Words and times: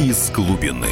из 0.00 0.30
глубины. 0.30 0.88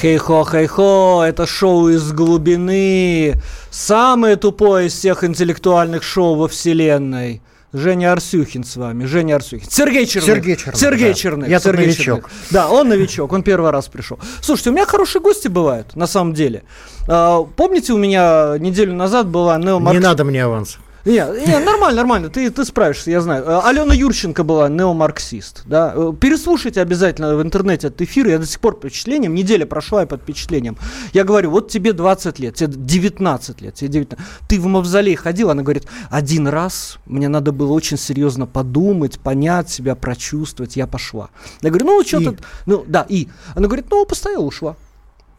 Хей-хо, 0.00 0.44
хей-хо, 0.44 1.22
это 1.24 1.46
шоу 1.46 1.88
из 1.90 2.12
глубины. 2.12 3.40
Самое 3.70 4.34
тупое 4.34 4.88
из 4.88 4.94
всех 4.94 5.22
интеллектуальных 5.22 6.02
шоу 6.02 6.34
во 6.34 6.48
вселенной. 6.48 7.40
Женя 7.72 8.12
Арсюхин 8.12 8.64
с 8.64 8.74
вами. 8.74 9.04
Женя 9.04 9.36
Арсюхин. 9.36 9.70
Сергей 9.70 10.06
Черных. 10.06 10.26
Сергей 10.26 10.56
Черных. 10.56 10.80
Сергей 10.80 11.08
да. 11.08 11.14
Черных. 11.14 11.48
Я 11.48 11.60
Сергей 11.60 11.86
новичок. 11.86 12.04
Черных. 12.04 12.32
Да, 12.50 12.68
он 12.68 12.88
новичок, 12.88 13.32
он 13.32 13.44
первый 13.44 13.70
раз 13.70 13.86
пришел. 13.86 14.18
Слушайте, 14.40 14.70
у 14.70 14.72
меня 14.72 14.86
хорошие 14.86 15.22
гости 15.22 15.46
бывают, 15.46 15.94
на 15.94 16.08
самом 16.08 16.34
деле. 16.34 16.64
А, 17.08 17.44
помните, 17.44 17.92
у 17.92 17.98
меня 17.98 18.56
неделю 18.58 18.94
назад 18.94 19.28
была 19.28 19.56
неомаркс... 19.56 19.96
Не 19.96 20.02
надо 20.02 20.24
мне 20.24 20.44
аванс. 20.44 20.78
Не, 21.04 21.22
не, 21.46 21.58
нормально, 21.58 21.96
нормально, 21.96 22.28
ты, 22.30 22.50
ты 22.50 22.64
справишься, 22.64 23.10
я 23.10 23.20
знаю. 23.20 23.44
Э, 23.44 23.60
Алена 23.64 23.92
Юрченко 23.92 24.42
была 24.42 24.70
неомарксист, 24.70 25.64
да. 25.66 25.92
Э, 25.94 26.12
Переслушайте 26.18 26.80
обязательно 26.80 27.36
в 27.36 27.42
интернете 27.42 27.88
этот 27.88 28.00
эфир, 28.00 28.26
я 28.26 28.38
до 28.38 28.46
сих 28.46 28.58
пор 28.58 28.76
под 28.76 28.90
впечатлением, 28.90 29.34
неделя 29.34 29.66
прошла 29.66 30.00
я 30.00 30.06
под 30.06 30.22
впечатлением. 30.22 30.78
Я 31.12 31.24
говорю, 31.24 31.50
вот 31.50 31.68
тебе 31.68 31.92
20 31.92 32.38
лет, 32.38 32.54
тебе 32.54 32.72
19 32.74 33.60
лет, 33.60 33.74
тебе 33.74 33.88
19. 33.88 34.26
Ты 34.48 34.60
в 34.60 34.66
мавзолей 34.66 35.14
ходил, 35.14 35.50
она 35.50 35.62
говорит, 35.62 35.86
один 36.08 36.48
раз 36.48 36.96
мне 37.04 37.28
надо 37.28 37.52
было 37.52 37.72
очень 37.72 37.98
серьезно 37.98 38.46
подумать, 38.46 39.20
понять 39.20 39.68
себя, 39.68 39.94
прочувствовать, 39.96 40.76
я 40.76 40.86
пошла. 40.86 41.28
Я 41.60 41.68
говорю, 41.68 41.86
ну, 41.86 42.02
что 42.02 42.20
И? 42.20 42.24
то 42.24 42.36
ну, 42.64 42.84
да, 42.86 43.04
и. 43.06 43.28
Она 43.54 43.66
говорит, 43.66 43.86
ну, 43.90 44.06
постояла, 44.06 44.44
ушла. 44.44 44.76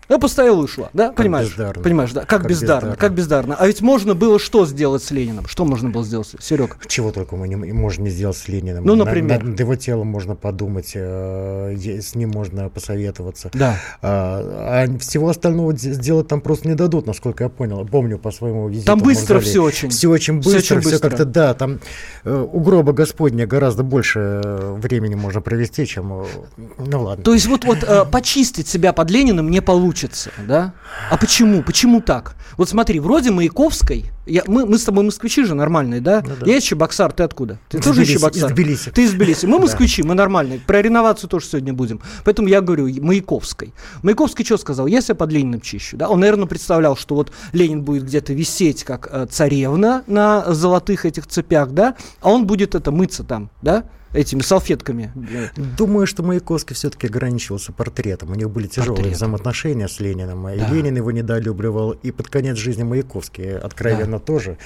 Я 0.08 0.20
постояла 0.20 0.62
и 0.62 0.64
ушла, 0.66 0.90
да, 0.94 1.12
понимаешь? 1.12 1.50
бездарно. 1.50 1.84
Понимаешь, 1.84 2.12
да, 2.12 2.22
как, 2.22 2.42
Как 2.42 2.50
бездарно, 2.50 2.76
бездарно. 2.76 2.96
как 2.96 3.14
бездарно. 3.14 3.56
А 3.58 3.68
ведь 3.68 3.82
можно 3.82 4.14
было 4.14 4.38
что 4.40 4.66
сделать 4.66 5.04
с 5.04 5.12
Лениным? 5.12 5.48
Что 5.48 5.66
можно 5.66 5.90
было 5.90 6.04
сделать, 6.04 6.30
Серега? 6.40 6.76
Чего 6.88 7.12
только 7.12 7.36
мы 7.36 7.48
не 7.48 7.56
можем 7.56 8.04
не 8.04 8.10
сделать 8.12 8.38
с 8.38 8.48
Лениным. 8.48 8.86
Ну, 8.86 8.96
На- 8.96 9.06
например? 9.06 9.44
Над, 9.44 9.60
его 9.60 9.76
телом 9.76 10.08
можно 10.08 10.36
подумать, 10.36 10.92
э, 10.94 11.76
с 11.76 12.14
ним 12.16 12.30
можно 12.30 12.70
посоветоваться. 12.70 13.50
Да. 13.54 13.80
А, 14.02 14.86
а 14.86 14.98
всего 15.00 15.30
остального 15.30 15.76
сделать 15.76 16.28
там 16.28 16.42
просто 16.42 16.68
не 16.68 16.76
дадут, 16.76 17.08
насколько 17.08 17.44
я 17.44 17.50
понял. 17.50 17.86
Помню 17.86 18.20
по 18.20 18.32
своему 18.32 18.68
визиту. 18.70 18.86
Там 18.86 19.00
быстро 19.00 19.40
все 19.40 19.64
очень. 19.64 19.90
Все 19.90 20.10
очень 20.10 20.38
быстро, 20.38 20.58
очень 20.58 20.82
все 20.82 20.92
быстро. 20.92 21.10
как-то, 21.10 21.26
да, 21.26 21.54
там 21.54 21.80
э, 22.24 22.48
у 22.52 22.60
гроба 22.60 22.94
Господня 22.94 23.48
гораздо 23.48 23.84
больше 23.84 24.42
э, 24.44 24.76
времени 24.78 25.16
можно 25.16 25.42
провести, 25.42 25.88
чем, 25.88 26.22
э, 26.22 26.26
ну 26.78 27.02
ладно. 27.04 27.24
То 27.24 27.34
есть 27.34 27.48
вот, 27.48 27.66
вот 27.66 27.84
э, 27.84 28.06
почистить 28.06 28.68
себя 28.68 28.94
под 28.94 29.10
Лениным 29.10 29.50
не 29.50 29.62
получится, 29.62 29.95
да? 30.48 30.74
А 31.10 31.18
почему? 31.18 31.64
Почему 31.64 32.02
так? 32.02 32.36
Вот 32.58 32.70
смотри, 32.70 33.00
вроде 33.00 33.32
Маяковской, 33.32 34.12
я, 34.26 34.44
мы, 34.48 34.66
мы 34.66 34.78
с 34.78 34.84
тобой 34.84 35.04
москвичи 35.04 35.44
же 35.44 35.56
нормальные, 35.56 36.02
да? 36.02 36.24
Ну 36.26 36.34
да. 36.40 36.46
Я 36.46 36.58
из 36.58 36.64
Чебоксар, 36.64 37.12
ты 37.12 37.24
откуда? 37.24 37.60
Ты 37.70 37.78
Из 37.78 37.84
тоже 37.84 38.02
из 38.02 38.08
Тбилиси, 38.08 38.20
Чебоксар? 38.20 38.50
из 38.50 38.54
Тбилиси. 38.54 38.92
Ты 38.92 39.04
из 39.04 39.12
Тбилиси. 39.12 39.46
Мы 39.46 39.60
москвичи, 39.66 40.04
мы 40.04 40.16
нормальные. 40.16 40.60
Про 40.60 40.82
реновацию 40.82 41.30
тоже 41.30 41.46
сегодня 41.48 41.74
будем. 41.74 42.02
Поэтому 42.24 42.48
я 42.48 42.62
говорю 42.62 42.88
Маяковской. 43.04 43.74
Маяковский 44.04 44.46
что 44.46 44.58
сказал? 44.58 44.88
Я 44.88 45.02
себя 45.02 45.16
под 45.16 45.32
Лениным 45.32 45.62
чищу, 45.62 45.98
да? 45.98 46.10
Он, 46.10 46.20
наверное, 46.20 46.48
представлял, 46.48 46.96
что 46.96 47.16
вот 47.16 47.32
Ленин 47.54 47.84
будет 47.84 48.04
где-то 48.04 48.34
висеть, 48.34 48.84
как 48.84 49.10
э, 49.12 49.28
царевна 49.30 50.04
на 50.08 50.54
золотых 50.54 51.06
этих 51.06 51.28
цепях, 51.28 51.72
да? 51.72 51.96
А 52.22 52.32
он 52.32 52.46
будет 52.48 52.76
это 52.76 52.92
мыться 52.92 53.24
там, 53.24 53.50
да? 53.62 53.84
Этими 54.16 54.42
салфетками. 54.42 55.12
Думаю, 55.78 56.08
что 56.08 56.24
Маяковский 56.24 56.76
все-таки 56.76 57.08
ограничивался 57.08 57.72
портретом. 57.72 58.32
У 58.32 58.36
них 58.36 58.50
были 58.50 58.68
тяжелые 58.68 58.96
Портретом. 58.96 59.18
взаимоотношения 59.18 59.88
с 59.88 60.00
Лениным. 60.00 60.48
И 60.50 60.58
Да. 60.58 60.70
Ленин 60.70 60.96
его 60.96 61.12
недолюбливал. 61.12 61.92
И 61.92 62.12
под 62.12 62.30
конец 62.30 62.58
жизни 62.58 62.84
Маяковский 62.84 63.58
откровенно 63.58 64.20
тоже 64.20 64.58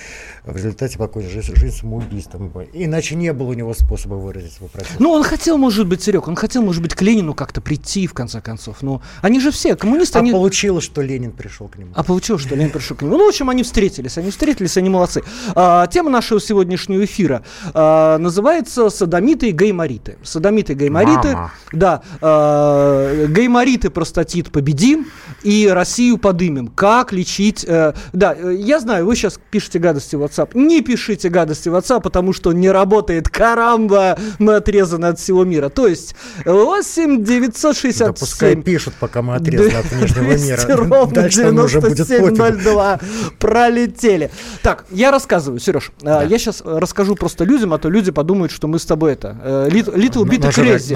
в 0.46 0.56
результате 0.56 0.98
покончил 0.98 1.30
жизнь, 1.32 1.56
жизнь 1.56 1.78
самоубийством. 1.78 2.52
Иначе 2.74 3.16
не 3.16 3.34
было 3.34 3.50
у 3.50 3.54
него 3.54 3.74
способа 3.74 4.16
выразить 4.16 4.54
свой 4.54 4.70
протест. 4.70 5.00
Ну, 5.00 5.12
он 5.12 5.24
хотел, 5.24 5.58
может 5.58 5.88
быть, 5.88 6.02
Серег, 6.04 6.28
он 6.28 6.36
хотел, 6.36 6.62
может 6.62 6.82
быть, 6.82 6.94
к 6.94 7.02
Ленину 7.02 7.34
как-то 7.34 7.62
прийти, 7.62 8.08
в 8.08 8.14
конце 8.14 8.42
концов. 8.42 8.82
Но 8.82 9.02
они 9.22 9.40
же 9.40 9.52
все, 9.52 9.76
коммунисты, 9.76 10.20
а 10.20 10.22
они... 10.22 10.32
получилось, 10.32 10.84
что 10.84 11.02
Ленин 11.02 11.32
пришел 11.32 11.68
к 11.68 11.78
нему. 11.78 11.92
А 11.96 12.04
получилось, 12.04 12.44
что 12.44 12.56
Ленин 12.56 12.72
пришел 12.72 12.96
к 12.96 13.02
нему. 13.02 13.18
Ну, 13.18 13.26
в 13.26 13.30
общем, 13.30 13.50
они 13.50 13.64
встретились, 13.64 14.18
они 14.18 14.32
встретились, 14.32 14.78
они 14.78 14.90
молодцы. 14.90 15.24
А, 15.56 15.88
тема 15.88 16.10
нашего 16.10 16.40
сегодняшнего 16.40 17.04
эфира 17.04 17.44
а, 17.74 18.18
называется 18.18 18.90
«Садомиты 19.40 19.50
и 19.50 19.52
геймориты». 19.52 20.18
Садомиты 20.24 20.74
и 20.74 20.76
геймориты. 20.76 21.34
Мама. 21.34 21.52
Да. 21.72 22.02
а, 22.22 23.26
геймориты, 23.28 23.90
простатит 23.90 24.52
победим 24.52 25.08
и 25.44 25.68
Россию 25.72 26.18
подымем. 26.18 26.68
Как 26.68 27.14
лечить... 27.14 27.64
э, 27.68 27.94
да, 28.14 28.36
э, 28.38 28.56
я 28.58 28.80
знаю, 28.80 29.06
вы 29.06 29.16
сейчас 29.16 29.40
пишете 29.52 29.80
гадости 29.80 30.16
в 30.16 30.24
WhatsApp. 30.24 30.52
Не 30.54 30.82
пишите 30.82 31.30
гадости 31.30 31.70
в 31.70 31.76
WhatsApp, 31.76 32.02
потому 32.02 32.34
что 32.34 32.50
он 32.50 32.60
не 32.60 32.70
работает. 32.70 33.30
Карамба, 33.30 34.18
мы 34.40 34.56
отрезаны 34.56 35.06
от 35.06 35.20
всего 35.20 35.46
мира. 35.46 35.70
То 35.70 35.88
есть 35.88 36.16
8 36.46 37.24
967... 37.24 38.08
Да 38.08 38.14
пускай 38.14 38.56
пишут, 38.56 38.94
пока 39.00 39.22
мы 39.22 39.36
отрезаны 39.36 39.78
от 39.78 39.86
внешнего 39.86 40.26
200 40.26 40.46
мира. 40.46 41.06
Дальше 41.06 41.44
нам 41.52 41.66
уже 41.66 41.80
будет 41.80 41.98
пофиг. 41.98 42.20
9702 42.20 43.00
пролетели. 43.40 44.32
Так, 44.62 44.86
я 44.92 45.12
рассказываю, 45.12 45.60
Сереж. 45.60 45.92
Да. 46.02 46.24
Я 46.24 46.38
сейчас 46.38 46.62
расскажу 46.66 47.16
просто 47.16 47.44
людям, 47.44 47.74
а 47.74 47.78
то 47.78 47.90
люди 47.90 48.12
подумают, 48.12 48.52
что 48.52 48.68
мы 48.68 48.80
с 48.80 48.86
тобой 48.86 49.14
это... 49.14 49.29
э, 49.42 49.70
Lit- 49.72 49.94
Little 49.96 50.24
bit 50.26 50.40
crazy. 50.64 50.94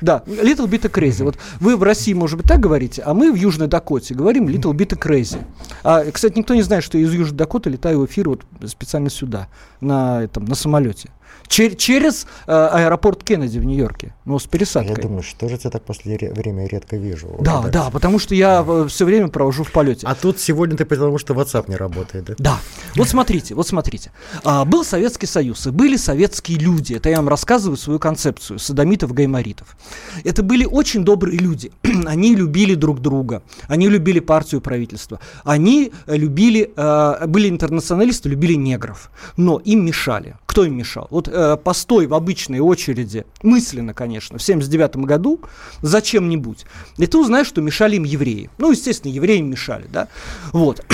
Да, 0.00 0.22
little 0.26 0.66
bit 0.68 0.82
crazy. 0.90 1.22
Вот 1.24 1.36
вы 1.60 1.76
в 1.76 1.82
России, 1.82 2.12
может 2.14 2.38
быть, 2.38 2.46
так 2.46 2.60
говорите, 2.60 3.02
а 3.02 3.14
мы 3.14 3.32
в 3.32 3.34
Южной 3.36 3.68
Дакоте 3.68 4.14
говорим 4.14 4.48
little 4.48 4.72
bit 4.72 4.98
crazy. 4.98 5.38
А, 5.82 6.04
кстати, 6.10 6.38
никто 6.38 6.54
не 6.54 6.62
знает, 6.62 6.84
что 6.84 6.98
я 6.98 7.04
из 7.04 7.12
Южной 7.12 7.36
Дакоты 7.36 7.70
летаю 7.70 8.00
в 8.00 8.06
эфир 8.06 8.28
вот 8.28 8.42
специально 8.66 9.10
сюда, 9.10 9.48
на, 9.80 10.22
этом, 10.22 10.44
на 10.44 10.54
самолете. 10.54 11.10
Чер- 11.48 11.76
через 11.76 12.26
э, 12.46 12.52
аэропорт 12.52 13.22
Кеннеди 13.22 13.58
в 13.58 13.64
Нью-Йорке. 13.64 14.14
Ну, 14.24 14.38
с 14.38 14.44
пересадкой. 14.46 14.94
Я 14.96 15.02
думаю, 15.02 15.22
что 15.22 15.48
же 15.48 15.58
я 15.62 15.70
так 15.70 15.84
после 15.84 16.16
ре- 16.16 16.32
время 16.32 16.66
редко 16.66 16.96
вижу. 16.96 17.36
Да, 17.40 17.62
Да. 17.62 17.68
да, 17.68 17.90
потому 17.90 18.18
что 18.18 18.34
я 18.34 18.64
все 18.88 19.04
время 19.04 19.28
провожу 19.28 19.62
в 19.64 19.70
полете. 19.72 20.06
А 20.06 20.14
тут 20.14 20.40
сегодня 20.40 20.76
ты 20.76 20.84
потому 20.84 21.18
что 21.18 21.34
WhatsApp 21.34 21.68
не 21.70 21.76
работает, 21.76 22.24
да? 22.24 22.34
Да. 22.38 22.58
Вот 22.96 23.08
смотрите, 23.08 23.54
вот 23.54 23.68
смотрите. 23.68 24.10
А, 24.44 24.64
был 24.64 24.84
Советский 24.84 25.26
Союз, 25.26 25.66
и 25.66 25.70
были 25.70 25.96
советские 25.96 26.58
люди. 26.58 26.94
Это 26.94 27.08
я 27.10 27.16
вам 27.16 27.28
рассказываю 27.28 27.76
свою 27.76 27.98
концепцию 27.98 28.58
садомитов, 28.58 29.12
гайморитов. 29.12 29.76
Это 30.24 30.42
были 30.42 30.64
очень 30.64 31.04
добрые 31.04 31.38
люди. 31.38 31.70
Они 32.06 32.34
любили 32.34 32.74
друг 32.74 33.00
друга. 33.00 33.42
Они 33.68 33.88
любили 33.88 34.18
партию 34.20 34.60
и 34.60 34.64
правительство. 34.64 35.20
Они 35.44 35.92
э, 36.06 36.16
любили, 36.16 36.72
э, 36.76 37.26
были 37.26 37.48
интернационалисты, 37.48 38.28
любили 38.28 38.54
негров. 38.54 39.10
Но 39.36 39.58
им 39.58 39.84
мешали. 39.86 40.34
Кто 40.46 40.64
им 40.64 40.76
мешал? 40.76 41.06
Вот 41.10 41.25
э, 41.28 41.56
постой 41.62 42.06
в 42.06 42.14
обычной 42.14 42.60
очереди, 42.60 43.24
мысленно, 43.42 43.94
конечно, 43.94 44.38
в 44.38 44.42
79 44.42 44.96
году, 44.96 45.40
зачем-нибудь. 45.82 46.66
И 46.98 47.06
ты 47.06 47.18
узнаешь, 47.18 47.46
что 47.46 47.60
мешали 47.60 47.96
им 47.96 48.04
евреи. 48.04 48.50
Ну, 48.58 48.70
естественно, 48.70 49.12
евреи 49.12 49.40
мешали, 49.40 49.86
да. 49.92 50.08
Вот. 50.52 50.84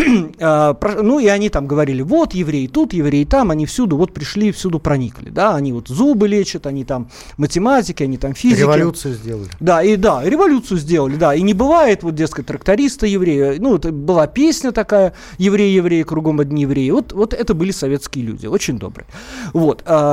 А, 0.40 0.74
про- 0.80 1.02
ну, 1.02 1.18
и 1.18 1.26
они 1.26 1.48
там 1.48 1.66
говорили, 1.66 2.02
вот 2.02 2.34
евреи 2.34 2.66
тут, 2.66 2.92
евреи 2.92 3.24
там, 3.24 3.50
они 3.50 3.66
всюду, 3.66 3.96
вот 3.96 4.12
пришли, 4.12 4.52
всюду 4.52 4.78
проникли, 4.78 5.30
да. 5.30 5.54
Они 5.54 5.72
вот 5.72 5.88
зубы 5.88 6.28
лечат, 6.28 6.66
они 6.66 6.84
там 6.84 7.10
математики, 7.36 8.02
они 8.02 8.18
там 8.18 8.34
физики. 8.34 8.60
Революцию 8.60 9.14
сделали. 9.14 9.48
Да, 9.60 9.82
и 9.82 9.96
да, 9.96 10.22
революцию 10.24 10.78
сделали, 10.78 11.16
да. 11.16 11.34
И 11.34 11.42
не 11.42 11.54
бывает, 11.54 12.02
вот, 12.02 12.14
дескать, 12.14 12.46
тракториста 12.46 13.06
еврея. 13.06 13.56
Ну, 13.58 13.76
это 13.76 13.92
была 13.92 14.26
песня 14.26 14.72
такая, 14.72 15.14
евреи, 15.38 15.74
евреи, 15.74 16.02
кругом 16.02 16.40
одни 16.40 16.62
евреи. 16.62 16.90
Вот, 16.90 17.12
вот 17.12 17.34
это 17.34 17.54
были 17.54 17.70
советские 17.70 18.24
люди, 18.24 18.46
очень 18.46 18.78
добрые. 18.78 19.06
Вот. 19.52 19.82
а, 19.86 20.11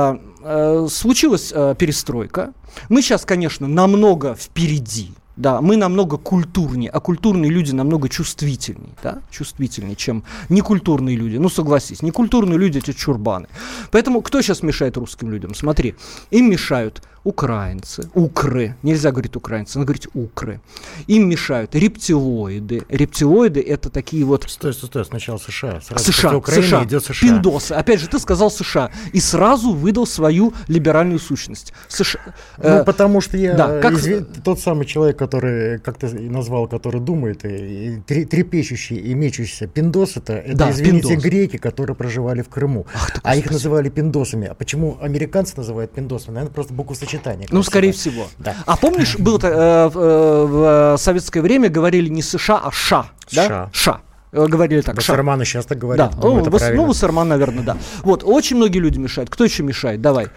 случилась 0.88 1.52
а, 1.54 1.74
перестройка. 1.74 2.52
Мы 2.88 3.02
сейчас, 3.02 3.24
конечно, 3.24 3.68
намного 3.68 4.34
впереди. 4.34 5.12
Да, 5.36 5.62
мы 5.62 5.76
намного 5.76 6.18
культурнее, 6.18 6.90
а 6.90 7.00
культурные 7.00 7.50
люди 7.50 7.72
намного 7.72 8.10
чувствительнее, 8.10 8.94
да, 9.02 9.22
чувствительнее, 9.30 9.96
чем 9.96 10.22
некультурные 10.50 11.16
люди. 11.16 11.38
Ну, 11.38 11.48
согласись, 11.48 12.02
некультурные 12.02 12.58
люди 12.58 12.76
эти 12.76 12.92
чурбаны. 12.92 13.46
Поэтому 13.90 14.20
кто 14.20 14.42
сейчас 14.42 14.62
мешает 14.62 14.98
русским 14.98 15.30
людям? 15.30 15.54
Смотри, 15.54 15.94
им 16.30 16.50
мешают 16.50 17.02
украинцы, 17.24 18.08
укры, 18.14 18.76
нельзя 18.82 19.10
говорить 19.10 19.36
украинцы, 19.36 19.78
надо 19.78 19.86
говорить 19.86 20.08
укры. 20.14 20.60
Им 21.06 21.28
мешают 21.28 21.74
рептилоиды. 21.74 22.82
Рептилоиды 22.88 23.60
это 23.60 23.90
такие 23.90 24.24
вот 24.24 24.44
Стой, 24.48 24.72
стой, 24.72 24.88
стой, 24.88 25.04
сначала 25.04 25.38
США. 25.38 25.80
Сразу 25.80 26.04
США, 26.12 26.30
после 26.30 26.38
Украины 26.38 26.66
США, 26.66 26.84
идет 26.84 27.04
США. 27.04 27.28
пиндосы. 27.28 27.72
Опять 27.72 28.00
же, 28.00 28.08
ты 28.08 28.18
сказал 28.18 28.50
США 28.50 28.90
и 29.12 29.20
сразу 29.20 29.72
выдал 29.74 30.06
свою 30.06 30.52
либеральную 30.68 31.18
сущность. 31.18 31.72
США, 31.88 32.34
Ну, 32.58 32.64
э, 32.64 32.84
потому 32.84 33.20
что 33.20 33.36
я 33.36 33.54
да, 33.54 33.80
как- 33.80 33.94
изв- 33.94 34.42
тот 34.42 34.58
самый 34.60 34.86
человек, 34.86 35.18
который, 35.18 35.78
как 35.78 35.98
ты 35.98 36.06
и 36.08 36.28
назвал, 36.28 36.68
который 36.68 37.00
думает, 37.00 37.44
и, 37.44 37.48
и 37.96 38.00
тре- 38.00 38.24
трепещущий 38.24 38.96
и 38.96 39.14
мечущийся 39.14 39.66
пиндос, 39.66 40.16
это, 40.16 40.32
это 40.34 40.56
Да, 40.56 40.70
извините, 40.70 41.08
пиндос. 41.08 41.24
греки, 41.24 41.56
которые 41.58 41.94
проживали 41.96 42.42
в 42.42 42.48
Крыму. 42.48 42.86
Ах 42.94 43.10
а 43.22 43.36
их 43.36 43.50
называли 43.50 43.90
пиндосами. 43.90 44.46
А 44.48 44.54
почему 44.54 44.96
американцы 45.00 45.54
называют 45.56 45.92
пиндосами? 45.92 46.34
Наверное, 46.34 46.54
просто 46.54 46.72
буквосочетание. 46.74 47.09
Ну, 47.18 47.62
красивое. 47.62 47.62
скорее 47.62 47.92
всего. 47.92 48.28
Да. 48.38 48.56
А 48.66 48.76
помнишь, 48.76 49.16
было 49.18 49.38
э, 49.42 49.88
в, 49.88 49.98
э, 49.98 50.44
в, 50.46 50.94
э, 50.94 50.98
советское 50.98 51.40
время 51.40 51.68
говорили 51.68 52.08
не 52.08 52.22
США, 52.22 52.60
а 52.64 52.70
ша. 52.70 53.06
Да? 53.32 53.48
Ша. 53.48 53.70
Ша. 53.72 54.00
Э, 54.32 54.46
говорили 54.46 54.80
так. 54.80 54.94
Басарманы 54.96 55.44
сейчас 55.44 55.66
так 55.66 55.78
говорят. 55.78 56.12
Да, 56.12 56.16
ну, 56.22 56.44
бас, 56.44 56.62
ну, 56.72 56.86
Басарман, 56.86 57.28
наверное, 57.28 57.64
да. 57.64 57.76
Вот, 58.02 58.22
очень 58.24 58.56
многие 58.56 58.78
люди 58.78 58.98
мешают. 58.98 59.30
Кто 59.30 59.44
еще 59.44 59.62
мешает? 59.62 60.00
Давай. 60.00 60.28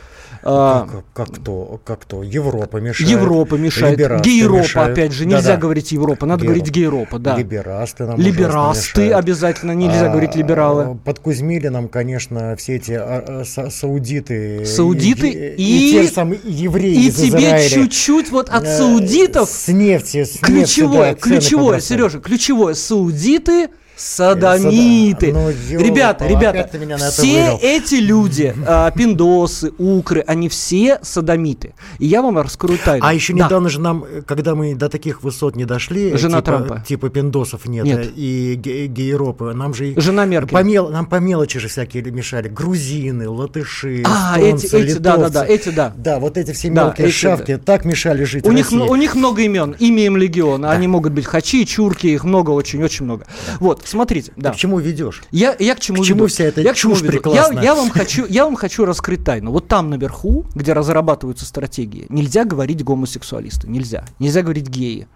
А, 0.46 0.88
как, 0.92 1.06
как 1.14 1.36
кто? 1.36 1.80
Как 1.86 2.02
кто? 2.02 2.22
Европа 2.22 2.78
мешает. 2.78 3.10
Европа 3.10 3.56
мешает. 3.56 3.98
Гейропа, 4.22 4.86
опять 4.86 5.14
же. 5.14 5.26
Нельзя 5.26 5.54
да, 5.54 5.58
говорить 5.58 5.92
Европа, 5.92 6.26
надо 6.26 6.42
Гейропа. 6.42 6.56
говорить 6.56 6.76
гейропа, 6.76 7.20
да. 7.20 7.38
Либерасты 7.38 8.06
нам 8.06 8.20
Либерасты 8.20 9.12
обязательно, 9.12 9.72
нельзя 9.72 10.08
а, 10.08 10.10
говорить 10.10 10.36
либералы. 10.36 10.98
Подкузмили 11.06 11.70
нам, 11.70 11.88
конечно, 11.88 12.56
все 12.58 12.76
эти 12.76 12.92
а, 12.92 13.44
а, 13.46 13.70
саудиты. 13.70 14.66
Саудиты 14.66 15.30
и, 15.30 15.56
и, 15.56 15.90
и 15.90 15.92
те 15.92 16.14
самые 16.14 16.42
евреи 16.44 17.08
И 17.08 17.12
тебе 17.12 17.70
чуть-чуть 17.70 18.30
вот 18.32 18.50
от 18.50 18.66
э, 18.66 18.78
саудитов. 18.78 19.50
С 19.50 19.70
нефти, 19.70 20.26
с 20.26 20.40
ключевое, 20.40 21.12
нефти, 21.12 21.22
да, 21.24 21.36
ключевое, 21.36 21.80
Сережа, 21.80 22.20
ключевое. 22.20 22.74
Саудиты 22.74 23.70
Садомиты. 23.96 25.32
Ну, 25.34 25.50
ребята, 25.50 26.28
ребята, 26.28 26.70
все 27.12 27.58
эти 27.62 27.96
люди, 27.96 28.54
э, 28.66 28.92
пиндосы, 28.96 29.72
укры, 29.78 30.24
они 30.26 30.50
все 30.50 31.00
садомиты. 31.02 31.74
И 32.00 32.08
я 32.08 32.22
вам 32.22 32.38
раскрою 32.38 32.80
тайну. 32.84 33.06
А 33.06 33.14
еще 33.14 33.34
да. 33.34 33.46
недавно 33.46 33.70
же 33.70 33.80
нам, 33.80 34.06
когда 34.26 34.56
мы 34.56 34.76
до 34.76 34.90
таких 34.90 35.24
высот 35.24 35.56
не 35.56 35.66
дошли, 35.66 36.18
Жена 36.18 36.40
типа, 36.40 36.46
Трампа. 36.46 36.84
типа 36.88 37.10
пиндосов 37.10 37.66
нет, 37.68 37.86
нет. 37.86 38.12
и 38.16 38.56
ге- 38.56 38.88
гейропы, 38.88 39.54
нам 39.54 39.74
же... 39.74 39.94
Жена 40.00 40.26
Меркель. 40.26 40.54
По 40.54 40.64
мел, 40.64 40.90
нам 40.90 41.06
по 41.06 41.18
мелочи 41.18 41.60
же 41.60 41.68
всякие 41.68 42.04
мешали. 42.04 42.50
Грузины, 42.50 43.30
латыши, 43.30 44.04
а, 44.06 44.38
эстонцы, 44.38 44.68
эти, 44.68 44.92
эти, 44.92 44.98
да, 44.98 45.18
да, 45.18 45.30
да, 45.30 45.46
эти, 45.46 45.70
да. 45.70 45.94
Да, 45.96 46.20
вот 46.20 46.38
эти 46.38 46.52
все 46.52 46.70
мелкие 46.70 47.08
да, 47.08 47.14
шавки 47.14 47.56
да. 47.56 47.62
так 47.64 47.86
мешали 47.86 48.24
жить 48.24 48.46
у 48.46 48.52
них, 48.52 48.72
у 48.72 48.96
них 48.96 49.16
много 49.16 49.42
имен, 49.44 49.76
имя 49.80 50.06
им 50.06 50.18
легион. 50.18 50.62
Да. 50.64 50.72
Они 50.72 50.88
могут 50.88 51.14
быть 51.14 51.26
хачи, 51.26 51.66
чурки, 51.66 52.08
их 52.08 52.24
много, 52.24 52.52
очень-очень 52.52 53.06
много. 53.06 53.26
Да. 53.48 53.58
Вот, 53.60 53.83
смотрите. 53.88 54.32
Да. 54.36 54.50
Ты 54.52 54.56
к 54.56 54.60
чему 54.60 54.80
ведешь? 54.80 55.24
Я, 55.32 55.56
я 55.60 55.76
к 55.76 55.80
чему 55.80 56.02
К 56.02 56.06
чему 56.06 56.20
веду? 56.20 56.28
вся 56.28 56.46
эта 56.46 56.62
я 56.62 56.74
чушь 56.74 57.02
прекрасная? 57.02 57.58
Я, 57.58 57.64
я, 57.64 57.76
вам 57.76 57.90
хочу, 57.90 58.26
я 58.28 58.46
вам 58.46 58.56
хочу 58.56 58.86
раскрыть 58.86 59.24
тайну. 59.24 59.52
Вот 59.52 59.68
там 59.68 59.90
наверху, 59.90 60.46
где 60.56 60.74
разрабатываются 60.74 61.46
стратегии, 61.46 62.06
нельзя 62.10 62.46
говорить 62.46 62.84
гомосексуалисты, 62.84 63.68
нельзя. 63.68 64.06
Нельзя 64.20 64.42
говорить 64.42 64.68
геи. 64.68 65.08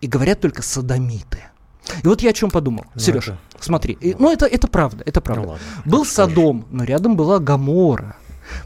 И 0.00 0.06
говорят 0.06 0.40
только 0.40 0.62
садомиты. 0.62 1.38
И 2.02 2.06
вот 2.06 2.22
я 2.22 2.30
о 2.30 2.32
чем 2.32 2.50
подумал. 2.50 2.84
Ну, 2.94 3.00
Сереж, 3.00 3.28
это... 3.28 3.38
смотри. 3.60 3.98
И, 4.00 4.14
ну, 4.18 4.32
это, 4.32 4.46
это 4.46 4.68
правда, 4.68 5.02
это 5.04 5.20
правда. 5.20 5.42
Ну, 5.42 5.48
ладно, 5.50 5.66
Был 5.84 6.04
Содом, 6.04 6.66
но 6.70 6.84
рядом 6.84 7.16
была 7.16 7.38
Гамора. 7.38 8.16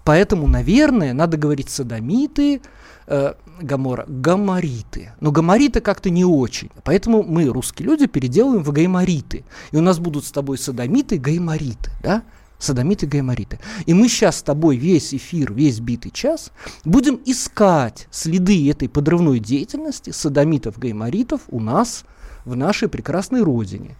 Поэтому, 0.04 0.48
наверное, 0.48 1.12
надо 1.12 1.37
говорить 1.37 1.70
садомиты, 1.70 2.60
э, 3.06 3.34
Гамора, 3.61 4.05
гамориты. 4.06 5.12
Но 5.20 5.32
гамориты 5.32 5.81
как-то 5.81 6.11
не 6.11 6.25
очень. 6.25 6.70
Поэтому 6.85 7.23
мы, 7.23 7.47
русские 7.47 7.87
люди, 7.87 8.06
переделываем 8.06 8.62
в 8.62 8.70
гаймориты. 8.70 9.44
И 9.73 9.76
у 9.76 9.81
нас 9.81 9.99
будут 9.99 10.25
с 10.25 10.32
тобой 10.32 10.58
садомиты, 10.58 11.19
гаймориты, 11.19 11.91
да? 12.03 12.23
Садомиты, 12.58 13.06
гаймориты. 13.06 13.58
И 13.85 13.94
мы 13.94 14.08
сейчас 14.08 14.38
с 14.38 14.43
тобой 14.43 14.76
весь 14.76 15.14
эфир, 15.14 15.53
весь 15.53 15.81
битый 15.81 16.11
час 16.11 16.53
будем 16.85 17.20
искать 17.26 18.08
следы 18.11 18.70
этой 18.70 18.88
подрывной 18.88 19.41
деятельности 19.41 20.11
садомитов, 20.11 20.79
гайморитов 20.79 21.43
у 21.49 21.61
нас 21.61 22.05
в 22.44 22.56
нашей 22.56 22.88
прекрасной 22.88 23.43
родине. 23.43 23.97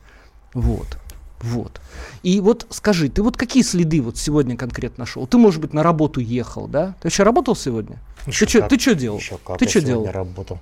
Вот. 0.55 0.99
Вот. 1.41 1.81
И 2.23 2.41
вот 2.41 2.67
скажи, 2.71 3.09
ты 3.09 3.23
вот 3.23 3.37
какие 3.37 3.63
следы 3.63 4.01
вот 4.01 4.17
сегодня 4.17 4.57
конкретно 4.57 5.03
нашел? 5.03 5.27
Ты, 5.27 5.39
может 5.39 5.61
быть, 5.61 5.73
на 5.73 5.83
работу 5.83 6.21
ехал, 6.21 6.67
да? 6.67 6.95
Ты 7.01 7.09
вообще 7.09 7.23
работал 7.23 7.55
сегодня? 7.55 7.99
Еще 8.27 8.47
ты, 8.47 8.79
что 8.79 8.95
делал? 8.95 9.19
Еще 9.19 9.39
как 9.45 9.59
ты 9.59 9.69
что 9.69 9.81
делал? 9.81 10.11
работал. 10.11 10.59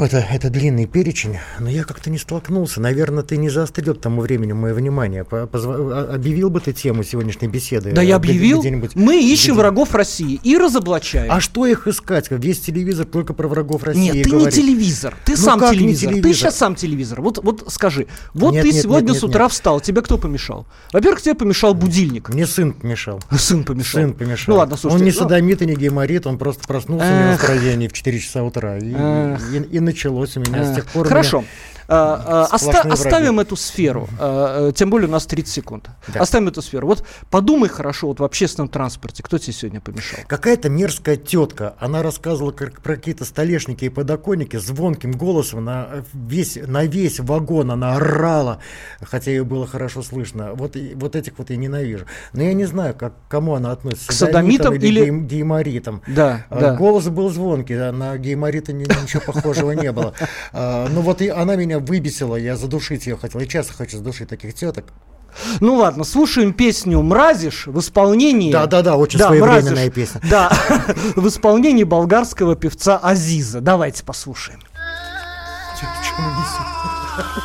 Это, 0.00 0.24
это 0.32 0.48
длинный 0.48 0.86
перечень, 0.86 1.36
но 1.58 1.68
я 1.68 1.84
как-то 1.84 2.08
не 2.08 2.16
столкнулся. 2.16 2.80
Наверное, 2.80 3.22
ты 3.22 3.36
не 3.36 3.50
заострил 3.50 3.94
к 3.94 4.00
тому 4.00 4.22
времени 4.22 4.52
мое 4.52 4.72
внимание. 4.72 5.24
Позв... 5.24 5.68
А, 5.68 6.12
объявил 6.14 6.48
бы 6.48 6.60
ты 6.60 6.72
тему 6.72 7.04
сегодняшней 7.04 7.48
беседы? 7.48 7.92
Да, 7.92 8.00
я 8.00 8.16
объявил. 8.16 8.64
Мы 8.94 9.22
ищем 9.22 9.54
где... 9.54 9.60
врагов 9.60 9.94
России 9.94 10.40
и 10.42 10.56
разоблачаем. 10.56 11.30
А 11.30 11.40
что 11.40 11.66
их 11.66 11.86
искать? 11.86 12.28
Весь 12.30 12.60
телевизор 12.60 13.04
только 13.04 13.34
про 13.34 13.46
врагов 13.46 13.82
России 13.82 14.00
Нет, 14.00 14.24
ты 14.24 14.30
говорит. 14.30 14.56
не 14.56 14.62
телевизор. 14.62 15.14
Ты 15.26 15.32
ну, 15.32 15.36
сам 15.36 15.60
телевизор. 15.60 16.08
телевизор. 16.08 16.22
Ты 16.22 16.34
сейчас 16.34 16.56
сам 16.56 16.74
телевизор. 16.76 17.20
Вот, 17.20 17.38
вот 17.44 17.64
скажи. 17.68 18.06
Вот 18.32 18.54
нет, 18.54 18.62
ты 18.62 18.72
нет, 18.72 18.82
сегодня 18.82 19.08
нет, 19.08 19.12
нет, 19.12 19.20
с 19.20 19.24
утра 19.24 19.44
нет. 19.44 19.52
встал. 19.52 19.80
Тебе 19.80 20.00
кто 20.00 20.16
помешал? 20.16 20.66
Во-первых, 20.94 21.20
тебе 21.20 21.34
помешал 21.34 21.74
будильник. 21.74 22.30
Мне 22.30 22.46
сын 22.46 22.72
помешал. 22.72 23.20
Сын 23.36 23.64
помешал. 23.64 24.00
Сын 24.00 24.14
помешал. 24.14 24.54
Ну 24.54 24.58
ладно, 24.60 24.76
слушайте. 24.78 25.02
Он 25.02 25.04
не 25.04 25.12
ну... 25.12 25.18
садомит 25.18 25.60
и 25.60 25.66
не 25.66 25.74
геморит, 25.74 26.26
он 26.26 26.38
просто 26.38 26.66
проснулся 26.66 27.04
Эх. 27.04 27.38
в 27.38 27.42
настроении 27.42 27.88
в 27.88 27.92
4 27.92 28.18
часа 28.18 28.42
утра. 28.42 28.78
И, 28.78 28.86
и, 28.88 29.76
и 29.76 29.89
началось 29.90 30.36
у 30.36 30.40
меня 30.40 30.72
с 30.72 30.76
тех 30.76 30.86
пор 30.86 31.08
Хорошо. 31.08 31.44
А, 31.92 32.46
а, 32.50 32.54
оста- 32.54 32.82
оставим 32.82 33.40
эту 33.40 33.56
сферу, 33.56 34.08
а, 34.20 34.70
тем 34.70 34.90
более 34.90 35.08
у 35.08 35.10
нас 35.10 35.26
30 35.26 35.52
секунд. 35.52 35.90
Да. 36.14 36.20
Оставим 36.20 36.46
эту 36.46 36.62
сферу. 36.62 36.86
Вот 36.86 37.04
подумай 37.30 37.68
хорошо, 37.68 38.06
вот 38.06 38.20
в 38.20 38.24
общественном 38.24 38.68
транспорте, 38.68 39.24
кто 39.24 39.38
тебе 39.38 39.52
сегодня 39.52 39.80
помешал? 39.80 40.20
Какая-то 40.28 40.68
мерзкая 40.68 41.16
тетка, 41.16 41.74
она 41.80 42.04
рассказывала 42.04 42.52
как, 42.52 42.80
про 42.80 42.94
какие-то 42.94 43.24
столешники 43.24 43.86
и 43.86 43.88
подоконники, 43.88 44.56
звонким 44.56 45.10
голосом 45.12 45.64
на 45.64 46.04
весь, 46.12 46.56
на 46.64 46.84
весь 46.84 47.18
вагон 47.18 47.72
она 47.72 47.96
орала, 47.96 48.60
хотя 49.02 49.32
ее 49.32 49.42
было 49.42 49.66
хорошо 49.66 50.02
слышно. 50.02 50.54
Вот, 50.54 50.76
вот 50.94 51.16
этих 51.16 51.38
вот 51.38 51.50
я 51.50 51.56
ненавижу. 51.56 52.06
Но 52.32 52.44
я 52.44 52.52
не 52.52 52.66
знаю, 52.66 52.94
как, 52.94 53.14
к 53.26 53.30
кому 53.30 53.56
она 53.56 53.72
относится. 53.72 54.08
К 54.08 54.12
садомитам 54.12 54.74
или, 54.74 54.86
или... 54.86 55.04
Гей, 55.10 55.40
гейморитам. 55.40 56.02
Да, 56.06 56.46
да. 56.50 56.76
Голос 56.76 57.08
был 57.08 57.30
звонкий, 57.30 57.74
а 57.74 57.90
на 57.90 58.16
гейморита 58.16 58.72
ничего 58.72 59.22
похожего 59.26 59.72
не 59.72 59.90
было. 59.90 60.14
Ну 60.52 61.00
вот 61.00 61.20
она 61.20 61.56
меня 61.56 61.79
выбесила, 61.80 62.36
я 62.36 62.56
задушить 62.56 63.06
ее 63.06 63.16
хотел. 63.16 63.40
Я 63.40 63.46
часто 63.46 63.74
хочу 63.74 63.98
задушить 63.98 64.28
таких 64.28 64.54
теток. 64.54 64.86
Ну 65.60 65.76
ладно, 65.76 66.04
слушаем 66.04 66.52
песню 66.52 67.02
«Мразишь» 67.02 67.66
в 67.66 67.78
исполнении... 67.78 68.52
Да-да-да, 68.52 68.96
очень 68.96 69.18
да, 69.18 69.28
своевременная 69.28 69.72
мразишь, 69.72 69.92
песня. 69.92 70.20
Да, 70.28 70.52
в 71.16 71.28
исполнении 71.28 71.84
болгарского 71.84 72.56
певца 72.56 72.98
Азиза. 72.98 73.60
Давайте 73.60 74.04
послушаем. 74.04 74.60
Чего 75.78 76.28
несет? 76.30 77.44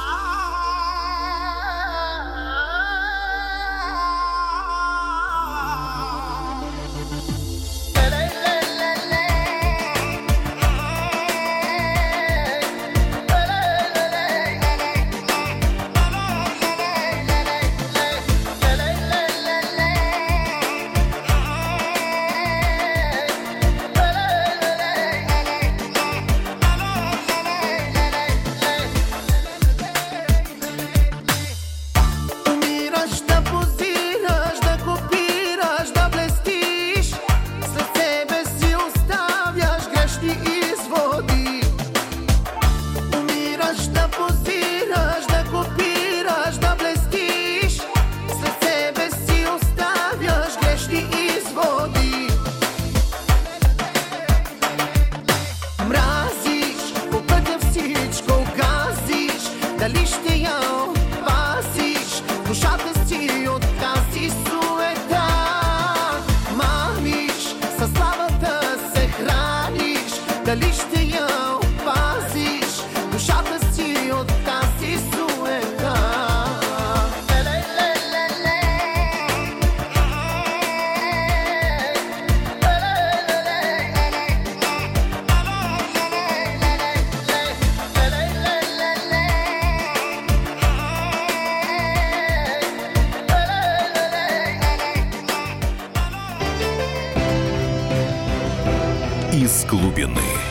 Волны. 100.15 100.45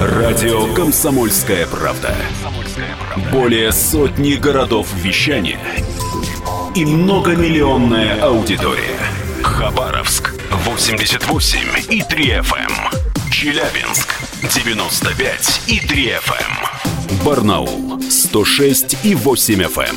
Радио 0.00 0.72
Комсомольская 0.74 1.66
правда". 1.66 2.14
Более 3.30 3.72
сотни 3.72 4.34
городов 4.34 4.88
вещания 4.94 5.58
и 6.74 6.84
многомиллионная 6.84 8.22
аудитория. 8.22 8.98
Хабаровск 9.42 10.34
88 10.50 11.58
и 11.90 12.02
3 12.02 12.24
FM. 12.40 12.56
Эм. 12.56 13.30
Челябинск 13.30 14.14
95 14.54 15.62
и 15.66 15.80
3 15.80 16.12
FM. 16.12 16.40
Эм. 16.40 17.24
Барнаул 17.24 18.00
106 18.10 19.04
и 19.04 19.14
8 19.14 19.62
FM. 19.62 19.96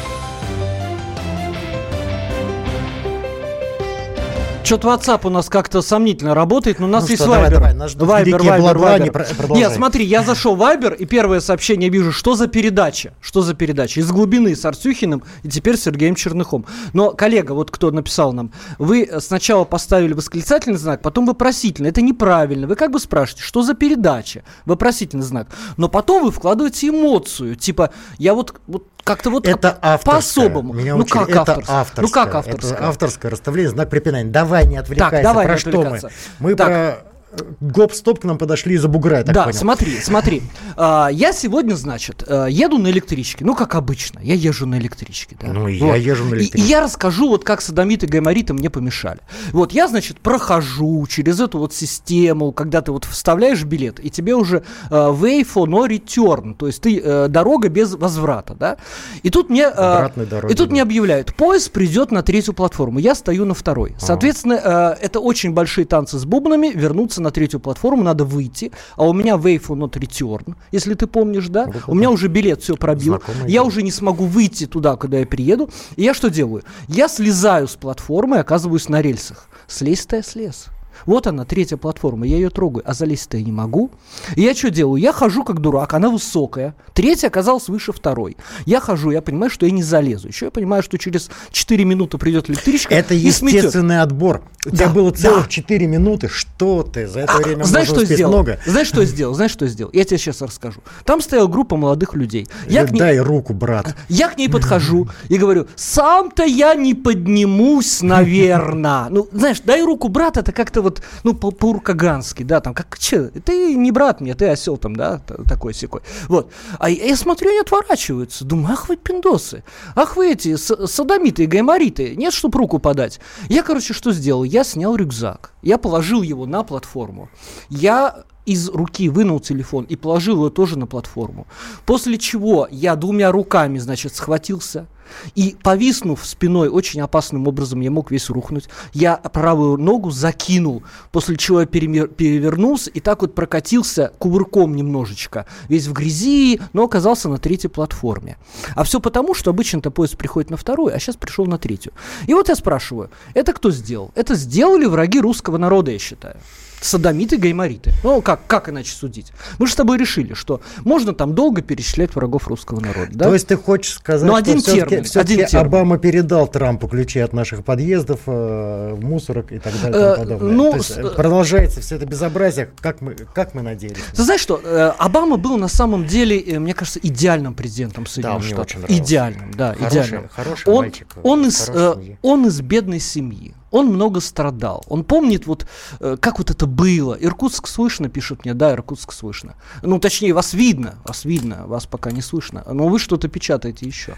Что-то 4.71 4.87
WhatsApp 4.87 5.27
у 5.27 5.29
нас 5.29 5.49
как-то 5.49 5.81
сомнительно 5.81 6.33
работает, 6.33 6.79
но 6.79 6.85
у 6.85 6.89
нас 6.89 7.03
ну 7.03 7.09
есть 7.09 7.23
что, 7.23 7.33
Viber. 7.33 7.49
Давай, 7.49 7.73
давай, 7.97 8.23
Viber, 8.23 8.39
Viber, 8.39 8.75
Viber. 8.75 9.03
Не 9.03 9.11
про- 9.11 9.25
Нет, 9.49 9.73
смотри, 9.73 10.05
я 10.05 10.23
зашел 10.23 10.55
в 10.55 10.61
Viber, 10.61 10.95
и 10.95 11.03
первое 11.03 11.41
сообщение 11.41 11.89
вижу, 11.89 12.13
что 12.13 12.35
за 12.35 12.47
передача? 12.47 13.13
Что 13.19 13.41
за 13.41 13.53
передача? 13.53 13.99
Из 13.99 14.09
глубины 14.09 14.55
с 14.55 14.63
Арсюхиным 14.63 15.23
и 15.43 15.49
теперь 15.49 15.75
с 15.75 15.81
Сергеем 15.81 16.15
Черныхом. 16.15 16.65
Но, 16.93 17.11
коллега, 17.11 17.51
вот 17.51 17.69
кто 17.69 17.91
написал 17.91 18.31
нам, 18.31 18.53
вы 18.79 19.09
сначала 19.19 19.65
поставили 19.65 20.13
восклицательный 20.13 20.77
знак, 20.77 21.01
потом 21.01 21.25
вопросительный. 21.25 21.89
Это 21.89 22.01
неправильно. 22.01 22.65
Вы 22.65 22.77
как 22.77 22.91
бы 22.91 22.99
спрашиваете, 23.01 23.43
что 23.43 23.63
за 23.63 23.73
передача? 23.73 24.45
Вопросительный 24.63 25.25
знак. 25.25 25.47
Но 25.75 25.89
потом 25.89 26.23
вы 26.23 26.31
вкладываете 26.31 26.87
эмоцию. 26.87 27.57
Типа, 27.57 27.91
я 28.17 28.33
вот, 28.33 28.55
вот 28.67 28.87
как-то 29.03 29.29
вот 29.29 29.47
Это 29.47 29.99
по-особому. 30.03 30.73
Меня 30.73 30.95
ну 30.95 31.05
как 31.05 31.29
это 31.29 31.41
авторское? 31.41 31.75
авторское. 31.77 32.05
Ну 32.05 32.11
как 32.11 32.35
авторское? 32.35 32.73
Это 32.73 32.87
авторское 32.87 33.31
расставление, 33.31 33.71
знак 33.71 33.89
препинания. 33.89 34.29
Давай 34.29 34.65
не 34.67 34.77
отвлекайся. 34.77 35.11
Так, 35.15 35.23
давай 35.23 35.45
про 35.45 35.53
не 35.53 35.59
что 35.59 35.81
мы? 35.83 35.99
Мы 36.39 36.55
Так. 36.55 36.67
про 36.67 37.10
гоп-стоп 37.59 38.19
к 38.19 38.23
нам 38.23 38.37
подошли 38.37 38.75
из-за 38.75 38.87
бугра, 38.87 39.19
я 39.19 39.23
так 39.23 39.33
да, 39.35 39.43
понял. 39.45 39.57
смотри, 39.57 39.99
смотри. 39.99 40.41
А, 40.75 41.09
я 41.11 41.31
сегодня, 41.33 41.75
значит, 41.75 42.23
э, 42.27 42.47
еду 42.49 42.77
на 42.77 42.89
электричке. 42.89 43.45
Ну, 43.45 43.55
как 43.55 43.75
обычно. 43.75 44.19
Я 44.21 44.35
езжу 44.35 44.65
на 44.65 44.77
электричке. 44.77 45.37
Да. 45.41 45.47
Ну, 45.53 45.67
и 45.67 45.75
я 45.75 45.95
езжу 45.95 46.25
на 46.25 46.35
И- 46.35 46.39
электричке. 46.39 46.57
И, 46.67 46.69
я 46.69 46.81
расскажу, 46.81 47.29
вот 47.29 47.43
как 47.43 47.61
садомиты 47.61 48.05
и 48.05 48.09
гаймориты 48.09 48.53
мне 48.53 48.69
помешали. 48.69 49.19
Вот, 49.51 49.71
я, 49.71 49.87
значит, 49.87 50.19
прохожу 50.19 51.05
через 51.07 51.39
эту 51.39 51.59
вот 51.59 51.73
систему, 51.73 52.51
когда 52.51 52.81
ты 52.81 52.91
вот 52.91 53.05
вставляешь 53.05 53.63
билет, 53.63 53.99
и 54.03 54.09
тебе 54.09 54.35
уже 54.35 54.63
э, 54.89 54.93
way 54.93 55.41
for 55.45 55.65
no 55.67 55.87
return, 55.87 56.55
то 56.55 56.67
есть 56.67 56.81
ты 56.81 56.99
э, 56.99 57.27
дорога 57.27 57.69
без 57.69 57.93
возврата, 57.93 58.55
да. 58.55 58.77
И 59.23 59.29
тут 59.29 59.49
мне... 59.49 59.67
э, 59.73 60.09
дороги 60.15 60.51
и 60.51 60.55
тут 60.55 60.67
нет. 60.67 60.71
мне 60.71 60.81
объявляют, 60.81 61.33
поезд 61.35 61.71
придет 61.71 62.11
на 62.11 62.23
третью 62.23 62.53
платформу, 62.53 62.99
я 62.99 63.15
стою 63.15 63.45
на 63.45 63.53
второй. 63.53 63.95
Соответственно, 63.99 64.53
э, 64.99 65.05
это 65.05 65.19
очень 65.19 65.51
большие 65.51 65.85
танцы 65.85 66.17
с 66.17 66.25
бубнами, 66.25 66.71
вернуться 66.73 67.20
на 67.21 67.31
третью 67.31 67.59
платформу, 67.59 68.03
надо 68.03 68.25
выйти, 68.25 68.71
а 68.95 69.07
у 69.07 69.13
меня 69.13 69.35
for 69.35 69.77
not 69.77 69.93
return, 69.93 70.55
если 70.71 70.93
ты 70.93 71.07
помнишь, 71.07 71.47
да, 71.47 71.67
Ну, 71.67 71.73
у 71.87 71.95
меня 71.95 72.09
уже 72.09 72.27
билет 72.27 72.61
все 72.61 72.75
пробил, 72.75 73.13
Знакомое 73.13 73.47
я 73.47 73.63
уже 73.63 73.81
не 73.81 73.91
смогу 73.91 74.25
выйти 74.25 74.65
туда, 74.65 74.95
куда 74.95 75.19
я 75.19 75.25
приеду, 75.25 75.69
и 75.95 76.03
я 76.03 76.13
что 76.13 76.29
делаю? 76.29 76.63
Я 76.87 77.07
слезаю 77.07 77.67
с 77.67 77.75
платформы 77.75 78.37
и 78.37 78.39
оказываюсь 78.39 78.89
на 78.89 79.01
рельсах. 79.01 79.47
Слезть-то 79.67 80.17
я 80.17 80.23
слез. 80.23 80.67
Вот 81.05 81.27
она, 81.27 81.45
третья 81.45 81.77
платформа, 81.77 82.25
я 82.25 82.35
ее 82.35 82.49
трогаю, 82.49 82.83
а 82.85 82.93
залезть-то 82.93 83.37
я 83.37 83.43
не 83.43 83.51
могу. 83.51 83.91
И 84.35 84.41
я 84.41 84.53
что 84.55 84.69
делаю? 84.69 85.01
Я 85.01 85.11
хожу 85.13 85.43
как 85.43 85.59
дурак, 85.59 85.93
она 85.93 86.09
высокая. 86.09 86.75
Третья 86.93 87.27
оказалась 87.27 87.67
выше 87.69 87.91
второй. 87.91 88.37
Я 88.65 88.79
хожу, 88.79 89.11
я 89.11 89.21
понимаю, 89.21 89.49
что 89.49 89.65
я 89.65 89.71
не 89.71 89.83
залезу. 89.83 90.27
Еще 90.27 90.45
я 90.45 90.51
понимаю, 90.51 90.83
что 90.83 90.97
через 90.97 91.29
4 91.51 91.83
минуты 91.85 92.17
придет 92.17 92.49
электричка 92.49 92.93
Это 92.93 93.13
и 93.13 93.31
сметет. 93.31 93.57
естественный 93.65 94.01
отбор. 94.01 94.41
У 94.65 94.69
Да, 94.69 94.75
тебя 94.77 94.89
было 94.89 95.11
целых 95.11 95.43
да. 95.45 95.49
4 95.49 95.87
минуты. 95.87 96.27
Что 96.27 96.83
ты? 96.83 97.07
За 97.07 97.21
это 97.21 97.33
время 97.37 97.63
Знаешь, 97.63 97.87
что 97.87 98.05
сделал? 98.05 98.33
много. 98.33 98.59
Знаешь, 98.65 98.87
что 98.87 99.01
я 99.01 99.07
сделал? 99.07 99.33
Знаешь, 99.33 99.51
что 99.51 99.67
сделал? 99.67 99.91
Я 99.93 100.03
тебе 100.03 100.17
сейчас 100.17 100.41
расскажу. 100.41 100.81
Там 101.05 101.21
стояла 101.21 101.47
группа 101.47 101.75
молодых 101.77 102.13
людей. 102.15 102.47
Я 102.67 102.85
к 102.85 102.91
ней- 102.91 102.99
Дай 102.99 103.19
руку, 103.19 103.53
брат. 103.53 103.95
Я 104.09 104.27
к 104.29 104.37
ней 104.37 104.49
подхожу 104.49 105.07
и 105.29 105.37
говорю, 105.37 105.67
сам-то 105.75 106.43
я 106.43 106.75
не 106.75 106.93
поднимусь, 106.93 108.01
наверное. 108.01 109.07
Ну, 109.09 109.27
знаешь, 109.31 109.61
дай 109.63 109.81
руку 109.83 110.07
брат, 110.09 110.37
это 110.37 110.51
как-то 110.51 110.81
вот, 110.81 110.90
ну, 111.23 111.33
по- 111.33 111.51
по-уркагански, 111.51 112.43
да, 112.43 112.59
там, 112.59 112.73
как, 112.73 112.97
че, 112.99 113.29
ты 113.29 113.75
не 113.75 113.91
брат 113.91 114.19
мне, 114.19 114.33
ты 114.33 114.49
осел 114.49 114.77
там, 114.77 114.95
да, 114.95 115.19
такой 115.47 115.73
секой. 115.73 116.01
Вот. 116.27 116.51
А 116.79 116.89
я, 116.89 117.05
я 117.05 117.15
смотрю, 117.15 117.49
они 117.49 117.59
отворачиваются. 117.59 118.43
Думаю, 118.43 118.73
ах 118.73 118.89
вы 118.89 118.97
пиндосы, 118.97 119.63
ах 119.95 120.17
вы 120.17 120.31
эти 120.31 120.55
садомиты 120.55 121.43
и 121.43 121.47
гаймориты, 121.47 122.15
нет, 122.15 122.33
чтоб 122.33 122.55
руку 122.55 122.79
подать. 122.79 123.19
Я, 123.47 123.63
короче, 123.63 123.93
что 123.93 124.11
сделал? 124.11 124.43
Я 124.43 124.63
снял 124.63 124.95
рюкзак, 124.95 125.53
я 125.61 125.77
положил 125.77 126.21
его 126.21 126.45
на 126.45 126.63
платформу. 126.63 127.29
Я 127.69 128.23
из 128.45 128.69
руки 128.69 129.09
вынул 129.09 129.39
телефон 129.39 129.85
и 129.85 129.95
положил 129.95 130.35
его 130.35 130.49
тоже 130.49 130.77
на 130.77 130.87
платформу. 130.87 131.47
После 131.85 132.17
чего 132.17 132.67
я 132.71 132.95
двумя 132.95 133.31
руками, 133.31 133.77
значит, 133.77 134.15
схватился. 134.15 134.87
И 135.35 135.57
повиснув 135.61 136.25
спиной 136.25 136.69
очень 136.69 137.01
опасным 137.01 137.47
образом, 137.47 137.81
я 137.81 137.91
мог 137.91 138.11
весь 138.11 138.29
рухнуть. 138.29 138.69
Я 138.93 139.17
правую 139.17 139.77
ногу 139.77 140.09
закинул, 140.11 140.83
после 141.11 141.35
чего 141.35 141.61
я 141.61 141.65
перемер- 141.65 142.07
перевернулся 142.07 142.89
и 142.89 142.99
так 142.99 143.21
вот 143.21 143.35
прокатился 143.35 144.13
кувырком 144.19 144.75
немножечко. 144.75 145.45
Весь 145.67 145.87
в 145.87 145.93
грязи, 145.93 146.61
но 146.73 146.83
оказался 146.83 147.29
на 147.29 147.37
третьей 147.37 147.69
платформе. 147.69 148.37
А 148.75 148.83
все 148.83 148.99
потому, 148.99 149.33
что 149.33 149.51
обычно-то 149.51 149.91
поезд 149.91 150.17
приходит 150.17 150.49
на 150.49 150.57
вторую, 150.57 150.95
а 150.95 150.99
сейчас 150.99 151.17
пришел 151.17 151.45
на 151.45 151.57
третью. 151.57 151.91
И 152.27 152.33
вот 152.33 152.49
я 152.49 152.55
спрашиваю, 152.55 153.09
это 153.33 153.53
кто 153.53 153.71
сделал? 153.71 154.11
Это 154.15 154.35
сделали 154.35 154.85
враги 154.85 155.19
русского 155.19 155.57
народа, 155.57 155.91
я 155.91 155.99
считаю. 155.99 156.37
Садомиты, 156.81 157.37
гаймориты. 157.37 157.93
Ну, 158.03 158.21
как, 158.23 158.47
как 158.47 158.67
иначе 158.67 158.91
судить? 158.93 159.31
Мы 159.59 159.67
же 159.67 159.73
с 159.73 159.75
тобой 159.75 159.97
решили, 159.99 160.33
что 160.33 160.61
можно 160.83 161.13
там 161.13 161.35
долго 161.35 161.61
перечислять 161.61 162.15
врагов 162.15 162.47
русского 162.47 162.79
народа. 162.79 163.11
Да? 163.11 163.25
То 163.25 163.33
есть 163.35 163.47
ты 163.47 163.55
хочешь 163.55 163.93
сказать, 163.93 164.23
Ну, 164.27 164.33
что 164.33 164.37
один 164.39 164.59
все-таки, 164.61 164.89
термин, 164.89 165.05
один 165.13 165.45
термин. 165.45 165.65
Обама 165.67 165.97
передал 165.99 166.47
Трампу 166.47 166.87
ключи 166.87 167.19
от 167.19 167.33
наших 167.33 167.63
подъездов, 167.63 168.21
э, 168.25 168.95
мусорок 168.99 169.51
и 169.51 169.59
так 169.59 169.73
далее 169.79 169.91
и 169.91 170.03
Э, 170.03 170.15
тому 170.15 170.23
подобное. 170.25 170.51
ну, 170.55 170.71
То 170.71 170.77
есть, 170.77 170.89
с- 170.89 170.97
э, 170.97 171.09
продолжается 171.15 171.81
все 171.81 171.95
это 171.97 172.05
безобразие, 172.07 172.71
как 172.81 173.01
мы, 173.01 173.13
как 173.13 173.53
мы 173.53 173.61
надеялись. 173.61 174.01
Ты 174.15 174.23
знаешь 174.23 174.41
что, 174.41 174.59
э, 174.63 174.91
Обама 174.97 175.37
был 175.37 175.57
на 175.57 175.67
самом 175.67 176.07
деле, 176.07 176.39
э, 176.39 176.57
мне 176.57 176.73
кажется, 176.73 176.99
идеальным 177.03 177.53
президентом 177.53 178.07
Соединенных 178.07 178.43
мне 178.45 178.53
Штатов. 178.55 178.89
Идеальным, 178.89 179.51
да, 179.53 179.73
Хороший- 179.75 179.89
идеальным. 179.91 180.29
хороший 180.33 180.67
он, 180.73 180.77
мальчик, 180.79 181.07
он, 181.21 181.45
из, 181.45 181.69
э, 181.69 181.95
он 182.23 182.47
из 182.47 182.59
бедной 182.61 182.99
семьи. 182.99 183.53
Он 183.71 183.87
много 183.87 184.19
страдал. 184.19 184.83
Он 184.87 185.03
помнит, 185.03 185.47
вот, 185.47 185.65
э, 185.99 186.17
как 186.19 186.37
вот 186.37 186.51
это 186.51 186.67
было. 186.67 187.13
Иркутск 187.13 187.67
слышно, 187.67 188.09
пишут 188.09 188.45
мне. 188.45 188.53
Да, 188.53 188.73
Иркутск 188.73 189.13
слышно. 189.13 189.55
Ну, 189.81 189.99
точнее, 189.99 190.33
вас 190.33 190.53
видно. 190.53 190.95
Вас 191.05 191.25
видно, 191.25 191.65
вас 191.65 191.85
пока 191.85 192.11
не 192.11 192.21
слышно. 192.21 192.63
Но 192.71 192.87
вы 192.87 192.99
что-то 192.99 193.27
печатаете 193.27 193.85
еще. 193.85 194.15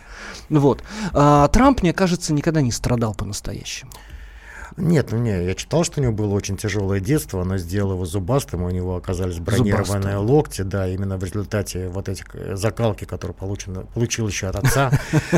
Вот. 0.49 0.83
А, 1.13 1.47
Трамп, 1.47 1.83
мне 1.83 1.93
кажется, 1.93 2.33
никогда 2.33 2.61
не 2.61 2.71
страдал 2.71 3.13
по-настоящему. 3.13 3.91
Нет, 4.77 5.09
ну 5.11 5.17
не, 5.19 5.45
я 5.45 5.53
читал, 5.55 5.83
что 5.83 5.99
у 5.99 6.03
него 6.03 6.13
было 6.13 6.33
очень 6.33 6.57
тяжелое 6.57 6.99
детство, 6.99 7.41
оно 7.41 7.57
сделало 7.57 7.93
его 7.93 8.05
зубастым, 8.05 8.63
у 8.63 8.69
него 8.69 8.95
оказались 8.95 9.39
бронированные 9.39 9.85
Зубастым. 9.85 10.25
локти, 10.25 10.61
да, 10.63 10.87
именно 10.87 11.17
в 11.17 11.23
результате 11.23 11.89
вот 11.89 12.09
этих 12.09 12.25
э, 12.33 12.55
закалки, 12.55 13.05
которые 13.05 13.35
получено, 13.35 13.85
получил 13.93 14.27
еще 14.27 14.47
от 14.47 14.55
отца. 14.57 14.91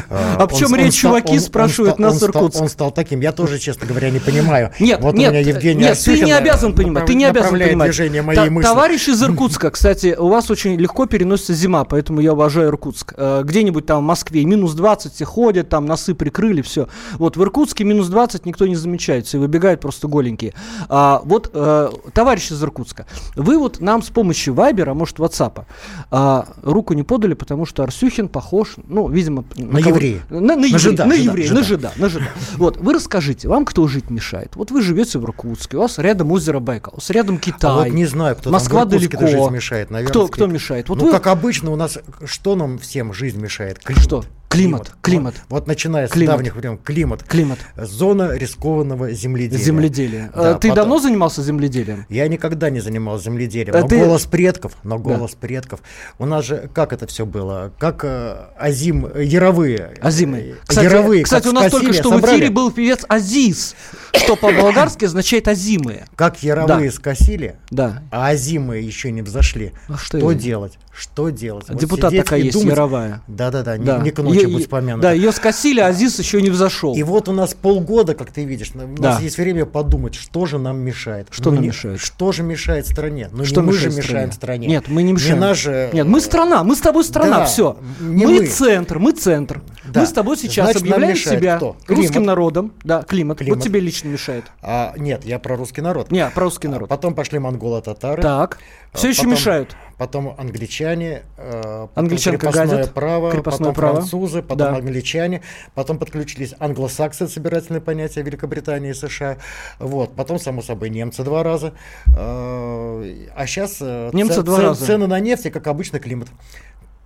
Э, 0.09 0.35
Об 0.39 0.53
чем 0.53 0.73
речь, 0.75 0.95
чуваки, 0.95 1.37
спрашивают 1.39 1.99
нас 1.99 2.21
Иркутск. 2.23 2.61
Он 2.61 2.69
стал 2.69 2.91
таким, 2.91 3.19
я 3.19 3.31
тоже, 3.31 3.59
честно 3.59 3.85
говоря, 3.87 4.09
не 4.09 4.19
понимаю. 4.19 4.71
Нет, 4.79 5.01
Вот 5.01 5.13
у 5.15 5.17
нет, 5.17 5.31
меня 5.31 5.41
Евгений 5.41 5.81
нет, 5.81 5.99
ты 6.03 6.19
не 6.21 6.31
э, 6.31 6.37
обязан 6.37 6.73
понимать, 6.73 7.05
ты 7.05 7.15
не 7.15 7.25
обязан 7.25 7.59
понимать. 7.59 7.89
движение 7.89 8.21
моей 8.21 8.49
мысли. 8.49 8.67
Товарищ 8.67 9.07
из 9.09 9.21
Иркутска, 9.23 9.71
кстати, 9.71 10.15
у 10.17 10.29
вас 10.29 10.49
очень 10.49 10.75
легко 10.77 11.05
переносится 11.07 11.53
зима, 11.53 11.83
поэтому 11.83 12.21
я 12.21 12.33
уважаю 12.33 12.69
Иркутск. 12.69 13.13
Э, 13.17 13.41
Где-нибудь 13.43 13.85
там 13.85 14.03
в 14.03 14.07
Москве 14.07 14.45
минус 14.45 14.73
20 14.73 15.13
все 15.13 15.25
ходят, 15.25 15.67
там 15.69 15.85
носы 15.85 16.13
прикрыли, 16.13 16.61
все. 16.61 16.87
Вот 17.13 17.35
в 17.37 17.43
Иркутске 17.43 17.83
минус 17.83 18.07
20 18.07 18.45
никто 18.45 18.65
не 18.65 18.75
замечает, 18.75 19.24
все 19.25 19.39
выбегают 19.39 19.81
просто 19.81 20.07
голенькие. 20.07 20.53
А, 20.89 21.21
вот, 21.25 21.49
э, 21.53 21.89
товарищ 22.13 22.51
из 22.51 22.63
Иркутска, 22.63 23.05
вы 23.35 23.57
вот 23.57 23.79
нам 23.81 24.01
с 24.01 24.09
помощью 24.09 24.53
Вайбера, 24.53 24.91
а 24.91 24.93
может 24.93 25.19
Ватсапа, 25.19 25.65
а, 26.11 26.47
руку 26.63 26.93
не 26.93 27.03
подали, 27.03 27.33
потому 27.33 27.65
что 27.65 27.83
Арсюхин 27.83 28.27
похож, 28.27 28.75
ну, 28.87 29.07
видимо... 29.09 29.43
На 29.55 29.79
кого- 29.81 29.95
еврея. 29.95 30.21
На, 30.29 30.55
на 30.55 30.65
еврея, 30.65 30.77
жида, 30.77 31.05
на 31.05 31.13
еврея, 31.13 31.47
жида. 31.47 31.59
на 31.59 31.63
жида, 31.65 31.91
на 31.97 32.09
жида. 32.09 32.25
Вот, 32.57 32.77
вы 32.77 32.93
расскажите, 32.93 33.47
вам 33.47 33.65
кто 33.65 33.87
жить 33.87 34.09
мешает? 34.09 34.55
Вот 34.55 34.71
вы 34.71 34.81
живете 34.81 35.19
в 35.19 35.23
Иркутске, 35.23 35.77
у 35.77 35.81
вас 35.81 35.97
рядом 35.97 36.31
озеро 36.31 36.59
Байкал, 36.59 36.93
у 36.93 36.97
вас 36.97 37.09
рядом 37.09 37.37
Китай. 37.37 37.71
А 37.71 37.75
вот 37.75 37.89
не 37.89 38.05
знаю, 38.05 38.35
кто 38.35 38.51
Москва 38.51 38.81
там 38.81 38.89
в 38.89 38.93
Иркутске 38.93 39.17
далеко. 39.17 39.43
жизнь 39.43 39.53
мешает. 39.55 39.89
Наверное, 39.91 40.11
Кто, 40.11 40.27
кто 40.27 40.47
мешает? 40.47 40.89
Вот 40.89 40.97
ну, 40.99 41.05
вы- 41.05 41.11
как 41.11 41.27
обычно, 41.27 41.71
у 41.71 41.75
нас 41.75 41.97
что 42.25 42.55
нам 42.55 42.77
всем 42.77 43.13
жизнь 43.13 43.39
мешает? 43.41 43.79
Климат. 43.79 44.03
Что? 44.03 44.23
Климат, 44.49 44.93
климат. 45.01 45.33
Вот, 45.49 45.61
вот 45.61 45.67
начиная 45.67 46.07
Климат. 46.07 46.35
с 46.35 46.37
давних 46.37 46.55
времен, 46.55 46.77
климат. 46.77 47.23
Климат. 47.23 47.59
Зона 47.75 48.31
рискованного 48.37 49.11
земледелия. 49.11 49.63
Земледелие. 49.63 50.31
Да, 50.33 50.51
Э, 50.51 50.53
Ты 50.53 50.69
потом- 50.69 50.75
давно 50.75 50.99
занимался 50.99 51.41
земледелием? 51.43 52.05
Я 52.09 52.27
никогда 52.27 52.69
не 52.69 52.79
занимался 52.79 53.25
земледелием. 53.25 53.75
А 53.75 53.81
но 53.81 53.87
ты- 53.87 53.97
голос 53.99 54.25
предков, 54.25 54.73
но 54.83 54.97
голос 54.97 55.31
предков. 55.35 55.81
У 56.19 56.25
нас 56.25 56.45
же 56.45 56.69
как 56.73 56.93
это 56.93 57.05
все 57.07 57.25
было? 57.25 57.73
Как 57.79 58.05
э, 58.05 58.45
Азим, 58.57 59.09
яровые. 59.17 59.93
Азимы. 60.01 60.37
Э, 60.37 60.53
Кстати, 60.65 60.85
яровые, 60.85 61.23
кстати 61.23 61.47
у 61.47 61.51
нас 61.51 61.71
только 61.71 61.91
что 61.93 62.09
в 62.11 62.13
собрали. 62.15 62.37
эфире 62.37 62.49
был 62.51 62.71
певец 62.71 63.03
Азиз, 63.09 63.75
что 64.13 64.35
по-болгарски 64.37 65.05
означает 65.05 65.47
Азимые. 65.49 66.05
Как 66.15 66.43
яровые 66.43 66.91
скосили, 66.91 67.55
Да. 67.71 68.03
а 68.11 68.27
азимы 68.29 68.77
еще 68.77 69.11
не 69.11 69.21
взошли. 69.21 69.73
А 69.89 69.97
что 69.97 70.19
что 70.19 70.31
делать? 70.31 70.77
Что 70.97 71.29
делать? 71.29 71.65
Вот 71.67 71.77
Депутат 71.77 72.15
такая 72.15 72.39
есть, 72.39 72.53
думать- 72.53 72.69
Яровая. 72.69 73.21
Да-да-да, 73.27 73.77
не, 73.77 73.83
Да. 73.85 73.97
не 73.99 74.11
к 74.11 74.19
ночи 74.23 74.39
Е- 74.39 74.47
будь 74.47 74.69
помянуто. 74.69 75.01
Да, 75.09 75.11
ее 75.11 75.31
скосили, 75.33 75.81
а 75.81 75.87
Азиз 75.87 76.17
еще 76.19 76.41
не 76.41 76.49
взошел. 76.49 76.95
И 76.95 77.03
вот 77.03 77.27
у 77.27 77.33
нас 77.33 77.53
полгода, 77.53 78.15
как 78.15 78.31
ты 78.31 78.45
видишь, 78.45 78.71
у 78.73 78.79
Да. 79.01 79.11
нас 79.11 79.21
есть 79.21 79.37
время 79.37 79.65
подумать, 79.65 80.15
что 80.15 80.45
же 80.45 80.57
нам 80.57 80.77
мешает. 80.79 81.27
Что 81.31 81.49
Ну, 81.49 81.55
нам 81.55 81.61
не- 81.63 81.67
мешает? 81.69 81.99
Что 81.99 82.31
же 82.31 82.43
мешает 82.43 82.87
стране? 82.87 83.29
Ну 83.31 83.43
Что 83.43 83.61
не 83.61 83.67
мы 83.67 83.73
же 83.73 83.89
мешаем 83.89 84.31
стране. 84.31 84.67
Нет, 84.67 84.87
мы 84.87 85.03
не 85.03 85.13
мешаем. 85.13 85.39
наш 85.39 85.57
же- 85.61 85.89
Нет, 85.91 86.07
мы 86.07 86.21
страна, 86.21 86.63
мы 86.63 86.75
с 86.75 86.79
тобой 86.79 87.03
страна, 87.03 87.39
Да, 87.39 87.45
все. 87.45 87.77
не 87.99 88.25
мы, 88.25 88.39
мы. 88.41 88.47
центр, 88.47 88.97
мы 88.99 89.11
центр. 89.11 89.61
Да. 89.85 89.99
Мы 90.01 90.05
с 90.07 90.11
тобой 90.11 90.37
сейчас 90.37 90.65
Значит, 90.65 90.81
объявляем 90.83 91.15
себя 91.17 91.57
кто? 91.57 91.75
русским 91.87 92.07
Климат. 92.13 92.25
народом. 92.27 92.71
Да, 92.83 93.03
климат. 93.03 93.37
Климат. 93.39 93.57
Вот 93.57 93.63
тебе 93.63 93.79
лично 93.81 94.07
мешает. 94.07 94.45
А, 94.61 94.93
нет, 94.97 95.25
я 95.25 95.39
про 95.39 95.57
русский 95.57 95.81
народ. 95.81 96.09
Не, 96.11 96.27
про 96.29 96.45
русский 96.45 96.67
А 96.67 96.71
народ. 96.71 96.89
Потом 96.89 97.13
пошли 97.13 97.37
монголо-татары. 97.39 98.21
Так. 98.21 98.59
А 98.93 98.97
Все 98.97 99.09
еще 99.09 99.19
потом- 99.23 99.33
мешают. 99.33 99.75
Потом 99.97 100.35
англичане, 100.37 101.23
э, 101.37 101.61
потом 101.61 101.89
Англичанка 101.95 102.39
крепостное 102.39 102.67
гадит, 102.79 102.93
право, 102.93 103.31
крепостное 103.31 103.69
потом 103.69 103.73
право. 103.75 103.95
французы, 103.95 104.41
потом 104.41 104.57
Да. 104.73 104.75
англичане, 104.75 105.41
потом 105.73 105.97
подключились 105.99 106.53
англосаксы, 106.59 107.27
собирательное 107.29 107.79
понятие 107.79 108.25
Великобритании 108.25 108.91
и 108.91 108.93
США, 108.93 109.37
вот, 109.79 110.13
потом, 110.15 110.37
само 110.39 110.61
собой, 110.61 110.89
немцы 110.89 111.23
два 111.23 111.43
раза, 111.43 111.73
Э, 112.07 113.27
а 113.35 113.47
сейчас 113.47 113.79
Немцы 113.81 114.41
два 114.43 114.59
раза. 114.61 114.85
цены 114.85 115.07
на 115.07 115.19
нефть 115.19 115.45
и, 115.45 115.49
как 115.49 115.67
обычно, 115.67 115.99
климат. 115.99 116.27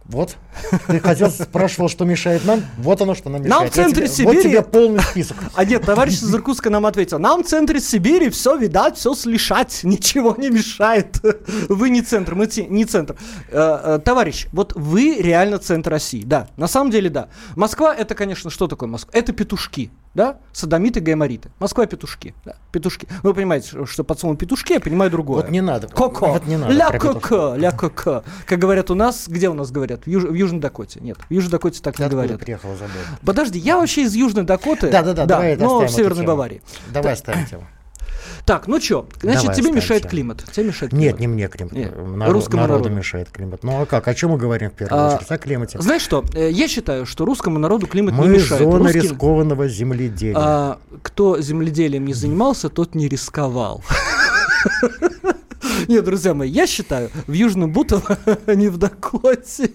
Вот, 0.09 0.37
ты 0.87 0.99
хотел, 0.99 1.29
спрашивал, 1.29 1.87
что 1.87 2.03
мешает 2.03 2.43
нам, 2.43 2.63
вот 2.79 2.99
оно, 2.99 3.13
что 3.13 3.29
нам 3.29 3.43
Нам 3.43 3.65
мешает. 3.65 3.71
в 3.71 3.75
центре 3.75 4.07
тебе- 4.07 4.25
Вот 4.25 4.35
Сибири- 4.37 4.41
тебе 4.43 4.61
полный 4.63 5.01
список. 5.01 5.37
А 5.55 5.63
нет, 5.65 5.83
товарищ 5.85 6.13
из 6.15 6.33
Иркутска 6.33 6.71
нам 6.71 6.87
ответил, 6.87 7.19
нам 7.19 7.43
в 7.43 7.47
центре 7.47 7.79
Сибири 7.79 8.29
все 8.29 8.55
видать, 8.57 8.97
все 8.97 9.13
слышать, 9.13 9.79
ничего 9.83 10.35
не 10.35 10.49
мешает. 10.49 11.19
Вы 11.69 11.91
не 11.91 12.01
центр, 12.01 12.33
мы 12.33 12.49
не 12.69 12.85
центр. 12.85 13.17
Э, 13.51 13.79
э, 13.83 13.99
Товарищ, 14.03 14.47
вот 14.51 14.73
вы 14.75 15.17
реально 15.19 15.59
центр 15.59 15.91
России, 15.91 16.23
да, 16.25 16.47
на 16.57 16.67
самом 16.67 16.89
деле 16.89 17.11
да. 17.11 17.27
Москва 17.55 17.93
это, 17.95 18.15
конечно, 18.15 18.49
что 18.49 18.67
такое 18.67 18.89
Москва? 18.89 19.11
Это 19.13 19.31
петушки, 19.31 19.91
да, 20.13 20.37
садомиты, 20.51 20.99
гаймориты. 20.99 21.51
Москва 21.59 21.85
петушки, 21.85 22.33
да, 22.45 22.55
петушки. 22.71 23.07
Вы 23.23 23.33
понимаете, 23.33 23.85
что- 23.85 24.03
под 24.03 24.19
словом 24.19 24.37
петушки 24.37 24.73
я 24.73 24.79
понимаю 24.79 25.11
другое. 25.11 25.43
Вот 25.43 25.51
не 25.51 25.61
надо. 25.61 25.87
Коко. 25.87 26.33
Вот 26.33 26.45
не 26.47 26.57
надо 26.57 26.73
Ля 26.73 26.89
коко, 26.89 27.55
ля 27.55 27.71
коко. 27.71 28.23
Как 28.45 28.59
говорят 28.59 28.89
у 28.91 28.95
нас, 28.95 29.27
где 29.27 29.49
у 29.49 29.53
нас 29.53 29.71
говорят? 29.71 30.03
В, 30.05 30.07
Юж- 30.07 30.25
в 30.29 30.33
Южной 30.33 30.59
Дакоте. 30.61 30.99
Нет, 30.99 31.17
в 31.29 31.31
Южной 31.31 31.51
Дакоте 31.51 31.81
так 31.81 31.95
Ты 31.95 32.03
не 32.03 32.09
говорят. 32.09 32.39
приехала, 32.39 32.75
забыл. 32.75 32.93
Подожди, 33.25 33.59
я 33.59 33.77
вообще 33.77 34.03
из 34.03 34.13
Южной 34.15 34.43
Дакоты. 34.43 34.89
Да-да-да, 34.89 35.25
давай 35.25 35.55
но 35.55 35.81
в 35.81 35.89
Северной. 35.89 36.25
Баварии. 36.25 36.61
Давай 36.91 37.13
оставим 37.13 37.45
тему. 37.45 37.67
Так, 38.49 38.65
ну 38.65 38.81
что, 38.81 39.07
значит, 39.21 39.41
Давай 39.43 39.55
тебе 39.55 39.71
мешает 39.71 40.01
тему. 40.01 40.09
климат. 40.09 40.43
Тебе 40.51 40.65
мешает 40.65 40.89
климат. 40.89 41.05
Нет, 41.05 41.19
не 41.19 41.27
мне 41.27 41.47
климат. 41.47 41.71
Нет, 41.73 41.95
Народ- 41.95 42.33
русскому 42.33 42.61
народу 42.63 42.83
народу. 42.85 42.97
мешает 42.97 43.29
климат. 43.29 43.63
Ну 43.63 43.79
а 43.81 43.85
как? 43.85 44.07
О 44.07 44.13
чем 44.15 44.31
мы 44.31 44.37
говорим 44.39 44.71
в 44.71 44.73
первую 44.73 44.99
А, 44.99 45.15
очередь? 45.17 45.29
О 45.31 45.37
климате. 45.37 45.79
Знаешь 45.79 46.01
что, 46.01 46.25
э, 46.33 46.49
я 46.49 46.67
считаю, 46.67 47.05
что 47.05 47.25
русскому 47.25 47.59
народу 47.59 47.85
климат 47.85 48.15
не 48.15 48.19
Мы 48.21 48.27
мешает. 48.27 48.63
зона 48.63 48.79
Русским- 48.85 49.01
рискованного 49.03 49.67
земледелия. 49.67 50.35
а, 50.35 50.79
кто 51.03 51.39
земледелием 51.39 52.05
не 52.07 52.13
занимался, 52.15 52.69
тот 52.69 52.95
не 52.95 53.07
рисковал. 53.07 53.83
Нет, 55.87 56.03
друзья 56.03 56.33
мои, 56.33 56.49
я 56.49 56.67
считаю, 56.67 57.09
в 57.27 57.31
Южном 57.33 57.71
Бутово, 57.71 58.17
а 58.45 58.55
не 58.55 58.67
в 58.69 58.77
Дакоте. 58.77 59.71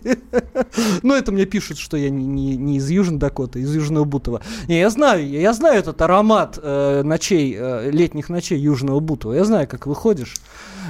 Но 1.02 1.14
это 1.14 1.32
мне 1.32 1.46
пишут, 1.46 1.78
что 1.78 1.96
я 1.96 2.10
не, 2.10 2.24
не- 2.26 2.56
не 2.56 2.76
из 2.78 2.88
Южной 2.88 3.18
Дакоты, 3.18 3.60
из 3.60 3.74
Южного 3.74 4.04
Бутова. 4.04 4.42
Не, 4.68 4.78
я 4.78 4.90
знаю, 4.90 5.28
я 5.28 5.52
знаю 5.52 5.78
этот 5.78 6.00
аромат 6.02 6.58
э, 6.62 7.02
ночей, 7.02 7.56
э, 7.56 7.90
летних 7.90 8.28
ночей 8.28 8.58
Южного 8.58 9.00
Бутова. 9.00 9.32
Я 9.32 9.44
знаю, 9.44 9.68
как 9.68 9.86
выходишь. 9.86 10.34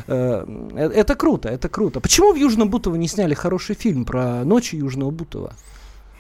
Э, 0.07 0.45
э, 0.75 0.89
это 0.89 1.15
круто, 1.15 1.49
это 1.49 1.69
круто. 1.69 2.01
Почему 2.01 2.33
в 2.33 2.37
Южном 2.37 2.71
Бутово 2.71 2.97
не 2.97 3.09
сняли 3.09 3.35
хороший 3.35 3.75
фильм 3.75 4.05
про 4.05 4.45
ночи 4.45 4.77
Южного 4.77 5.11
Бутова? 5.11 5.55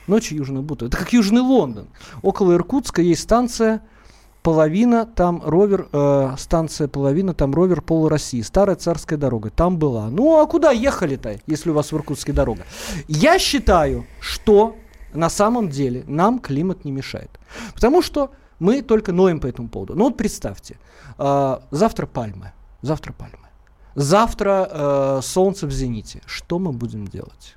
Ночи 0.06 0.34
Южного 0.34 0.62
Бутова. 0.62 0.88
Это 0.88 0.98
как 0.98 1.12
Южный 1.12 1.40
Лондон. 1.40 1.86
Около 2.22 2.52
Иркутска 2.54 3.00
есть 3.00 3.22
станция 3.22 3.82
половина, 4.44 5.06
там 5.06 5.42
ровер, 5.44 5.88
э, 5.90 6.34
станция 6.38 6.86
половина, 6.86 7.32
там 7.32 7.54
ровер 7.54 7.80
Пол 7.80 8.08
России. 8.08 8.42
Старая 8.42 8.76
царская 8.76 9.18
дорога. 9.18 9.50
Там 9.50 9.78
была. 9.78 10.10
Ну, 10.10 10.38
а 10.38 10.46
куда 10.46 10.70
ехали-то, 10.70 11.40
если 11.46 11.70
у 11.70 11.72
вас 11.72 11.92
в 11.92 11.96
Иркутске 11.96 12.32
дорога? 12.32 12.62
Я 13.08 13.38
считаю, 13.38 14.04
что 14.20 14.76
на 15.14 15.30
самом 15.30 15.70
деле 15.70 16.04
нам 16.06 16.38
климат 16.38 16.84
не 16.84 16.92
мешает. 16.92 17.30
Потому 17.74 18.02
что 18.02 18.30
мы 18.58 18.82
только 18.82 19.12
ноем 19.12 19.40
по 19.40 19.46
этому 19.46 19.68
поводу. 19.68 19.94
Ну 19.94 20.04
вот 20.04 20.16
представьте, 20.16 20.76
э, 21.18 21.58
завтра 21.70 22.06
пальмы. 22.06 22.52
Завтра 22.82 23.14
пальмы. 23.14 23.48
Завтра 23.94 24.68
э, 24.70 25.20
солнце 25.22 25.66
в 25.66 25.72
зените. 25.72 26.20
Что 26.26 26.58
мы 26.58 26.72
будем 26.72 27.06
делать? 27.06 27.56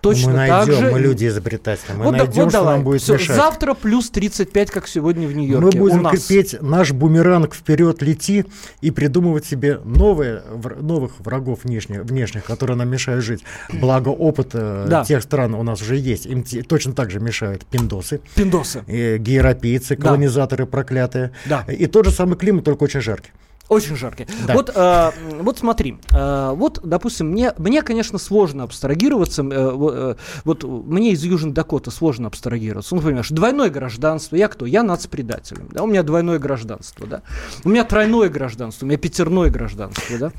Точно 0.00 0.30
мы 0.30 0.36
так 0.36 0.66
найдем, 0.66 0.84
же. 0.86 0.90
мы 0.92 1.00
люди 1.00 1.26
изобретательные. 1.26 1.98
Мы 1.98 2.04
Вот 2.04 2.12
найдем, 2.12 2.26
вот 2.44 2.50
что 2.50 2.58
давай. 2.60 2.74
нам 2.76 2.84
будет 2.84 3.02
Всё, 3.02 3.14
мешать. 3.14 3.36
Завтра 3.36 3.74
плюс 3.74 4.10
35, 4.10 4.70
как 4.70 4.86
сегодня 4.88 5.26
в 5.26 5.30
мы 5.34 5.40
Нью-Йорке. 5.40 5.78
у 5.78 5.80
будем 5.80 6.02
нас. 6.02 6.20
петь 6.24 6.56
наш 6.60 6.92
бумеранг 6.92 7.54
вперед 7.54 8.02
лети 8.02 8.44
и 8.80 8.90
придумывать 8.90 9.44
себе 9.46 9.80
новые, 9.84 10.42
новых 10.80 11.18
врагов 11.20 11.60
внешних, 11.64 12.02
внешних, 12.02 12.44
которые 12.44 12.76
нам 12.76 12.88
мешают 12.88 13.24
жить. 13.24 13.44
Благо 13.72 14.08
опыт 14.10 14.50
э, 14.52 14.86
Да. 14.88 15.04
тех 15.04 15.22
стран 15.22 15.54
у 15.54 15.62
нас 15.62 15.82
уже 15.82 15.96
есть. 15.96 16.26
Им 16.26 16.44
точно 16.68 16.92
так 16.92 17.10
же 17.10 17.20
мешают 17.20 17.64
пиндосы, 17.66 18.20
Пиндосы. 18.34 18.84
э, 18.86 19.18
гейропейцы, 19.18 19.96
Да. 19.96 20.02
колонизаторы 20.02 20.66
проклятые. 20.66 21.32
Да. 21.46 21.64
И 21.68 21.86
тот 21.86 22.04
же 22.06 22.10
самый 22.12 22.36
климат, 22.36 22.64
только 22.64 22.84
очень 22.84 23.00
жаркий. 23.00 23.30
Очень 23.68 23.96
жаркие. 23.96 24.26
Да. 24.46 24.54
Вот, 24.54 24.70
э, 24.74 25.10
вот 25.40 25.58
смотри, 25.58 25.98
э, 26.10 26.52
вот, 26.54 26.80
допустим, 26.82 27.28
мне, 27.28 27.52
мне, 27.58 27.82
конечно, 27.82 28.18
сложно 28.18 28.64
абстрагироваться. 28.64 29.42
э, 29.42 29.46
э, 29.50 30.14
вот 30.44 30.64
мне 30.64 31.12
из 31.12 31.22
Южной 31.22 31.52
Дакоты 31.52 31.90
сложно 31.90 32.28
абстрагироваться. 32.28 32.94
Ну, 32.94 33.02
понимаешь, 33.02 33.28
двойное 33.28 33.68
гражданство. 33.68 34.36
Я 34.36 34.48
кто? 34.48 34.64
Я 34.64 34.82
нацпредатель. 34.82 35.58
Да, 35.70 35.82
у 35.82 35.86
меня 35.86 36.02
двойное 36.02 36.38
гражданство, 36.38 37.06
да. 37.06 37.22
У 37.64 37.68
меня 37.68 37.84
тройное 37.84 38.28
гражданство, 38.28 38.86
у 38.86 38.88
меня 38.88 38.98
пятерное 38.98 39.50
гражданство, 39.50 40.18
да. 40.18 40.32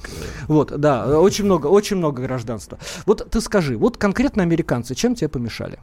Вот, 0.47 0.79
да, 0.79 1.05
э, 1.05 1.15
очень 1.15 1.45
много, 1.45 1.67
очень 1.67 1.97
много 1.97 2.23
гражданства. 2.23 2.79
Вот 3.05 3.29
ты 3.29 3.41
скажи, 3.41 3.77
вот 3.77 3.97
конкретно 3.97 4.41
американцы 4.43 4.95
чем 4.95 5.13
тебе 5.13 5.29
помешали? 5.29 5.77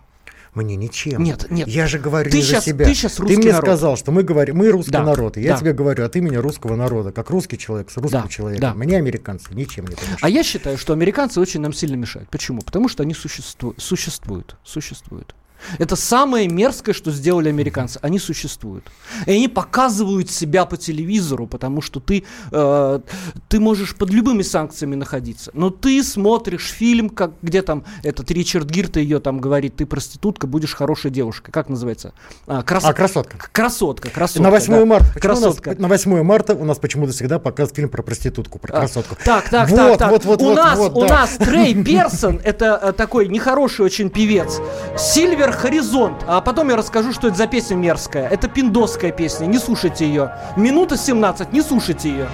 Мне 0.57 0.75
ничем. 0.75 1.23
Нет, 1.23 1.51
нет. 1.51 1.69
Я 1.69 1.87
же 1.87 1.99
говорю 1.99 2.31
Ты 2.31 2.39
не 2.39 2.43
щас- 2.43 2.65
за 2.65 2.71
себя. 2.71 2.87
ты 2.87 2.95
щас 2.95 3.19
русский 3.21 3.37
мне 3.37 3.53
народ. 3.53 3.65
сказал, 3.65 3.97
что 3.99 4.11
мы 4.11 4.23
говорим, 4.23 4.57
мы 4.57 4.71
русский 4.71 4.91
Да, 4.91 5.05
народ. 5.05 5.37
И 5.37 5.43
я 5.43 5.53
да. 5.53 5.59
тебе 5.61 5.73
говорю 5.75 6.05
от 6.05 6.17
имени 6.17 6.37
русского 6.37 6.77
народа, 6.77 7.13
как 7.13 7.29
русский 7.31 7.59
человек 7.59 7.91
с 7.91 7.97
русским 7.99 8.23
Да, 8.23 8.29
человеком. 8.29 8.61
да. 8.71 8.75
Мне 8.75 8.97
американцы 8.97 9.55
ничем 9.55 9.85
не 9.87 9.95
помешают. 9.95 10.19
А 10.23 10.29
я 10.31 10.43
считаю, 10.43 10.79
что 10.79 10.95
американцы 10.95 11.41
очень 11.41 11.61
нам 11.61 11.75
сильно 11.75 11.97
мешают. 11.97 12.31
Почему? 12.31 12.63
Потому 12.63 12.89
что 12.89 13.03
они 13.03 13.13
существу- 13.13 13.75
существуют. 13.77 14.57
Существуют. 14.65 15.35
Это 15.79 15.97
самое 15.97 16.49
мерзкое, 16.49 16.95
что 16.95 17.11
сделали 17.11 17.49
американцы. 17.49 17.99
Они 18.03 18.19
существуют. 18.19 18.85
И 19.27 19.33
они 19.33 19.49
показывают 19.49 20.31
себя 20.31 20.65
по 20.67 20.77
телевизору, 20.77 21.47
потому 21.47 21.81
что 21.83 22.01
ты, 22.01 22.25
э, 22.53 23.01
ты 23.49 23.61
можешь 23.61 23.95
под 23.97 24.11
любыми 24.11 24.43
санкциями 24.43 24.95
находиться. 24.95 25.51
Но 25.55 25.71
ты 25.71 26.03
смотришь 26.03 26.67
фильм, 26.71 27.11
как, 27.11 27.33
где 27.43 27.63
там 27.63 27.85
этот 28.03 28.31
Ричард 28.31 28.69
Гирт 28.71 28.97
ее 28.97 29.19
там 29.21 29.39
говорит, 29.41 29.77
ты 29.77 29.87
проститутка, 29.87 30.47
будешь 30.47 30.75
хорошей 30.75 31.11
девушкой. 31.11 31.51
Как 31.53 31.69
называется? 31.69 32.13
А, 32.47 32.63
крас- 32.63 32.85
А, 32.85 32.93
красотка. 32.93 33.39
Красотка, 33.53 34.11
красотка. 34.11 34.43
на 34.43 34.51
8 34.51 34.73
да. 34.75 34.85
марта. 34.87 35.07
Почему 35.15 35.33
у 35.33 35.35
нас 35.37 35.55
Красотка. 35.57 35.83
на 35.83 35.89
8 35.89 36.23
марта 36.23 36.55
у 36.55 36.65
нас 36.65 36.79
почему-то 36.79 37.13
всегда 37.13 37.39
показывают 37.39 37.77
фильм 37.77 37.89
про 37.89 38.03
проститутку, 38.03 38.59
про 38.59 38.77
А, 38.77 38.81
красотку. 38.81 39.17
Так, 39.25 39.49
так, 39.51 39.69
Вот, 39.71 39.77
так, 39.77 39.99
так. 39.99 40.11
вот, 40.11 40.25
вот, 40.25 40.43
у 40.43 40.45
вот, 40.47 40.57
нас, 40.57 40.79
вот, 40.79 40.93
у 40.97 41.01
да. 41.07 41.21
нас 41.21 41.31
Трей 41.37 41.75
Персон, 41.85 42.41
это 42.45 42.79
э, 42.83 42.93
такой 42.93 43.29
нехороший 43.29 43.85
очень 43.85 44.11
певец. 44.11 44.61
Сильвер 44.99 45.46
Хоризонт. 45.53 46.25
А 46.27 46.41
потом 46.41 46.71
я 46.71 46.77
расскажу, 46.77 47.13
что 47.13 47.29
это 47.29 47.37
за 47.37 47.47
песня 47.47 47.75
мерзкая. 47.75 48.29
Это 48.29 48.49
пиндосская 48.49 49.13
песня, 49.13 49.47
не 49.47 49.59
слушайте 49.59 50.07
ее. 50.07 50.33
Минута 50.57 50.97
17, 50.97 51.53
не 51.53 51.63
слушайте 51.63 52.09
ее. 52.11 52.29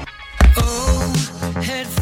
Oh, 0.59 2.02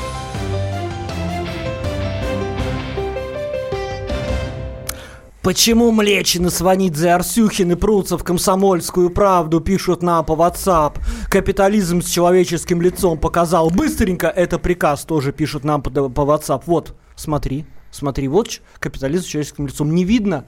Почему 5.43 5.91
Млечин 5.91 6.45
и 6.45 6.49
Сванидзе 6.51 7.13
Арсюхин 7.13 7.71
и 7.71 7.75
прутся 7.75 8.15
в 8.15 8.23
комсомольскую 8.23 9.09
правду, 9.09 9.59
пишут 9.59 10.03
нам 10.03 10.23
по 10.23 10.33
WhatsApp. 10.33 10.99
Капитализм 11.31 12.03
с 12.03 12.09
человеческим 12.09 12.79
лицом 12.79 13.17
показал. 13.17 13.71
Быстренько 13.71 14.27
это 14.27 14.59
приказ, 14.59 15.03
тоже 15.03 15.31
пишут 15.31 15.63
нам 15.63 15.81
по, 15.81 15.89
по 15.89 16.21
WhatsApp. 16.21 16.61
Вот, 16.67 16.95
смотри, 17.15 17.65
смотри, 17.89 18.27
вот 18.27 18.61
капитализм 18.77 19.23
с 19.23 19.27
человеческим 19.27 19.65
лицом. 19.65 19.95
Не 19.95 20.03
видно? 20.03 20.45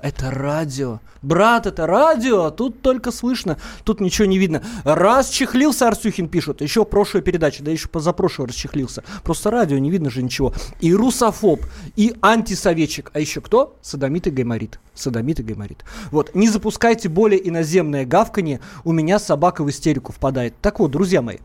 Это 0.00 0.30
радио. 0.30 1.00
Брат, 1.22 1.66
это 1.66 1.86
радио, 1.86 2.44
а 2.44 2.50
тут 2.50 2.82
только 2.82 3.10
слышно, 3.10 3.56
тут 3.82 4.00
ничего 4.00 4.26
не 4.26 4.38
видно. 4.38 4.62
Расчехлился 4.84 5.88
Арсюхин, 5.88 6.28
пишут. 6.28 6.60
Еще 6.60 6.84
прошлая 6.84 7.22
передача, 7.22 7.64
да 7.64 7.70
еще 7.70 7.88
позапрошлой 7.88 8.48
расчехлился. 8.48 9.02
Просто 9.24 9.50
радио, 9.50 9.78
не 9.78 9.90
видно 9.90 10.10
же 10.10 10.22
ничего. 10.22 10.52
И 10.80 10.94
русофоб, 10.94 11.64
и 11.96 12.14
антисоветчик. 12.20 13.10
А 13.14 13.20
еще 13.20 13.40
кто? 13.40 13.78
Садомит 13.80 14.26
и 14.26 14.30
гайморит. 14.30 14.78
Садомит 14.98 15.40
и 15.40 15.42
гайморит. 15.42 15.84
Вот, 16.10 16.34
не 16.34 16.48
запускайте 16.48 17.08
более 17.08 17.48
иноземное 17.48 18.04
гавканье, 18.04 18.60
у 18.84 18.92
меня 18.92 19.18
собака 19.18 19.64
в 19.64 19.70
истерику 19.70 20.12
впадает. 20.12 20.54
Так 20.60 20.80
вот, 20.80 20.90
друзья 20.90 21.22
мои, 21.22 21.38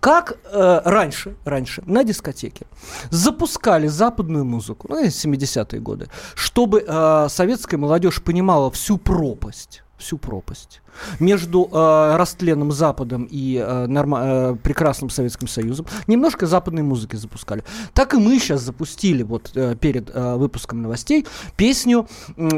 как 0.00 0.38
э, 0.50 0.80
раньше, 0.84 1.36
раньше 1.44 1.82
на 1.86 2.04
дискотеке 2.04 2.66
запускали 3.10 3.86
западную 3.86 4.44
музыку, 4.44 4.86
ну, 4.90 5.04
70-е 5.04 5.80
годы, 5.80 6.08
чтобы 6.34 6.84
э, 6.86 7.26
советская 7.28 7.78
молодежь 7.78 8.22
понимала 8.22 8.70
всю 8.70 8.98
пропасть, 8.98 9.82
всю 9.98 10.18
пропасть 10.18 10.80
между 11.20 11.68
э, 11.70 12.16
растленным 12.16 12.72
Западом 12.72 13.28
и 13.30 13.56
э, 13.56 13.86
норма- 13.86 14.20
э, 14.22 14.56
прекрасным 14.62 15.10
Советским 15.10 15.48
Союзом. 15.48 15.86
Немножко 16.06 16.46
западной 16.46 16.82
музыки 16.82 17.16
запускали. 17.16 17.64
Так 17.94 18.14
и 18.14 18.18
мы 18.18 18.38
сейчас 18.38 18.62
запустили 18.62 19.22
вот 19.22 19.52
э, 19.54 19.76
перед 19.76 20.10
э, 20.12 20.34
выпуском 20.36 20.82
новостей 20.82 21.26
песню 21.56 22.06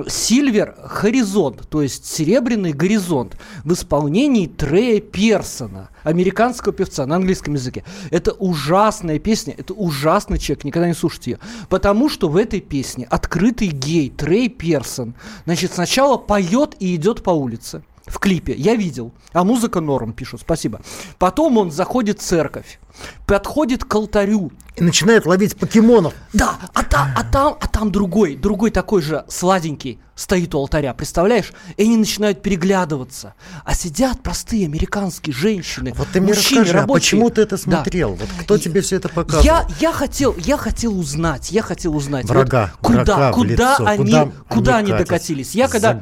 «Сильвер 0.08 0.76
Хоризонт», 0.84 1.68
то 1.68 1.82
есть 1.82 2.06
«Серебряный 2.06 2.72
горизонт» 2.72 3.36
в 3.64 3.72
исполнении 3.72 4.46
Трея 4.46 5.00
Персона, 5.00 5.90
американского 6.02 6.72
певца 6.72 7.06
на 7.06 7.16
английском 7.16 7.54
языке. 7.54 7.84
Это 8.10 8.32
ужасная 8.32 9.18
песня, 9.18 9.54
это 9.56 9.74
ужасный 9.74 10.38
человек, 10.38 10.64
никогда 10.64 10.88
не 10.88 10.94
слушайте 10.94 11.32
ее. 11.32 11.38
Потому 11.68 12.08
что 12.08 12.28
в 12.28 12.36
этой 12.36 12.60
песне 12.60 13.06
открытый 13.10 13.68
гей 13.68 14.10
Трей 14.10 14.48
Персон, 14.48 15.14
значит, 15.44 15.72
сначала 15.72 16.16
поет 16.16 16.76
и 16.78 16.94
идет 16.94 17.22
по 17.22 17.30
улице 17.30 17.82
в 18.10 18.18
клипе. 18.18 18.52
Я 18.54 18.74
видел. 18.74 19.12
А 19.32 19.44
музыка 19.44 19.80
норм, 19.80 20.12
пишут. 20.12 20.40
Спасибо. 20.42 20.80
Потом 21.18 21.56
он 21.58 21.70
заходит 21.70 22.20
в 22.20 22.22
церковь, 22.22 22.78
подходит 23.26 23.84
к 23.84 23.94
алтарю. 23.94 24.50
И 24.76 24.82
начинает 24.82 25.26
ловить 25.26 25.56
покемонов. 25.56 26.14
Да, 26.32 26.58
а, 26.74 26.82
та, 26.82 27.12
а, 27.16 27.24
там, 27.24 27.56
а 27.60 27.66
там 27.68 27.92
другой, 27.92 28.36
другой 28.36 28.70
такой 28.70 29.02
же 29.02 29.24
сладенький 29.28 29.98
стоит 30.14 30.54
у 30.54 30.58
алтаря, 30.58 30.92
представляешь? 30.94 31.52
И 31.76 31.82
они 31.84 31.96
начинают 31.96 32.42
переглядываться. 32.42 33.34
А 33.64 33.74
сидят 33.74 34.22
простые 34.22 34.66
американские 34.66 35.34
женщины, 35.34 35.92
Вот 35.96 36.08
ты 36.12 36.20
мне 36.20 36.34
мужчины, 36.34 36.60
расскажи, 36.60 36.78
а 36.78 36.80
рабочие. 36.82 37.18
почему 37.20 37.30
ты 37.30 37.42
это 37.42 37.56
Да. 37.56 37.62
смотрел? 37.62 38.14
Вот 38.14 38.28
кто 38.40 38.56
И- 38.56 38.60
тебе 38.60 38.80
все 38.82 38.96
это 38.96 39.08
показывал? 39.08 39.44
Я, 39.44 39.66
я 39.80 39.92
хотел, 39.92 40.34
я 40.38 40.56
хотел 40.58 40.98
узнать, 40.98 41.50
я 41.52 41.62
хотел 41.62 41.96
узнать, 41.96 42.26
вот 42.26 42.34
Врага, 42.34 42.72
куда, 42.82 43.04
врага 43.04 43.32
куда 43.32 43.50
лицо, 43.50 43.86
они, 43.86 44.04
куда 44.12 44.28
куда, 44.48 44.76
они 44.76 44.92
они 44.92 44.98
докатились. 45.02 45.54
Я 45.54 45.68
когда, 45.68 45.98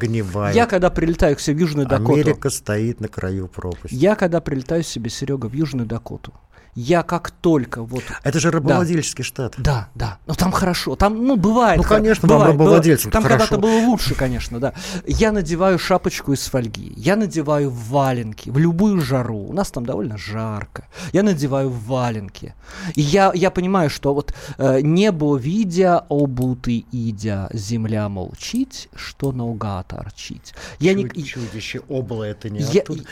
я 0.51 0.65
когда 0.65 0.89
прилетаю 0.89 1.35
к 1.37 1.39
себе 1.39 1.55
в 1.55 1.59
Южную 1.59 1.87
Дакоту, 1.99 2.13
Америка 2.13 2.49
стоит 2.49 2.99
на 2.99 3.07
краю 3.07 3.47
пропасти. 3.47 3.93
я 3.93 4.15
когда 4.15 4.41
прилетаю 4.41 4.83
себе, 4.83 5.09
Серега, 5.09 5.47
в 5.47 5.53
Южную 5.53 5.87
Дакоту, 5.87 6.33
я 6.75 7.03
как 7.03 7.31
только 7.31 7.83
вот 7.83 8.03
Это 8.23 8.39
же 8.39 8.51
рабовладельческий 8.51 9.23
штат. 9.23 9.55
да, 9.57 9.89
да. 9.95 10.17
Ну 10.27 10.33
там 10.33 10.51
хорошо. 10.51 10.95
Там, 10.95 11.25
ну, 11.25 11.35
бывает. 11.35 11.77
Ну, 11.77 11.83
конечно, 11.83 12.27
бывает, 12.27 12.53
рабовладельцам, 12.53 13.11
бывает. 13.11 13.23
Там 13.29 13.37
когда-то 13.37 13.57
было 13.57 13.85
лучше, 13.87 14.15
конечно, 14.15 14.59
да. 14.59 14.73
Я 15.05 15.31
надеваю 15.31 15.79
шапочку 15.79 16.33
из 16.33 16.45
фольги. 16.47 16.93
Я 16.95 17.15
надеваю 17.15 17.69
валенки 17.69 18.49
в 18.49 18.57
любую 18.57 19.01
жару. 19.01 19.37
У 19.47 19.53
нас 19.53 19.71
там 19.71 19.85
довольно 19.85 20.17
жарко. 20.17 20.87
Я 21.13 21.23
надеваю 21.23 21.69
валенки. 21.69 22.53
И 22.95 23.01
я, 23.01 23.31
я 23.33 23.51
понимаю, 23.51 23.89
что 23.89 24.13
вот 24.13 24.33
э, 24.57 24.81
небо 24.81 25.35
видя, 25.37 25.99
обутый 26.09 26.85
идя, 26.91 27.49
земля 27.53 28.09
молчить, 28.09 28.89
что 28.95 29.31
наугад 29.31 29.93
орчить. 29.93 30.53
Я 30.79 30.93
не, 30.93 31.03
Чуд- 31.05 31.23
Чудище, 31.23 31.81
обло 31.89 32.23
это 32.23 32.49
не 32.49 32.59
я, 32.61 32.81
оттуда. 32.81 33.03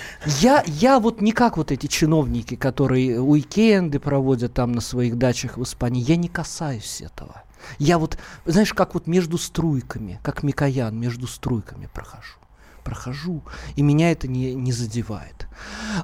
я, 0.41 0.63
я 0.67 0.99
вот 0.99 1.21
не 1.21 1.31
как 1.31 1.57
вот 1.57 1.71
эти 1.71 1.87
чиновники, 1.87 2.55
которые 2.55 3.19
уикенды 3.47 3.99
проводят 3.99 4.53
там 4.53 4.71
на 4.71 4.81
своих 4.81 5.17
дачах 5.17 5.57
в 5.57 5.63
Испании. 5.63 6.03
Я 6.03 6.15
не 6.15 6.27
касаюсь 6.27 7.01
этого. 7.01 7.43
Я 7.79 7.97
вот, 7.97 8.17
знаешь, 8.45 8.73
как 8.73 8.93
вот 8.93 9.07
между 9.07 9.37
струйками, 9.37 10.19
как 10.23 10.43
Микоян, 10.43 10.97
между 10.97 11.27
струйками 11.27 11.89
прохожу. 11.93 12.37
Прохожу, 12.83 13.43
и 13.75 13.81
меня 13.81 14.11
это 14.11 14.27
не, 14.27 14.53
не 14.53 14.71
задевает. 14.71 15.47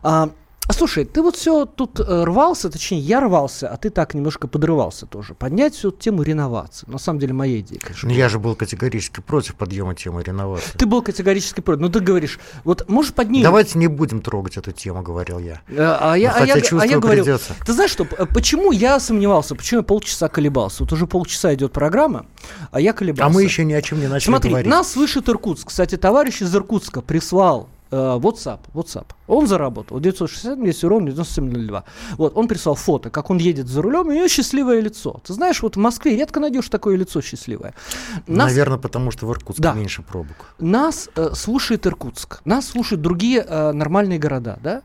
А, 0.01 0.31
Слушай, 0.71 1.03
ты 1.05 1.21
вот 1.21 1.35
все 1.35 1.65
тут 1.65 1.99
э, 1.99 2.23
рвался, 2.23 2.69
точнее, 2.69 2.99
я 2.99 3.19
рвался, 3.19 3.67
а 3.69 3.75
ты 3.77 3.89
так 3.89 4.13
немножко 4.13 4.47
подрывался 4.47 5.05
тоже. 5.05 5.33
Поднять 5.33 5.75
всю 5.75 5.91
тему 5.91 6.23
реновации. 6.23 6.89
На 6.89 6.97
самом 6.97 7.19
деле, 7.19 7.33
моя 7.33 7.59
идея, 7.59 7.79
конечно. 7.79 8.09
Ну, 8.09 8.15
я 8.15 8.29
же 8.29 8.39
был 8.39 8.55
категорически 8.55 9.19
против 9.19 9.55
подъема 9.55 9.93
темы 9.93 10.23
реновации. 10.23 10.71
Ты 10.77 10.85
был 10.85 11.01
категорически 11.01 11.59
против. 11.61 11.81
Ну, 11.81 11.89
ты 11.89 11.99
говоришь, 11.99 12.39
вот 12.63 12.87
можешь 12.89 13.13
поднять... 13.13 13.43
Давайте 13.43 13.77
не 13.77 13.87
будем 13.87 14.21
трогать 14.21 14.55
эту 14.57 14.71
тему, 14.71 15.01
говорил 15.03 15.37
я. 15.39 15.61
Э, 15.67 15.97
А 15.99 16.15
я, 16.17 16.31
Ну, 16.31 16.43
а 16.43 16.45
я, 16.45 16.53
г- 16.53 16.59
а 16.59 16.61
чувствую, 16.61 16.89
я 16.89 16.99
говорил, 16.99 17.23
придется. 17.25 17.53
ты 17.65 17.73
знаешь 17.73 17.91
что, 17.91 18.05
почему 18.05 18.71
я 18.71 18.99
сомневался, 19.01 19.55
почему 19.55 19.81
я 19.81 19.83
полчаса 19.83 20.29
колебался? 20.29 20.83
Вот 20.83 20.93
уже 20.93 21.07
полчаса 21.07 21.53
идет 21.53 21.73
программа, 21.73 22.25
а 22.71 22.79
я 22.79 22.93
колебался. 22.93 23.25
А 23.25 23.29
мы 23.29 23.43
еще 23.43 23.65
ни 23.65 23.73
о 23.73 23.81
чем 23.81 23.99
не 23.99 24.07
начали 24.07 24.31
Смотри, 24.31 24.49
говорить. 24.49 24.69
нас 24.71 24.91
слышит 24.93 25.27
Иркутск. 25.29 25.67
Кстати, 25.67 25.97
товарищ 25.97 26.41
из 26.41 26.55
Иркутска 26.55 27.01
прислал 27.01 27.69
WhatsApp, 27.95 28.59
WhatsApp. 28.73 29.05
Он 29.27 29.47
заработал 29.47 29.99
960 29.99 30.59
200 30.59 30.85
ровно 30.85 31.07
9702. 31.11 31.83
Вот, 32.17 32.37
он 32.37 32.47
прислал 32.47 32.75
фото, 32.75 33.09
как 33.09 33.29
он 33.29 33.37
едет 33.37 33.67
за 33.67 33.81
рулем, 33.81 34.11
и 34.11 34.15
у 34.15 34.17
него 34.17 34.27
счастливое 34.27 34.79
лицо. 34.81 35.19
Ты 35.25 35.33
знаешь, 35.33 35.61
вот 35.61 35.75
в 35.75 35.79
Москве 35.79 36.15
редко 36.15 36.39
найдешь 36.39 36.69
такое 36.69 36.95
лицо 36.97 37.21
счастливое. 37.21 37.73
Нас, 38.27 38.49
Наверное, 38.49 38.77
потому 38.77 39.11
что 39.11 39.25
в 39.27 39.31
Иркутске 39.31 39.63
Да. 39.63 39.73
меньше 39.73 40.01
пробок. 40.01 40.55
нас 40.59 41.09
э, 41.15 41.31
слушает 41.33 41.85
Иркутск, 41.87 42.41
нас 42.45 42.67
слушают 42.67 43.01
другие 43.01 43.45
э, 43.47 43.71
нормальные 43.71 44.19
города, 44.19 44.59
да, 44.63 44.81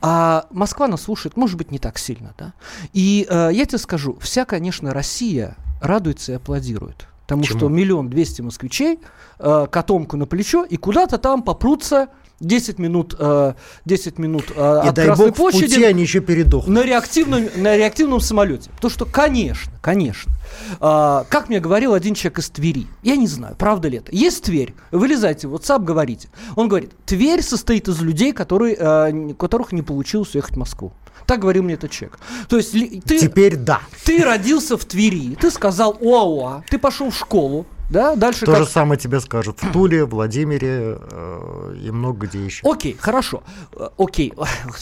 а 0.00 0.46
Москва 0.50 0.88
нас 0.88 1.02
слушает, 1.02 1.36
может 1.36 1.56
быть, 1.56 1.70
не 1.70 1.78
так 1.78 1.98
сильно, 1.98 2.34
да. 2.38 2.52
И 2.92 3.26
э, 3.28 3.50
я 3.52 3.64
тебе 3.66 3.78
скажу, 3.78 4.16
вся, 4.20 4.44
конечно, 4.44 4.92
Россия 4.94 5.56
радуется 5.80 6.32
и 6.32 6.34
аплодирует. 6.36 7.06
Потому 7.22 7.44
Чему? 7.44 7.58
что 7.58 7.68
миллион 7.68 8.08
двести 8.10 8.42
москвичей, 8.42 8.98
э, 9.38 9.66
котомку 9.70 10.16
на 10.16 10.26
плечо, 10.26 10.64
и 10.64 10.76
куда-то 10.76 11.18
там 11.18 11.42
попрутся 11.42 12.08
10 12.42 12.78
минут, 12.78 13.14
э, 13.18 13.54
10 13.84 14.18
минут 14.18 14.46
э, 14.54 14.80
И 14.84 14.88
от 14.88 14.94
дай 14.94 15.06
Красной 15.06 15.26
бог, 15.26 15.34
в 15.34 15.36
площади 15.36 15.66
пути 15.66 15.84
они 15.84 16.02
еще 16.02 16.20
передохнут. 16.20 16.74
на 16.74 16.84
реактивном, 16.84 17.44
на 17.56 17.76
реактивном 17.76 18.20
самолете. 18.20 18.70
Потому 18.76 18.90
что, 18.90 19.04
конечно, 19.04 19.72
конечно, 19.80 20.32
а, 20.80 21.24
как 21.28 21.48
мне 21.48 21.60
говорил 21.60 21.94
один 21.94 22.14
человек 22.14 22.40
из 22.40 22.50
Твери, 22.50 22.86
я 23.02 23.16
не 23.16 23.26
знаю, 23.26 23.54
правда 23.58 23.88
ли 23.88 23.98
это, 23.98 24.14
есть 24.14 24.44
Тверь, 24.44 24.74
вылезайте 24.90 25.48
в 25.48 25.54
WhatsApp, 25.54 25.82
говорите. 25.84 26.28
Он 26.56 26.68
говорит, 26.68 26.92
Тверь 27.06 27.42
состоит 27.42 27.88
из 27.88 28.00
людей, 28.00 28.32
которые, 28.32 29.12
у 29.12 29.34
которых 29.34 29.72
не 29.72 29.82
получилось 29.82 30.34
уехать 30.34 30.54
в 30.54 30.58
Москву. 30.58 30.92
Так 31.26 31.40
говорил 31.40 31.62
мне 31.62 31.74
этот 31.74 31.90
человек. 31.90 32.18
То 32.48 32.56
есть 32.56 32.72
ты, 32.72 33.18
Теперь 33.18 33.56
да. 33.56 33.80
ты 34.04 34.24
родился 34.24 34.76
в 34.76 34.84
Твери, 34.84 35.36
ты 35.40 35.50
сказал 35.50 35.96
ОАУА, 36.00 36.64
ты 36.68 36.78
пошел 36.78 37.10
в 37.10 37.16
школу, 37.16 37.66
да, 37.92 38.16
дальше 38.16 38.46
То 38.46 38.52
как... 38.52 38.64
же 38.64 38.68
самое 38.68 38.98
тебе 38.98 39.20
скажут 39.20 39.62
в 39.62 39.70
Туле, 39.70 40.04
Владимире 40.04 40.98
э, 40.98 41.76
и 41.84 41.90
много 41.90 42.26
где 42.26 42.44
еще. 42.44 42.66
Окей, 42.68 42.96
хорошо. 42.98 43.42
Э, 43.74 43.88
Окей, 43.98 44.32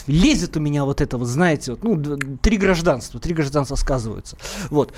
лезет 0.07 0.55
у 0.55 0.59
меня 0.61 0.85
вот 0.85 1.01
это, 1.01 1.17
вот 1.17 1.27
знаете, 1.27 1.71
вот, 1.71 1.83
ну, 1.83 2.17
три 2.41 2.57
гражданства, 2.57 3.19
три 3.19 3.33
гражданства 3.33 3.75
сказываются. 3.75 4.37
Вот. 4.69 4.93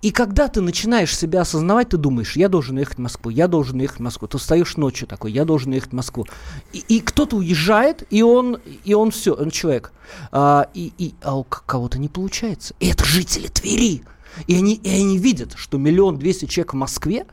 И 0.00 0.12
когда 0.12 0.46
ты 0.46 0.60
начинаешь 0.60 1.16
себя 1.16 1.40
осознавать, 1.40 1.88
ты 1.88 1.96
думаешь, 1.96 2.36
я 2.36 2.48
должен 2.48 2.78
ехать 2.78 2.98
в 2.98 3.00
Москву, 3.00 3.30
я 3.30 3.48
должен 3.48 3.80
ехать 3.80 3.98
в 3.98 4.02
Москву. 4.02 4.28
Ты 4.28 4.38
встаешь 4.38 4.76
ночью 4.76 5.08
такой, 5.08 5.32
я 5.32 5.44
должен 5.44 5.72
ехать 5.72 5.90
в 5.90 5.94
Москву. 5.94 6.26
И, 6.72 6.78
и 6.86 7.00
кто-то 7.00 7.36
уезжает, 7.36 8.06
и 8.10 8.22
он, 8.22 8.58
и 8.84 8.94
он 8.94 9.10
все, 9.10 9.34
он 9.34 9.50
человек. 9.50 9.92
А, 10.30 10.68
и, 10.74 10.92
и, 10.98 11.14
а 11.22 11.36
у 11.36 11.42
кого-то 11.42 11.98
не 11.98 12.08
получается. 12.08 12.74
И 12.78 12.86
это 12.86 13.04
жители 13.04 13.48
Твери. 13.48 14.04
И 14.46 14.54
они, 14.54 14.74
и 14.74 14.88
они 14.88 15.18
видят, 15.18 15.54
что 15.56 15.78
миллион 15.78 16.18
двести 16.18 16.46
человек 16.46 16.74
в 16.74 16.76
Москве 16.76 17.26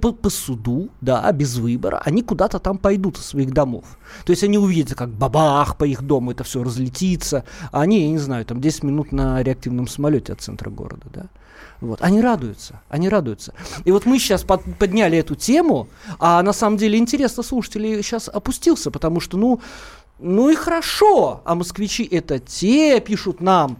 по, 0.00 0.12
по 0.12 0.30
суду, 0.30 0.88
да, 1.00 1.30
без 1.32 1.56
выбора, 1.56 2.00
они 2.04 2.22
куда-то 2.22 2.58
там 2.58 2.78
пойдут 2.78 3.18
из 3.18 3.26
своих 3.26 3.52
домов. 3.52 3.84
То 4.24 4.30
есть 4.30 4.42
они 4.42 4.58
увидят, 4.58 4.96
как 4.96 5.10
бабах 5.10 5.76
по 5.76 5.84
их 5.84 6.02
дому 6.02 6.30
это 6.30 6.44
все 6.44 6.62
разлетится. 6.62 7.44
А 7.72 7.82
они, 7.82 8.00
я 8.00 8.08
не 8.08 8.18
знаю, 8.18 8.44
там 8.44 8.60
10 8.60 8.84
минут 8.84 9.12
на 9.12 9.42
реактивном 9.42 9.86
самолете 9.86 10.32
от 10.32 10.40
центра 10.40 10.70
города, 10.70 11.06
да. 11.12 11.26
Вот. 11.80 12.00
Они 12.00 12.22
радуются, 12.22 12.80
они 12.88 13.08
радуются. 13.08 13.52
И 13.84 13.92
вот 13.92 14.06
мы 14.06 14.18
сейчас 14.18 14.44
под- 14.44 14.64
подняли 14.78 15.18
эту 15.18 15.34
тему, 15.34 15.88
а 16.18 16.42
на 16.42 16.54
самом 16.54 16.78
деле 16.78 16.98
интересно 16.98 17.42
слушателей 17.42 18.02
сейчас 18.02 18.28
опустился, 18.28 18.90
потому 18.90 19.20
что, 19.20 19.36
ну, 19.36 19.60
ну 20.18 20.48
и 20.48 20.54
хорошо, 20.54 21.42
а 21.44 21.54
москвичи 21.54 22.04
это 22.04 22.38
те 22.38 23.00
пишут 23.00 23.40
нам. 23.42 23.78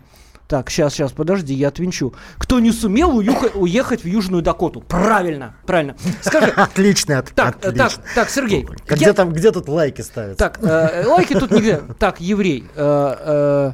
Так, 0.49 0.71
сейчас, 0.71 0.95
сейчас, 0.95 1.11
подожди, 1.13 1.53
я 1.55 1.69
отвинчу. 1.69 2.15
Кто 2.39 2.61
не 2.61 2.71
сумел 2.71 3.19
уюха- 3.19 3.51
уехать 3.57 4.05
в 4.05 4.07
Южную 4.07 4.43
Дакоту? 4.43 4.81
Правильно, 4.83 5.57
правильно. 5.67 5.97
Скажи, 6.21 6.51
Отличный 6.57 7.17
от, 7.19 7.31
так, 7.33 7.57
э, 7.57 7.73
так, 7.73 7.87
отлично. 7.87 8.03
так, 8.15 8.31
Сергей. 8.31 8.65
Как 8.87 9.01
я- 9.01 9.09
Где, 9.09 9.13
там, 9.13 9.33
где 9.33 9.51
тут 9.51 9.69
лайки 9.69 10.03
ставятся? 10.03 10.37
Так, 10.39 10.59
э, 10.63 11.05
лайки 11.07 11.33
тут 11.35 11.51
нигде. 11.51 11.81
Так, 11.99 12.21
еврей, 12.21 12.65
э, 12.77 13.15
э, 13.19 13.73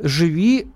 живи 0.00 0.66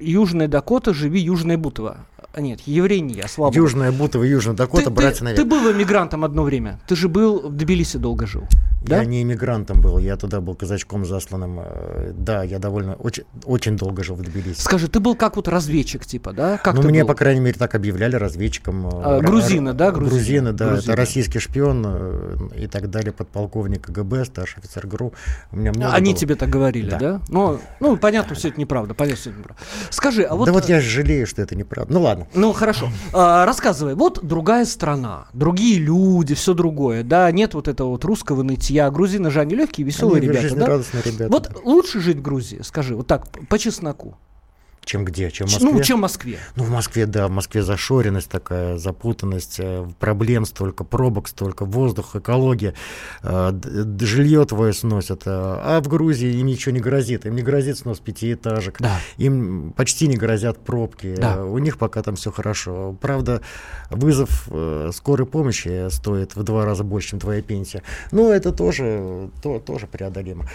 Южная 0.00 0.48
Дакота, 0.48 0.92
живи 0.92 1.20
Южная 1.20 1.58
Бутово. 1.58 1.98
А 2.32 2.40
нет, 2.40 2.60
еврей 2.66 3.00
не 3.00 3.14
я, 3.14 3.26
слава 3.26 3.50
богу. 3.50 3.62
Южная 3.62 3.90
Бутова 3.90 4.22
Южная 4.22 4.54
Дакота, 4.54 4.84
ты, 4.84 4.90
братья 4.90 5.24
наверх. 5.24 5.42
ты 5.42 5.48
был 5.48 5.72
эмигрантом 5.72 6.24
одно 6.24 6.42
время. 6.42 6.78
Ты 6.86 6.94
же 6.94 7.08
был 7.08 7.48
в 7.48 7.52
Тбилиси 7.56 7.96
долго 7.96 8.26
жил. 8.26 8.44
Да? 8.82 8.98
Я 8.98 9.04
не 9.06 9.22
иммигрантом 9.22 9.80
был, 9.80 9.98
я 9.98 10.16
туда 10.16 10.40
был 10.40 10.54
казачком 10.54 11.04
засланным. 11.04 11.58
э, 11.60 12.12
Да, 12.14 12.44
я 12.44 12.58
довольно, 12.58 12.94
очень, 12.94 13.24
очень 13.44 13.76
долго 13.76 14.04
жил 14.04 14.14
в 14.14 14.22
Тбилиси. 14.22 14.60
Скажи, 14.60 14.88
ты 14.88 15.00
был 15.00 15.16
как 15.16 15.34
вот 15.36 15.48
разведчик, 15.48 16.04
типа, 16.06 16.32
да? 16.32 16.58
Как 16.58 16.74
ну, 16.76 16.82
мне, 16.82 17.00
был? 17.00 17.08
по 17.08 17.14
крайней 17.14 17.40
мере, 17.40 17.58
так 17.58 17.74
объявляли 17.74 18.14
разведчиком. 18.16 18.86
э, 18.86 18.90
А, 18.92 19.16
р- 19.16 19.22
да, 19.22 19.26
грузины? 19.26 19.72
Грузины, 19.90 20.52
да. 20.52 20.66
Грузины. 20.68 20.92
Это 20.92 20.96
российский 20.96 21.38
шпион 21.40 21.84
э, 21.86 22.36
и 22.56 22.66
так 22.68 22.88
далее, 22.90 23.12
подполковник 23.12 23.86
КГБ, 23.86 24.26
старший 24.26 24.60
офицер 24.62 24.86
ГРУ. 24.86 25.12
У 25.50 25.56
меня 25.56 25.72
много 25.72 25.92
Они 25.94 26.10
было. 26.12 26.20
тебе 26.20 26.34
так 26.36 26.48
говорили, 26.48 26.90
да? 26.90 26.98
Да. 26.98 27.20
Ну, 27.28 27.58
ну, 27.80 27.96
понятно, 27.96 28.36
все 28.36 28.48
это 28.48 28.60
неправда. 28.60 28.94
Понятно, 28.94 29.16
все 29.20 29.30
это 29.30 29.38
неправда. 29.40 29.62
Скажи, 29.90 30.22
а 30.22 30.36
вот... 30.36 30.46
да 30.46 30.52
вот 30.52 30.68
я 30.68 30.80
жалею, 30.80 31.26
что 31.26 31.42
это 31.42 31.56
неправда. 31.56 31.92
Ну 31.92 32.02
ладно. 32.02 32.17
Ну, 32.34 32.52
хорошо. 32.52 32.88
А, 33.12 33.44
рассказывай. 33.44 33.94
Вот 33.94 34.20
другая 34.22 34.64
страна, 34.64 35.26
другие 35.32 35.78
люди, 35.78 36.34
все 36.34 36.54
другое. 36.54 37.02
Да, 37.02 37.30
нет 37.30 37.54
вот 37.54 37.68
этого 37.68 37.90
вот 37.90 38.04
русского 38.04 38.42
нытья. 38.42 38.90
Грузины 38.90 39.30
же 39.30 39.40
они 39.40 39.54
легкие, 39.54 39.86
веселые 39.86 40.18
Они 40.18 40.28
ребята, 40.28 40.42
да? 40.42 40.48
жизнерадостные 40.48 41.02
ребята. 41.04 41.30
Вот 41.30 41.60
лучше 41.64 42.00
жить 42.00 42.18
в 42.18 42.22
Грузии, 42.22 42.60
скажи, 42.62 42.94
вот 42.96 43.06
так, 43.06 43.26
по 43.48 43.58
чесноку. 43.58 44.16
Чем 44.88 45.04
где? 45.04 45.30
Чем 45.30 45.48
в 45.48 45.52
Москве? 45.52 45.70
Ну, 45.70 45.82
чем 45.82 45.98
в 45.98 46.00
Москве. 46.00 46.38
Ну, 46.56 46.64
в 46.64 46.70
Москве, 46.70 47.04
да, 47.04 47.28
в 47.28 47.30
Москве 47.30 47.62
зашоренность 47.62 48.30
такая, 48.30 48.78
запутанность, 48.78 49.56
э, 49.58 49.86
проблем 49.98 50.46
столько, 50.46 50.82
пробок 50.82 51.28
столько, 51.28 51.66
воздух, 51.66 52.16
экология, 52.16 52.72
э, 53.22 53.52
жилье 54.00 54.46
твое 54.46 54.72
сносят. 54.72 55.24
э, 55.26 55.30
А 55.30 55.82
в 55.82 55.88
Грузии 55.88 56.38
им 56.40 56.46
ничего 56.46 56.74
не 56.74 56.80
грозит. 56.80 57.26
Им 57.26 57.36
не 57.36 57.42
грозит 57.42 57.76
снос 57.76 57.98
пятиэтажек. 57.98 58.78
Да. 58.80 58.98
Им 59.18 59.74
почти 59.76 60.08
не 60.08 60.16
грозят 60.16 60.64
пробки. 60.64 61.14
Да. 61.18 61.44
У 61.44 61.58
них 61.58 61.76
пока 61.76 62.02
там 62.02 62.16
все 62.16 62.32
хорошо. 62.32 62.96
Правда, 62.98 63.42
вызов 63.90 64.48
скорой 64.94 65.26
помощи 65.26 65.90
стоит 65.90 66.34
в 66.34 66.42
два 66.44 66.64
раза 66.64 66.82
больше, 66.82 67.10
чем 67.10 67.20
твоя 67.20 67.42
пенсия. 67.42 67.82
Но 68.10 68.32
это 68.32 68.52
тоже, 68.52 69.28
то, 69.42 69.58
тоже 69.58 69.86
преодолимо. 69.86 70.46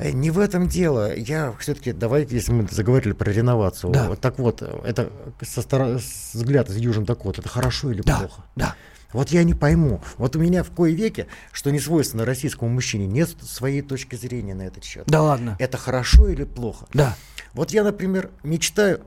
Не 0.00 0.32
в 0.32 0.40
этом 0.40 0.66
дело. 0.66 1.14
Я 1.14 1.54
все-таки, 1.60 1.92
давайте, 1.92 2.34
если 2.34 2.50
мы 2.50 2.66
заговорили 2.68 3.12
про 3.12 3.30
реновацию. 3.30 3.75
Да. 3.84 4.08
вот 4.08 4.20
Так 4.20 4.38
вот, 4.38 4.62
это 4.62 5.10
со 5.42 5.62
стороны, 5.62 5.98
с 6.00 6.34
взгляда 6.34 6.72
из 6.72 6.76
Южной 6.78 7.04
Дакоты, 7.06 7.40
это 7.40 7.48
хорошо 7.48 7.90
или 7.90 8.02
Да, 8.02 8.18
плохо? 8.18 8.42
да. 8.56 8.74
Вот 9.12 9.30
я 9.30 9.44
не 9.44 9.54
пойму. 9.54 10.02
Вот 10.18 10.36
у 10.36 10.38
меня 10.40 10.62
в 10.62 10.70
кое 10.72 10.92
веке, 10.92 11.26
что 11.52 11.70
не 11.70 11.78
свойственно 11.80 12.24
российскому 12.24 12.70
мужчине, 12.70 13.06
нет 13.06 13.30
своей 13.42 13.80
точки 13.80 14.16
зрения 14.16 14.54
на 14.54 14.62
этот 14.62 14.84
счет. 14.84 15.04
Да 15.06 15.22
ладно. 15.22 15.56
Это 15.58 15.78
хорошо 15.78 16.28
или 16.28 16.44
плохо? 16.44 16.86
Да. 16.92 17.14
Вот 17.54 17.70
я, 17.70 17.84
например, 17.84 18.30
мечтаю, 18.42 19.00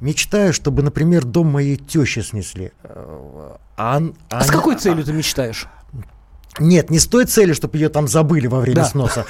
мечтаю, 0.00 0.52
чтобы, 0.52 0.82
например, 0.82 1.24
дом 1.24 1.48
моей 1.48 1.76
тещи 1.76 2.20
снесли. 2.20 2.72
Э, 2.82 3.56
А, 3.76 3.96
он- 3.98 4.14
А 4.30 4.42
с 4.42 4.50
какой 4.50 4.76
целью 4.76 5.04
ты 5.04 5.12
мечтаешь? 5.12 5.66
Нет, 6.58 6.90
не 6.90 6.98
с 6.98 7.06
той 7.06 7.24
целью, 7.24 7.54
чтобы 7.54 7.78
ее 7.78 7.88
там 7.88 8.06
забыли 8.08 8.46
во 8.46 8.60
время 8.60 8.76
Да. 8.76 8.84
сноса. 8.84 9.24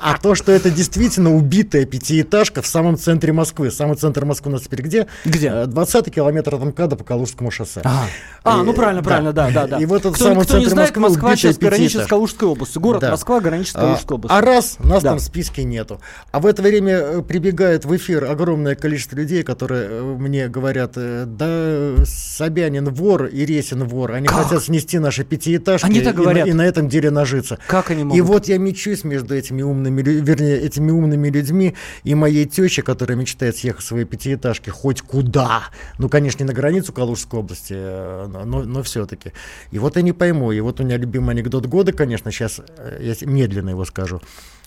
А 0.00 0.16
то, 0.22 0.34
что 0.34 0.50
это 0.52 0.70
действительно 0.70 1.34
убитая 1.34 1.84
пятиэтажка 1.84 2.62
в 2.62 2.66
самом 2.66 2.96
центре 2.96 3.32
Москвы. 3.32 3.70
Самый 3.70 3.96
центр 3.96 4.24
Москвы 4.24 4.50
у 4.50 4.54
нас 4.54 4.62
теперь 4.62 4.82
где? 4.82 5.06
Где? 5.24 5.48
Э, 5.48 5.66
20 5.66 6.10
километр 6.14 6.54
от 6.54 6.64
МКАДа 6.64 6.96
по 6.96 7.04
Калужскому 7.04 7.50
шоссе. 7.50 7.82
Ага. 7.84 8.06
А, 8.44 8.62
ну 8.62 8.72
правильно, 8.72 9.02
правильно, 9.02 9.32
да, 9.32 9.50
да, 9.50 9.66
да. 9.66 9.78
И 9.78 9.84
вот 9.84 10.00
это 10.00 10.12
в 10.12 10.16
самом 10.18 10.46
центре 10.46 10.70
знает, 10.70 10.96
Москвы 10.96 11.02
Москва 11.28 11.36
сейчас 11.36 11.58
граничит 11.58 12.04
с. 12.04 12.06
Калужской 12.06 12.48
областью. 12.48 12.80
Город. 12.80 13.02
Москва 13.02 13.40
граничит 13.40 13.72
с 13.72 13.76
А, 13.76 13.80
Калужской 13.80 14.14
областью. 14.16 14.38
а 14.38 14.40
раз 14.40 14.78
нас 14.78 15.02
там 15.02 15.18
в 15.18 15.22
списке 15.22 15.64
нету. 15.64 16.00
А 16.32 16.40
в 16.40 16.46
это 16.46 16.62
время 16.62 16.92
э, 16.94 17.22
прибегает 17.22 17.84
в 17.84 17.94
эфир 17.94 18.24
огромное 18.24 18.74
количество 18.74 19.16
людей, 19.16 19.42
которые 19.42 19.86
э, 19.90 20.02
мне 20.02 20.48
говорят, 20.48 20.92
э, 20.96 21.24
да 21.26 22.04
Собянин 22.06 22.88
вор 22.88 23.26
и 23.26 23.44
Ресин 23.44 23.84
вор. 23.84 24.12
Они 24.12 24.26
хотят 24.28 24.62
снести 24.64 24.98
наши 24.98 25.24
пятиэтажки 25.24 25.57
Они 25.82 26.00
так 26.00 26.14
и 26.14 26.16
на- 26.18 26.22
говорят. 26.22 26.48
и 26.48 26.52
на 26.52 26.62
этом 26.66 26.88
деле 26.88 27.10
нажиться. 27.10 27.58
Как 27.66 27.90
они 27.90 28.02
И 28.02 28.04
могут? 28.04 28.24
вот 28.26 28.48
я 28.48 28.58
мечусь 28.58 29.04
между 29.04 29.34
этими 29.34 29.62
умными, 29.62 30.02
вернее, 30.02 30.60
этими 30.60 30.90
умными 30.90 31.28
людьми 31.28 31.74
и 32.04 32.14
моей 32.14 32.44
тещей, 32.46 32.82
которая 32.82 33.16
мечтает 33.18 33.56
съехать 33.56 33.82
в 33.82 33.86
свои 33.86 34.04
пятиэтажки 34.04 34.70
хоть 34.70 35.02
куда. 35.02 35.62
Ну, 35.98 36.08
конечно, 36.08 36.42
не 36.42 36.46
на 36.48 36.52
границу 36.54 36.92
Калужской 36.92 37.40
области, 37.40 37.74
э, 37.76 38.26
но, 38.44 38.62
но 38.64 38.82
все-таки. 38.82 39.32
И 39.70 39.78
вот 39.78 39.96
я 39.96 40.02
не 40.02 40.12
пойму. 40.12 40.52
И 40.52 40.60
вот 40.60 40.80
у 40.80 40.84
меня 40.84 40.96
любимый 40.96 41.30
анекдот 41.30 41.66
года, 41.66 41.92
конечно, 41.92 42.30
сейчас 42.30 42.60
я 43.00 43.14
с- 43.14 43.22
медленно 43.22 43.70
его 43.70 43.84
скажу. 43.84 44.20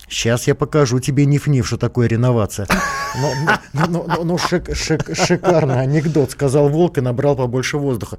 Сейчас 0.08 0.46
я 0.46 0.54
покажу 0.54 1.00
тебе 1.00 1.24
ниф-ниф, 1.24 1.66
что 1.66 1.76
такое 1.78 2.06
реновация. 2.06 2.66
Ну, 3.18 3.30
ну, 3.72 3.82
ну, 3.88 4.04
ну, 4.08 4.24
ну, 4.24 4.34
шик- 4.36 4.72
шик- 4.72 5.14
шикарный 5.14 5.80
анекдот, 5.80 6.30
сказал 6.30 6.68
Волк 6.68 6.98
и 6.98 7.00
набрал 7.00 7.34
побольше 7.36 7.78
воздуха. 7.78 8.18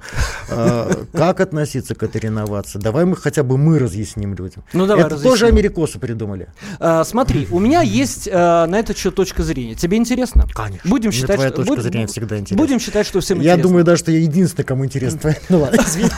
А, 0.50 0.90
Как 1.12 1.40
относиться 1.40 1.94
к 1.94 2.02
этой 2.02 2.20
реновации? 2.20 2.78
Давай 2.78 3.04
мы 3.04 3.16
хотя 3.16 3.42
бы 3.44 3.58
мы 3.58 3.78
разъясним 3.78 4.34
людям. 4.34 4.64
Ну, 4.72 4.86
давай 4.86 5.04
Это 5.04 5.14
разъясним. 5.14 5.30
тоже 5.32 5.46
америкосы 5.46 5.98
придумали. 5.98 6.48
А, 6.80 7.04
смотри, 7.04 7.46
у 7.50 7.58
меня 7.60 7.82
есть 7.82 8.28
а, 8.32 8.66
на 8.66 8.78
этот 8.78 8.96
счет 8.98 9.14
точка 9.14 9.42
зрения. 9.44 9.74
Тебе 9.74 9.96
интересно? 9.96 10.46
Конечно. 10.52 10.88
Будем 10.90 11.10
Мне 11.10 11.18
считать, 11.18 11.36
твоя 11.36 11.50
что 11.50 11.58
точка 11.58 11.74
буд- 11.76 11.82
зрения 11.82 12.06
всегда 12.08 12.38
интересна. 12.38 12.56
Будем 12.64 12.80
считать, 12.80 13.06
что 13.06 13.20
всем 13.20 13.38
Я 13.38 13.52
интересно. 13.52 13.62
думаю, 13.62 13.84
даже, 13.84 13.98
что 14.02 14.10
я 14.12 14.18
единственный, 14.18 14.64
кому 14.64 14.84
интересно. 14.84 15.34
Ну 15.48 15.60
ладно, 15.60 15.80
извини. 15.84 16.10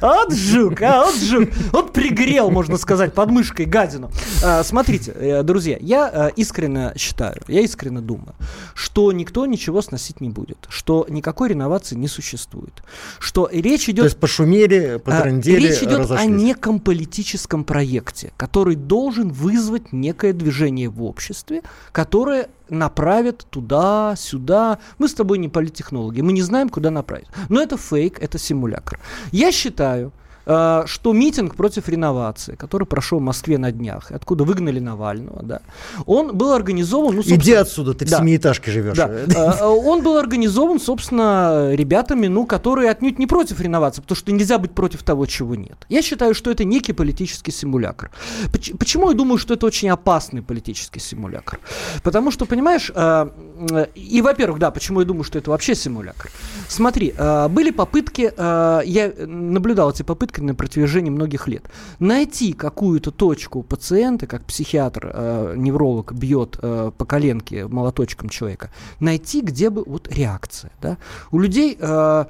Вот 0.00 0.34
жук, 0.34 0.82
а, 0.82 1.06
жук. 1.12 1.48
Вот 1.72 1.92
пригрел, 1.92 2.50
можно 2.50 2.76
сказать, 2.76 3.14
под 3.14 3.30
мышкой 3.30 3.66
гадину. 3.66 4.10
А, 4.48 4.64
смотрите, 4.64 5.12
э, 5.12 5.42
друзья, 5.42 5.76
я 5.78 6.10
э, 6.10 6.30
искренне 6.36 6.94
считаю, 6.96 7.42
я 7.48 7.60
искренне 7.60 8.00
думаю, 8.00 8.34
что 8.74 9.12
никто 9.12 9.44
ничего 9.44 9.82
сносить 9.82 10.22
не 10.22 10.30
будет, 10.30 10.56
что 10.70 11.04
никакой 11.10 11.50
реновации 11.50 11.96
не 11.96 12.08
существует, 12.08 12.72
что 13.18 13.50
речь 13.52 13.84
То 13.84 13.92
идет 13.92 14.04
есть 14.04 14.16
пошумели, 14.16 14.94
а, 14.94 14.98
потрындели, 14.98 15.66
Речь 15.66 15.82
идет 15.82 15.98
о 15.98 16.02
разошлись. 16.04 16.30
неком 16.30 16.80
политическом 16.80 17.62
проекте, 17.62 18.32
который 18.38 18.74
должен 18.74 19.28
вызвать 19.28 19.92
некое 19.92 20.32
движение 20.32 20.88
в 20.88 21.02
обществе, 21.02 21.60
которое 21.92 22.48
направит 22.70 23.44
туда, 23.50 24.14
сюда. 24.16 24.78
Мы 24.96 25.08
с 25.08 25.14
тобой 25.14 25.36
не 25.36 25.50
политтехнологи, 25.50 26.22
мы 26.22 26.32
не 26.32 26.42
знаем, 26.42 26.70
куда 26.70 26.90
направить. 26.90 27.28
Но 27.50 27.60
это 27.60 27.76
фейк, 27.76 28.18
это 28.18 28.38
симулятор. 28.38 28.98
Я 29.30 29.52
считаю, 29.52 30.10
э, 30.48 30.82
что 30.86 31.12
митинг 31.12 31.54
против 31.54 31.88
реновации, 31.88 32.54
который 32.56 32.84
прошел 32.86 33.18
в 33.18 33.22
Москве 33.22 33.58
на 33.58 33.70
днях, 33.70 34.10
откуда 34.10 34.44
выгнали 34.44 34.80
Навального, 34.80 35.42
да, 35.42 35.60
он 36.06 36.36
был 36.36 36.52
организован... 36.52 37.14
Ну, 37.16 37.22
Иди 37.22 37.52
отсюда, 37.52 37.92
ты 37.94 38.04
в 38.06 38.10
Да. 38.10 38.18
семиэтажке 38.18 38.70
живешь. 38.72 38.96
да. 38.96 39.08
Э, 39.60 39.64
Он 39.64 40.02
был 40.02 40.16
организован, 40.16 40.80
собственно, 40.80 41.70
ребятами, 41.74 42.26
ну, 42.28 42.46
которые 42.46 42.90
отнюдь 42.90 43.18
не 43.18 43.26
против 43.26 43.60
реновации, 43.60 44.00
потому 44.02 44.16
что 44.16 44.32
нельзя 44.32 44.58
быть 44.58 44.72
против 44.72 45.02
того, 45.02 45.26
чего 45.26 45.54
нет. 45.54 45.76
Я 45.88 46.02
считаю, 46.02 46.34
что 46.34 46.50
это 46.50 46.64
некий 46.64 46.92
политический 46.94 47.52
симулятор. 47.52 48.10
Поч- 48.52 48.72
Почему 48.78 49.10
я 49.10 49.14
думаю, 49.16 49.38
что 49.38 49.54
это 49.54 49.66
очень 49.66 49.90
опасный 49.90 50.42
политический 50.42 51.00
симулятор? 51.00 51.60
Потому 52.02 52.30
что, 52.30 52.46
понимаешь, 52.46 52.90
э, 52.94 53.28
э, 53.70 53.86
и, 53.94 54.22
во-первых, 54.22 54.58
да, 54.58 54.70
почему 54.70 55.00
я 55.00 55.06
думаю, 55.06 55.24
что 55.24 55.38
это 55.38 55.50
вообще 55.50 55.74
симулятор? 55.74 56.30
Смотри, 56.68 57.14
э, 57.16 57.48
были 57.48 57.70
попытки, 57.70 58.32
э, 58.36 58.80
я 58.84 59.12
наблюдал 59.26 59.90
эти 59.90 60.02
попытки 60.02 60.37
на 60.40 60.54
протяжении 60.54 61.10
многих 61.10 61.48
лет. 61.48 61.64
Найти 61.98 62.52
какую-то 62.52 63.10
точку 63.10 63.62
пациента, 63.62 64.26
как 64.26 64.44
психиатр, 64.44 65.10
э, 65.12 65.54
невролог 65.56 66.12
бьет 66.12 66.58
э, 66.60 66.92
по 66.96 67.04
коленке 67.04 67.66
молоточком 67.66 68.28
человека, 68.28 68.70
найти, 69.00 69.40
где 69.40 69.70
бы 69.70 69.84
вот 69.84 70.08
реакция. 70.12 70.70
Да? 70.80 70.98
У 71.30 71.38
людей 71.38 71.76
э, 71.78 72.24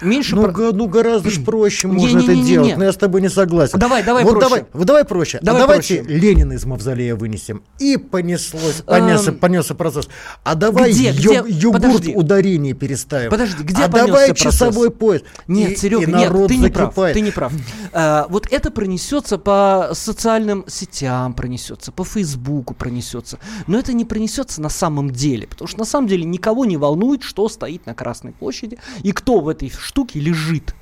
меньше... 0.00 0.36
Ну, 0.36 0.42
про- 0.42 0.72
ну, 0.72 0.88
гораздо 0.88 1.30
ж 1.30 1.42
проще 1.44 1.86
можно 1.88 2.18
это 2.18 2.32
Не-не-не-не-не. 2.32 2.48
делать. 2.48 2.76
Но 2.78 2.84
я 2.84 2.92
с 2.92 2.96
тобой 2.96 3.20
не 3.22 3.28
согласен. 3.28 3.78
Давай, 3.78 4.02
давай 4.02 4.24
вот 4.24 4.32
проще. 4.32 4.48
Давай, 4.48 4.66
вот 4.72 4.86
давай 4.86 5.04
проще. 5.04 5.38
Давай 5.42 5.62
а 5.62 5.66
давайте 5.66 6.02
проще. 6.02 6.18
Ленина 6.18 6.52
из 6.54 6.64
мавзолея 6.64 7.14
вынесем. 7.16 7.62
И 7.78 7.96
понеслось, 7.96 8.82
понесся, 8.86 9.30
Эм, 9.30 9.38
понесся 9.38 9.74
процесс. 9.74 10.08
А 10.44 10.54
давай 10.54 10.92
где, 10.92 11.10
ё- 11.10 11.42
где? 11.42 11.52
йогурт 11.52 11.82
Подожди. 11.82 12.14
ударение 12.14 12.74
переставим. 12.74 13.30
Подожди, 13.30 13.62
где 13.62 13.82
А 13.84 13.88
давай 13.88 14.28
процесс? 14.28 14.38
часовой 14.38 14.90
поезд. 14.90 15.24
Нет, 15.48 15.72
И- 15.72 15.76
Серега, 15.76 16.02
и 16.02 16.06
нет, 16.06 16.14
народ 16.30 16.48
ты 16.48 16.56
не 16.56 16.68
прав, 16.68 16.94
ты 16.94 17.20
не 17.20 17.30
прав. 17.30 17.52
А, 17.92 18.26
вот 18.28 18.46
это 18.50 18.70
пронесется 18.70 19.38
по 19.38 19.90
социальным 19.92 20.64
сетям, 20.68 21.34
пронесется, 21.34 21.92
по 21.92 22.04
Фейсбуку 22.04 22.74
пронесется, 22.74 23.38
но 23.66 23.78
это 23.78 23.92
не 23.92 24.04
пронесется 24.04 24.60
на 24.60 24.68
самом 24.68 25.10
деле, 25.10 25.46
потому 25.46 25.68
что 25.68 25.78
на 25.78 25.84
самом 25.84 26.08
деле 26.08 26.24
никого 26.24 26.64
не 26.64 26.76
волнует, 26.76 27.22
что 27.22 27.48
стоит 27.48 27.86
на 27.86 27.94
Красной 27.94 28.32
площади 28.32 28.78
и 29.02 29.12
кто 29.12 29.40
в 29.40 29.48
этой 29.48 29.68
штуке 29.86 30.20
лежит. 30.20 30.74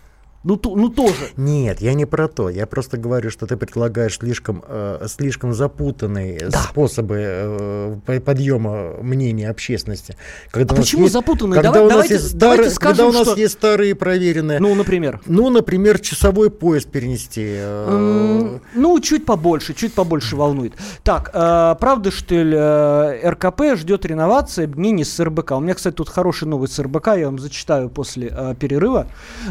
Ну, 0.44 0.57
ту- 0.57 0.76
ну 0.76 0.88
тоже. 0.90 1.14
Нет, 1.37 1.80
я 1.80 1.94
не 1.94 2.04
про 2.04 2.28
то. 2.28 2.50
Я 2.50 2.66
просто 2.66 2.96
говорю, 2.98 3.30
что 3.30 3.46
ты 3.46 3.57
предлагаешь 3.57 4.18
слишком, 4.18 4.62
э, 4.68 5.07
слишком 5.09 5.54
запутанные 5.54 6.48
Да. 6.50 6.59
способы 6.59 7.16
э, 7.18 7.96
по- 8.04 8.20
подъема 8.20 8.92
мнения 9.02 9.48
общественности. 9.48 10.16
Когда 10.50 10.74
А 10.74 10.76
почему 10.78 11.02
есть- 11.02 11.14
запутанные? 11.14 11.54
Когда 11.54 11.72
Давай- 11.72 11.80
у 11.80 11.85
нас 11.85 11.92
давайте- 11.94 12.14
есть 12.14 12.37
давайте 12.38 12.62
старые, 12.62 12.70
скажем, 12.74 12.96
когда 12.96 13.09
у 13.09 13.12
нас 13.24 13.28
что- 13.33 13.40
есть 13.40 13.54
старые 13.54 13.94
проверенные. 13.94 14.61
Ну, 14.61 14.74
например. 14.74 15.20
Ну, 15.26 15.48
например, 15.50 15.98
часовой 15.98 16.50
поезд 16.50 16.88
перенести. 16.90 17.42
э, 17.44 17.88
М, 17.88 18.61
Ну, 18.74 19.00
чуть 19.00 19.24
побольше, 19.24 19.72
чуть 19.74 19.94
побольше 19.94 20.37
волнует. 20.37 20.74
Так, 21.02 21.30
э, 21.33 21.74
правда, 21.80 22.11
что 22.11 22.35
э, 22.35 23.30
РКП 23.30 23.76
ждет 23.76 24.04
реновации 24.04 24.64
объединения 24.64 25.04
с 25.04 25.18
РБК. 25.20 25.52
У 25.52 25.61
меня, 25.61 25.74
кстати, 25.74 25.94
тут 25.94 26.09
хороший 26.11 26.46
новый 26.48 26.68
с 26.68 26.78
РБК, 26.78 27.16
я 27.16 27.26
вам 27.26 27.38
зачитаю 27.38 27.88
после 27.88 28.28
э, 28.30 28.54
перерыва. 28.59 29.07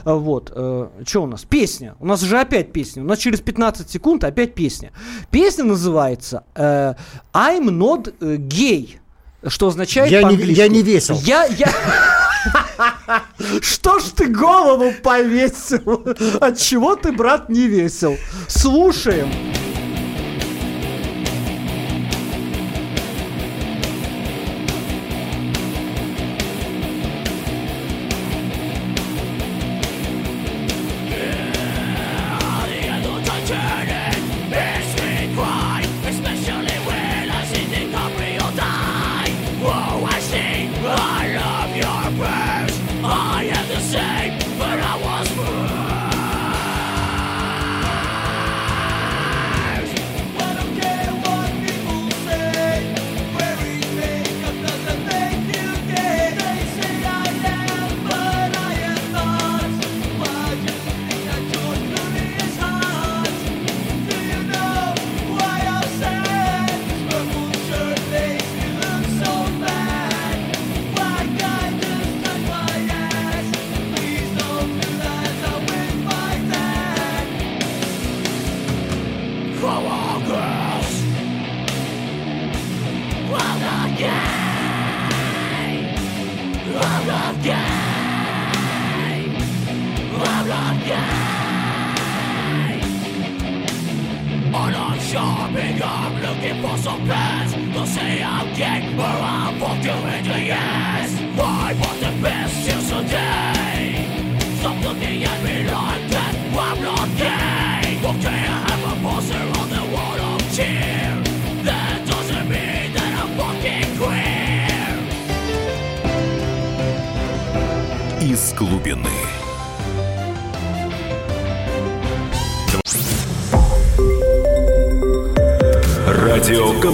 Э, 0.05 0.13
вот, 0.13 0.51
что 1.05 1.23
у 1.23 1.27
нас? 1.27 1.43
Песня. 1.43 1.95
У 1.99 2.05
нас 2.05 2.21
же 2.21 2.39
опять 2.39 2.71
песня. 2.73 3.03
У 3.03 3.05
нас 3.05 3.19
через 3.19 3.41
15 3.41 3.89
секунд 3.89 4.23
опять 4.23 4.53
песня. 4.55 4.91
Песня 5.31 5.63
называется 5.63 6.43
э, 6.55 6.93
I'm 7.33 7.69
not 7.69 8.13
э, 8.19 8.35
gay. 8.37 8.97
Что 9.45 9.67
означает 9.67 10.09
Я 10.11 10.23
не- 10.23 10.37
я 10.53 10.67
не 10.69 10.81
весел. 10.81 11.19
Я, 11.21 11.45
я... 11.45 11.71
Что 13.61 13.99
ж 13.99 14.03
ты 14.15 14.27
голову 14.27 14.93
повесил? 15.03 16.03
От 16.39 16.57
чего 16.57 16.95
ты, 16.95 17.11
брат, 17.11 17.49
не 17.49 17.67
весел? 17.67 18.15
Слушаем. 18.47 19.29
Из 19.29 19.62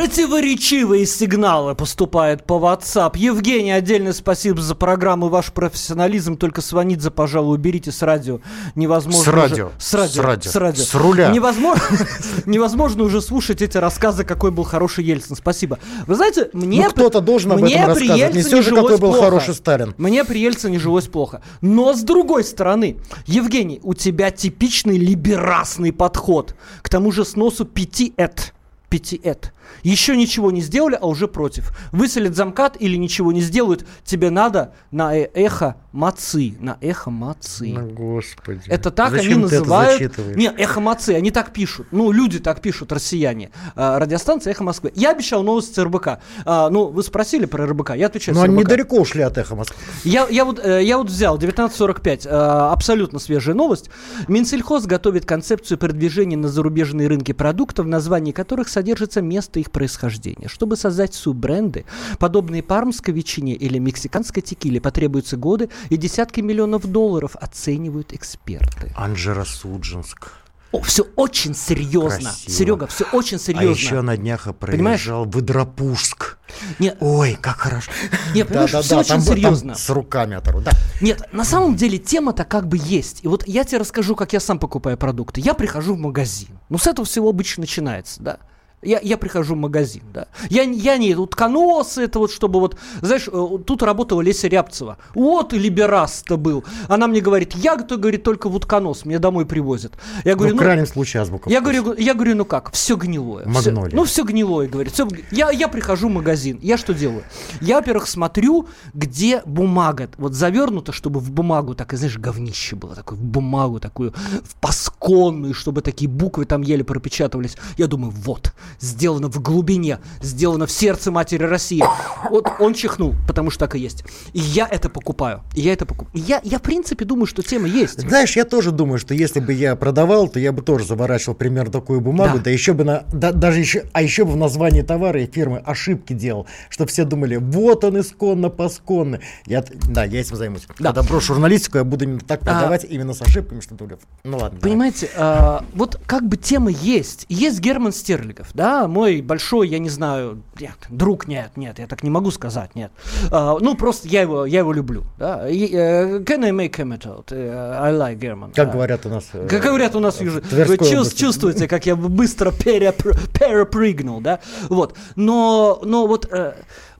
Противоречивые 0.00 1.04
сигналы 1.04 1.74
поступают 1.74 2.44
по 2.46 2.54
WhatsApp. 2.54 3.18
Евгений, 3.18 3.70
отдельное 3.72 4.14
спасибо 4.14 4.58
за 4.62 4.74
программу 4.74 5.26
и 5.26 5.28
ваш 5.28 5.52
профессионализм. 5.52 6.38
Только 6.38 6.62
звонить-за, 6.62 7.10
пожалуй, 7.10 7.56
уберите 7.56 7.92
с 7.92 8.00
радио. 8.00 8.40
Невозможно 8.74 9.22
С 9.24 9.28
радио. 9.28 9.66
уже- 9.66 9.74
С 9.78 9.92
радио. 9.92 10.22
С 10.22 10.24
радио. 10.24 10.50
С, 10.50 10.56
радио. 10.56 10.82
С 10.84 10.94
руля. 10.94 11.28
Невозможно, 11.28 11.82
невозможно 12.46 13.04
уже 13.04 13.20
слушать 13.20 13.60
эти 13.60 13.76
рассказы, 13.76 14.24
какой 14.24 14.50
был 14.52 14.64
хороший 14.64 15.04
Ельцин. 15.04 15.36
Спасибо. 15.36 15.78
Вы 16.06 16.14
знаете, 16.14 16.48
мне... 16.54 16.84
Ну, 16.84 16.90
кто-то 16.92 17.20
должен 17.20 17.52
об 17.52 17.60
мне 17.60 17.74
этом 17.74 17.94
при 17.94 18.08
рассказывать. 18.08 18.32
Не 18.34 18.40
Ельцине 18.40 18.62
все 18.62 18.70
же, 18.70 18.74
какой 18.74 18.96
был 18.96 19.10
плохо. 19.12 19.24
хороший 19.26 19.52
Сталин. 19.54 19.94
Мне 19.98 20.24
при 20.24 20.40
Ельцине 20.40 20.78
жилось 20.78 21.08
плохо. 21.08 21.42
Но 21.60 21.92
с 21.92 22.00
другой 22.00 22.44
стороны, 22.44 22.96
Евгений, 23.26 23.80
у 23.82 23.92
тебя 23.92 24.30
типичный 24.30 24.96
либерасный 24.96 25.92
подход. 25.92 26.54
К 26.80 26.88
тому 26.88 27.12
же 27.12 27.26
сносу 27.26 27.66
пяти 27.66 28.14
эт. 28.16 28.54
Пяти 28.88 29.20
эт. 29.22 29.52
Еще 29.82 30.16
ничего 30.16 30.50
не 30.50 30.60
сделали, 30.60 30.98
а 31.00 31.06
уже 31.06 31.28
против. 31.28 31.76
Выселят 31.92 32.36
замкат 32.36 32.76
или 32.80 32.96
ничего 32.96 33.32
не 33.32 33.40
сделают, 33.40 33.86
тебе 34.04 34.30
надо 34.30 34.74
на 34.90 35.16
э- 35.16 35.30
эхо 35.34 35.76
мацы. 35.92 36.54
На 36.60 36.78
эхо 36.80 37.10
мацы. 37.10 37.74
Ну, 37.76 37.88
господи. 37.88 38.62
Это 38.66 38.90
так 38.90 39.10
Зачем 39.10 39.32
они 39.32 39.42
ты 39.42 39.56
это 39.56 39.58
называют. 39.60 39.98
зачитываешь? 39.98 40.36
Не, 40.36 40.46
эхо 40.46 40.80
Москвы, 40.80 41.14
они 41.14 41.30
так 41.30 41.52
пишут. 41.52 41.88
Ну, 41.90 42.12
люди 42.12 42.38
так 42.38 42.60
пишут, 42.60 42.92
россияне. 42.92 43.50
А, 43.74 43.98
радиостанция 43.98 44.52
Эхо 44.52 44.64
Москвы. 44.64 44.92
Я 44.94 45.10
обещал 45.10 45.42
новость 45.42 45.74
с 45.74 45.78
РБК. 45.82 46.18
А, 46.44 46.70
ну, 46.70 46.86
вы 46.86 47.02
спросили 47.02 47.46
про 47.46 47.66
РБК, 47.66 47.96
я 47.96 48.06
отвечаю 48.06 48.36
Но 48.36 48.42
они 48.42 48.56
недалеко 48.56 48.96
ушли 48.98 49.22
от 49.22 49.36
эхо 49.38 49.56
Москвы. 49.56 49.76
Я, 50.04 50.26
я, 50.28 50.44
вот, 50.44 50.60
э, 50.64 50.82
я 50.84 50.98
вот 50.98 51.08
взял 51.08 51.36
1945, 51.36 52.26
э, 52.26 52.28
абсолютно 52.28 53.18
свежая 53.18 53.54
новость. 53.54 53.90
Минсельхоз 54.28 54.86
готовит 54.86 55.26
концепцию 55.26 55.78
продвижения 55.78 56.36
на 56.36 56.48
зарубежные 56.48 57.08
рынки 57.08 57.32
продуктов, 57.32 57.86
в 57.86 57.88
названии 57.88 58.32
которых 58.32 58.68
содержится 58.68 59.20
место 59.22 59.59
место 59.60 59.68
их 59.68 59.70
происхождения. 59.70 60.48
Чтобы 60.48 60.76
создать 60.76 61.14
суббренды, 61.14 61.84
подобные 62.18 62.62
пармской 62.62 63.12
ветчине 63.14 63.54
или 63.54 63.78
мексиканской 63.78 64.42
текиле, 64.42 64.80
потребуются 64.80 65.36
годы 65.36 65.68
и 65.90 65.96
десятки 65.96 66.40
миллионов 66.40 66.86
долларов, 66.86 67.36
оценивают 67.40 68.12
эксперты. 68.12 68.92
Анжера 68.96 69.44
Суджинск. 69.44 70.32
О, 70.72 70.80
все 70.82 71.02
очень 71.16 71.52
серьезно. 71.54 72.30
Красиво. 72.30 72.52
Серега, 72.52 72.86
все 72.86 73.04
очень 73.12 73.38
А 73.38 73.40
серьезно. 73.40 73.70
еще 73.70 74.00
на 74.02 74.16
днях 74.16 74.46
я 74.46 74.52
Понимаешь? 74.52 75.00
проезжал 75.02 75.24
Выдропушск. 75.24 76.38
Нет, 76.78 76.96
Ой, 77.00 77.36
как 77.40 77.56
хорошо. 77.56 77.90
Нет, 78.36 78.46
понимаешь, 78.46 78.70
всё 78.70 78.98
очень 78.98 79.08
там, 79.08 79.20
б- 79.20 79.26
там 79.26 79.34
серьезно. 79.36 79.74
с 79.74 79.90
руками 79.90 80.36
оторву, 80.36 80.60
да. 80.60 80.70
Нет, 81.00 81.22
на 81.32 81.44
самом 81.44 81.74
деле 81.74 81.98
тема-то 81.98 82.44
как 82.44 82.68
бы 82.68 82.76
есть. 82.80 83.24
И 83.24 83.28
вот 83.28 83.48
я 83.48 83.64
тебе 83.64 83.78
расскажу, 83.78 84.14
как 84.14 84.32
я 84.32 84.38
сам 84.38 84.60
покупаю 84.60 84.96
продукты. 84.96 85.40
Я 85.40 85.54
прихожу 85.54 85.94
в 85.96 85.98
магазин. 85.98 86.50
Ну, 86.68 86.78
с 86.78 86.86
этого 86.86 87.04
всего 87.04 87.28
обычно 87.30 87.62
начинается, 87.62 88.22
да. 88.22 88.38
Я, 88.82 88.98
я 89.02 89.18
прихожу 89.18 89.54
в 89.54 89.58
магазин, 89.58 90.02
да. 90.14 90.28
Я, 90.48 90.64
не- 90.64 90.78
я 90.78 90.96
не 90.96 91.14
утконосы, 91.14 92.02
это 92.04 92.18
вот 92.18 92.30
чтобы 92.32 92.60
вот, 92.60 92.76
знаешь, 93.02 93.28
э, 93.30 93.48
тут 93.66 93.82
работала 93.82 94.22
Леся 94.22 94.48
Рябцева. 94.48 94.96
Вот 95.14 95.52
и 95.52 95.58
либерас-то 95.58 96.38
был. 96.38 96.64
Она 96.88 97.06
мне 97.06 97.20
говорит, 97.20 97.54
я, 97.54 97.76
то, 97.76 97.98
говорит, 97.98 98.22
только 98.22 98.48
в 98.48 98.54
утконос, 98.56 99.04
мне 99.04 99.18
домой 99.18 99.44
привозят. 99.44 99.92
Я 100.24 100.32
Ну, 100.32 100.38
говорю, 100.38 100.54
в 100.54 100.56
ну, 100.56 100.62
крайнем 100.62 100.86
случае 100.86 101.20
азбука. 101.22 101.50
я 101.50 101.60
говорю, 101.60 101.94
я 101.98 102.14
говорю, 102.14 102.36
ну 102.36 102.44
как, 102.46 102.72
все 102.72 102.96
гнилое. 102.96 103.44
Магнолия. 103.46 103.94
ну, 103.94 104.04
все 104.04 104.24
гнилое, 104.24 104.66
говорит. 104.66 104.94
всё 104.94 105.04
г- 105.06 105.24
я, 105.30 105.50
я 105.50 105.68
прихожу 105.68 106.08
в 106.08 106.12
магазин. 106.12 106.58
Я 106.62 106.78
что 106.78 106.94
делаю? 106.94 107.22
Я, 107.60 107.76
во-первых, 107.76 108.06
смотрю, 108.08 108.66
где 108.94 109.42
бумага. 109.44 110.08
Вот 110.16 110.32
завернута, 110.32 110.92
чтобы 110.92 111.20
в 111.20 111.30
бумагу, 111.30 111.74
так, 111.74 111.92
и, 111.92 111.96
знаешь, 111.96 112.16
говнище 112.16 112.76
было, 112.76 112.94
такое, 112.94 113.18
в 113.18 113.22
бумагу 113.22 113.78
такую, 113.78 114.14
в 114.42 114.54
пасконную, 114.58 115.52
чтобы 115.52 115.82
такие 115.82 116.08
буквы 116.08 116.46
там 116.46 116.62
еле 116.62 116.82
пропечатывались. 116.82 117.56
Я 117.76 117.86
думаю, 117.86 118.10
вот, 118.16 118.54
сделано 118.78 119.28
в 119.28 119.40
глубине, 119.42 119.98
сделано 120.20 120.66
в 120.66 120.70
сердце 120.70 121.10
матери 121.10 121.44
России. 121.44 121.82
Вот 122.30 122.46
он 122.58 122.74
чихнул, 122.74 123.14
потому 123.26 123.50
что 123.50 123.60
так 123.60 123.74
и 123.74 123.78
есть. 123.80 124.04
И 124.32 124.40
я 124.40 124.66
это 124.70 124.88
покупаю. 124.88 125.42
И 125.54 125.60
я 125.60 125.72
это 125.72 125.86
покупаю. 125.86 126.10
Я, 126.26 126.40
я, 126.44 126.58
в 126.58 126.62
принципе, 126.62 127.04
думаю, 127.04 127.26
что 127.26 127.42
тема 127.42 127.66
есть. 127.66 128.00
Знаешь, 128.00 128.36
я 128.36 128.44
тоже 128.44 128.70
думаю, 128.72 128.98
что 128.98 129.14
если 129.14 129.40
бы 129.40 129.52
я 129.52 129.76
продавал, 129.76 130.28
то 130.28 130.38
я 130.38 130.52
бы 130.52 130.62
тоже 130.62 130.84
заворачивал 130.86 131.34
примерно 131.34 131.72
такую 131.72 132.00
бумагу, 132.00 132.38
Да. 132.38 132.44
да, 132.44 132.50
еще 132.50 132.72
бы 132.72 132.84
на, 132.84 133.04
да- 133.12 133.32
даже 133.32 133.60
еще, 133.60 133.84
а 133.92 134.02
еще 134.02 134.24
бы 134.24 134.32
в 134.32 134.36
названии 134.36 134.82
товара 134.82 135.20
и 135.22 135.26
фирмы 135.30 135.58
ошибки 135.58 136.12
делал, 136.12 136.46
чтобы 136.68 136.90
все 136.90 137.04
думали, 137.04 137.36
вот 137.36 137.84
он 137.84 138.00
исконно 138.00 138.48
посконно. 138.50 139.20
Я, 139.46 139.64
да, 139.88 140.04
я 140.04 140.20
этим 140.20 140.36
займусь. 140.36 140.62
Да. 140.78 140.92
Когда 140.92 141.02
брошу 141.02 141.34
журналистику, 141.34 141.78
я 141.78 141.84
буду 141.84 142.04
именно 142.04 142.20
так 142.20 142.40
продавать, 142.40 142.84
именно 142.88 143.14
с 143.14 143.22
ошибками, 143.22 143.60
что 143.60 143.74
думали, 143.74 143.98
ну 144.24 144.38
ладно. 144.38 144.60
Понимаете, 144.60 145.08
а, 145.16 145.64
вот 145.74 145.98
как 146.06 146.26
бы 146.28 146.36
тема 146.36 146.70
есть. 146.70 147.26
Есть 147.28 147.60
Герман 147.60 147.92
Стерлигов, 147.92 148.48
да, 148.60 148.86
мой 148.88 149.22
большой, 149.22 149.68
я 149.68 149.78
не 149.78 149.88
знаю, 149.88 150.42
нет, 150.60 150.76
друг, 150.90 151.26
нет, 151.26 151.52
нет, 151.56 151.78
я 151.78 151.86
так 151.86 152.02
не 152.02 152.10
могу 152.10 152.30
сказать, 152.30 152.74
нет. 152.74 152.92
А, 153.30 153.56
ну, 153.58 153.74
просто 153.74 154.06
я 154.08 154.20
его, 154.20 154.44
я 154.44 154.58
его 154.58 154.74
люблю, 154.74 155.04
да. 155.18 155.48
И, 155.48 155.72
э, 155.72 156.18
Can 156.18 156.44
I 156.44 156.50
make 156.50 156.72
him 156.76 156.92
out? 156.98 157.28
Э, 157.30 157.80
I 157.82 157.92
like 157.94 158.16
Герман. 158.16 158.52
Как 158.52 158.66
да. 158.66 158.72
говорят 158.74 159.06
у 159.06 159.08
нас... 159.08 159.24
э, 159.32 159.46
Как 159.48 159.62
говорят 159.62 159.94
у 159.96 160.00
нас 160.00 160.16
в 160.16 160.20
Южной- 160.20 160.42
Тверской 160.42 160.76
Вы 160.76 160.84
чувс- 160.84 160.92
области. 160.92 161.18
чувствуете, 161.18 161.68
как 161.68 161.86
я 161.86 161.96
быстро 161.96 162.50
перепр- 162.50 163.16
перепрыгнул, 163.38 164.20
да? 164.20 164.40
Вот. 164.68 164.94
Но, 165.16 165.80
но 165.82 166.06
вот 166.06 166.28
э, 166.30 166.52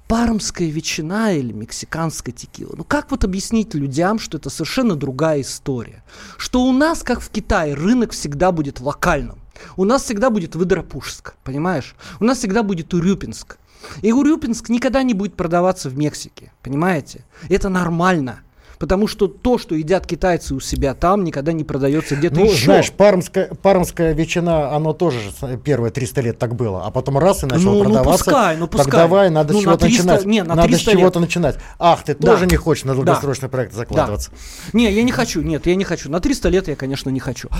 пармская 0.08 0.68
ветчина 0.70 1.34
или 1.34 1.52
мексиканская 1.52 2.34
текила, 2.34 2.74
ну 2.74 2.84
как 2.84 3.10
вот 3.10 3.22
объяснить 3.24 3.74
людям, 3.74 4.18
что 4.18 4.38
это 4.38 4.48
совершенно 4.48 4.96
другая 4.96 5.42
история? 5.42 6.02
Что 6.38 6.62
у 6.62 6.72
нас, 6.72 7.02
как 7.02 7.20
в 7.20 7.28
Китае, 7.28 7.74
рынок 7.74 8.12
всегда 8.12 8.50
будет 8.50 8.80
локальным. 8.80 9.36
У 9.76 9.84
нас 9.84 10.04
всегда 10.04 10.30
будет 10.30 10.54
Выдропушск, 10.54 11.34
понимаешь? 11.44 11.94
У 12.20 12.24
нас 12.24 12.38
всегда 12.38 12.62
будет 12.62 12.92
Урюпинск. 12.94 13.58
И 14.02 14.12
Урюпинск 14.12 14.68
никогда 14.68 15.02
не 15.02 15.14
будет 15.14 15.34
продаваться 15.34 15.88
в 15.88 15.96
Мексике, 15.96 16.52
понимаете? 16.62 17.24
Это 17.48 17.68
нормально. 17.68 18.40
Потому 18.78 19.06
что 19.06 19.26
то, 19.26 19.58
что 19.58 19.74
едят 19.74 20.06
китайцы 20.06 20.54
у 20.54 20.60
себя 20.60 20.94
там, 20.94 21.22
никогда 21.22 21.52
не 21.52 21.64
продается 21.64 22.16
где-то 22.16 22.36
Ну, 22.40 22.46
еще. 22.46 22.64
знаешь, 22.64 22.90
пармская, 22.90 23.48
пармская 23.62 24.14
ветчина, 24.14 24.74
оно 24.74 24.94
тоже 24.94 25.18
первые 25.62 25.90
300 25.92 26.20
лет 26.22 26.38
так 26.38 26.54
было, 26.54 26.86
а 26.86 26.90
потом 26.90 27.18
раз 27.18 27.42
и 27.42 27.46
начало 27.46 27.72
Ну, 27.72 27.78
ну, 27.78 27.84
продаваться. 27.84 28.24
пускай, 28.24 28.56
ну, 28.56 28.66
Так 28.68 28.80
пускай. 28.80 29.00
давай, 29.02 29.28
надо 29.28 29.52
Ну, 29.52 29.60
с 29.60 29.64
на 29.64 29.68
чего-то 29.72 29.84
300 29.84 30.02
начинать. 30.06 30.24
не, 30.26 30.42
на 30.42 30.54
надо 30.54 30.62
с 30.62 30.70
300 30.70 30.90
лет. 30.92 30.98
чего-то 31.00 31.20
начинать. 31.20 31.56
Ах, 31.78 32.04
ты 32.04 32.14
Да. 32.18 32.26
тоже 32.32 32.46
не 32.46 32.56
хочешь 32.56 32.84
на 32.84 32.94
Да. 32.94 33.02
долгосрочный 33.02 33.50
проект 33.50 33.74
закладываться. 33.74 34.30
Не, 34.72 34.90
я 34.90 35.02
не 35.02 35.12
хочу, 35.12 35.42
нет, 35.42 35.66
я 35.66 35.74
не 35.74 35.84
хочу. 35.84 36.10
На 36.10 36.20
300 36.20 36.48
лет 36.48 36.66
я, 36.68 36.74
конечно, 36.74 37.10
не 37.10 37.20
хочу. 37.20 37.50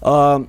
А, 0.00 0.44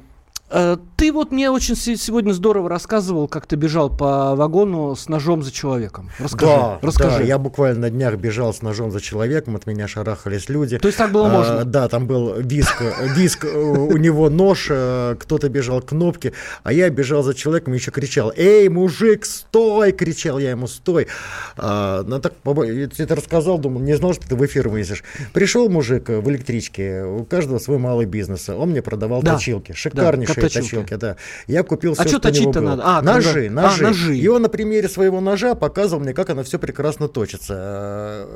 ты 0.49 1.11
вот 1.11 1.31
мне 1.31 1.49
очень 1.49 1.75
се- 1.75 1.97
сегодня 1.97 2.31
здорово 2.31 2.69
рассказывал, 2.69 3.27
как 3.27 3.47
ты 3.47 3.55
бежал 3.55 3.89
по 3.89 4.35
вагону 4.35 4.95
с 4.95 5.09
ножом 5.09 5.41
за 5.43 5.51
человеком. 5.51 6.09
Расскажи, 6.19 6.51
Да, 6.51 6.79
расскажи. 6.81 7.17
да, 7.19 7.23
я 7.23 7.37
буквально 7.39 7.81
на 7.81 7.89
днях 7.89 8.15
бежал 8.17 8.53
с 8.53 8.61
ножом 8.61 8.91
за 8.91 9.01
человеком, 9.01 9.55
от 9.55 9.65
меня 9.65 9.87
шарахались 9.87 10.47
люди. 10.47 10.77
То 10.77 10.87
есть 10.87 10.97
так 10.99 11.11
было 11.11 11.27
А, 11.27 11.29
можно? 11.31 11.65
да, 11.65 11.87
там 11.89 12.05
был 12.05 12.35
виск, 12.39 12.81
э, 12.81 13.07
виск, 13.15 13.45
э, 13.45 13.57
у 13.57 13.97
него 13.97 14.29
нож, 14.29 14.67
э, 14.69 15.15
кто-то 15.19 15.49
бежал 15.49 15.81
к 15.81 15.87
кнопке, 15.89 16.33
а 16.63 16.71
я 16.71 16.89
бежал 16.91 17.23
за 17.23 17.33
человеком 17.33 17.73
и 17.73 17.77
еще 17.77 17.89
кричал, 17.91 18.31
эй, 18.35 18.69
мужик, 18.69 19.25
стой, 19.25 19.91
кричал 19.93 20.37
я 20.37 20.51
ему, 20.51 20.67
стой. 20.67 21.07
А, 21.57 22.03
ну 22.03 22.19
так, 22.19 22.33
я 22.45 22.87
тебе 22.87 23.03
это 23.05 23.15
рассказал, 23.15 23.57
думал, 23.57 23.81
не 23.81 23.95
знал, 23.97 24.13
что 24.13 24.27
ты 24.27 24.35
в 24.35 24.45
эфир 24.45 24.69
вынесешь. 24.69 25.03
Пришел 25.33 25.69
мужик 25.69 26.09
э, 26.09 26.19
в 26.19 26.29
электричке, 26.29 27.03
у 27.03 27.25
каждого 27.25 27.57
свой 27.57 27.79
малый 27.79 28.05
бизнес, 28.05 28.47
он 28.49 28.69
мне 28.69 28.81
продавал 28.83 29.23
Да. 29.23 29.33
точилки, 29.35 29.71
шикарнейшие 29.73 30.34
как 30.35 30.43
точилки. 30.51 30.69
точилки, 30.69 30.93
да. 30.95 31.15
Я 31.47 31.63
купил 31.63 31.93
все, 31.93 32.03
А 32.03 32.07
что 32.07 32.19
точить-то 32.19 32.61
надо? 32.61 32.83
А, 32.85 33.01
ножи, 33.01 33.45
когда- 33.45 33.61
ножи. 33.61 33.83
а, 33.83 33.87
ножи. 33.87 34.17
И 34.17 34.27
он 34.27 34.41
на 34.41 34.49
примере 34.49 34.87
своего 34.89 35.21
ножа 35.21 35.55
показывал 35.55 36.01
мне, 36.03 36.13
как 36.13 36.29
оно 36.29 36.43
все 36.43 36.59
прекрасно 36.59 37.07
точится. 37.07 37.53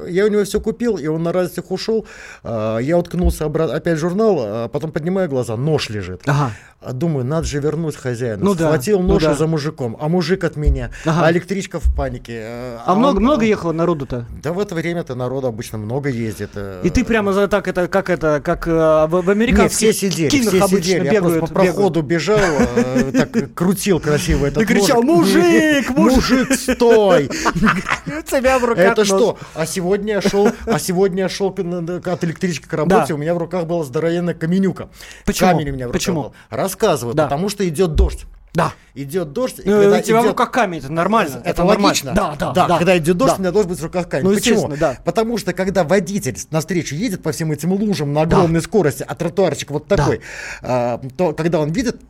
Э, 0.05 0.07
Я 0.09 0.25
у 0.25 0.27
него 0.29 0.43
все 0.43 0.59
купил, 0.59 0.97
и 0.97 1.07
он 1.07 1.23
на 1.23 1.31
радостях 1.31 1.71
ушел. 1.71 2.05
Э, 2.43 2.77
Я 2.81 2.97
уткнулся 2.97 3.45
обратно, 3.45 3.75
опять 3.75 3.97
в 3.97 3.99
журнал, 4.01 4.35
а 4.39 4.67
потом 4.67 4.91
поднимаю 4.91 5.29
глаза, 5.29 5.55
нож 5.57 5.89
лежит. 5.89 6.21
Ага. 6.25 6.51
А 6.81 6.93
Думаю, 6.93 7.25
надо 7.25 7.45
же 7.45 7.59
вернуть 7.59 7.97
хозяину. 7.97 8.45
Ну 8.45 8.55
да, 8.55 8.67
Схватил 8.67 9.01
ну 9.01 9.09
нож 9.09 9.23
да. 9.23 9.33
за 9.33 9.47
мужиком, 9.47 9.97
а 9.99 10.07
мужик 10.07 10.45
от 10.45 10.55
меня, 10.55 10.91
Ага. 11.05 11.25
а 11.25 11.31
электричка 11.31 11.77
в 11.81 11.93
панике. 11.93 12.39
э, 12.41 12.77
А 12.85 12.95
много, 12.95 13.17
он- 13.17 13.23
много 13.23 13.43
ехало 13.45 13.73
народу-то? 13.73 14.25
Да 14.41 14.53
в 14.53 14.59
это 14.59 14.75
время-то 14.75 15.13
народу 15.13 15.47
обычно 15.47 15.77
много 15.77 16.07
ездит. 16.07 16.51
э. 16.55 16.79
И 16.85 16.89
ты 16.89 17.03
прямо 17.03 17.33
за 17.33 17.49
так 17.49 17.67
это, 17.67 17.89
как 17.89 18.09
это, 18.09 18.39
как 18.41 18.65
э, 18.65 18.71
в, 18.71 19.07
в 19.09 19.13
Нет, 19.17 19.27
американских 19.29 19.75
все 19.77 19.93
сидели, 19.93 20.29
все 20.29 20.57
обычно 20.61 20.77
сидели. 20.81 21.05
Я 21.05 21.11
бегают. 21.15 21.39
просто 21.39 21.53
по 21.53 21.61
проходу 21.63 22.01
бежал, 22.01 22.39
э, 22.39 23.11
так 23.13 23.53
крутил 23.53 23.99
красиво 23.99 24.45
этот 24.45 24.63
И 24.63 24.65
кричал. 24.65 25.03
«Мужик, 25.09 25.89
мужик!» 25.89 26.53
Стой! 26.53 27.27
Тебя 28.25 28.57
в 28.57 28.63
руках 28.63 28.85
Это 28.93 29.03
что? 29.03 29.37
А 29.53 29.65
сегодня 29.65 30.13
я 30.13 30.21
шел, 30.21 30.49
а 30.65 30.79
сегодня 30.79 31.23
я 31.23 31.29
шел 31.29 31.49
от 31.49 32.23
электрички 32.23 32.67
к 32.67 32.73
работе, 32.73 33.05
Да. 33.09 33.15
у 33.15 33.17
меня 33.17 33.33
в 33.35 33.37
руках 33.37 33.65
была 33.65 33.83
здоровенная 33.83 34.33
каменюка. 34.33 34.87
Почему? 35.25 35.49
Камень 35.51 35.69
у 35.71 35.73
меня 35.73 35.85
в 35.85 35.87
руках 35.89 35.99
Почему? 35.99 36.21
был. 36.23 36.33
Рассказываю, 36.73 37.15
Да. 37.15 37.23
потому 37.25 37.49
что 37.49 37.67
идет 37.67 37.95
дождь. 37.95 38.25
Да. 38.53 38.73
Идет 38.95 39.31
дождь, 39.31 39.59
и 39.59 39.61
Э, 39.69 39.81
когда 39.81 39.97
У 39.97 40.01
тебя 40.01 40.17
в 40.19 40.21
идет- 40.21 40.29
руках 40.31 40.51
камень, 40.51 40.79
это 40.79 40.91
нормально. 40.91 41.41
это, 41.45 41.63
нормально. 41.63 41.83
логично. 41.87 42.13
Да, 42.13 42.35
да, 42.37 42.51
да. 42.51 42.77
когда 42.77 42.97
идет 42.97 43.15
дождь, 43.17 43.31
да. 43.33 43.37
у 43.37 43.39
меня 43.41 43.51
должен 43.51 43.69
быть 43.69 43.79
в 43.79 43.83
руках 43.83 44.09
камень. 44.09 44.27
Ну, 44.27 44.33
Почему? 44.33 44.75
да. 44.75 44.97
Потому 45.05 45.37
что 45.37 45.53
когда 45.53 45.83
водитель 45.83 46.35
навстречу 46.51 46.95
едет 46.95 47.21
по 47.23 47.31
всем 47.31 47.51
этим 47.51 47.71
лужам 47.73 48.11
на 48.13 48.21
огромной 48.21 48.61
скорости, 48.61 49.05
а 49.07 49.13
тротуарчик 49.15 49.69
вот 49.71 49.87
такой, 49.87 50.21
а, 50.63 50.99
то 51.17 51.33
когда 51.33 51.59
он 51.59 51.71
видит 51.71 52.01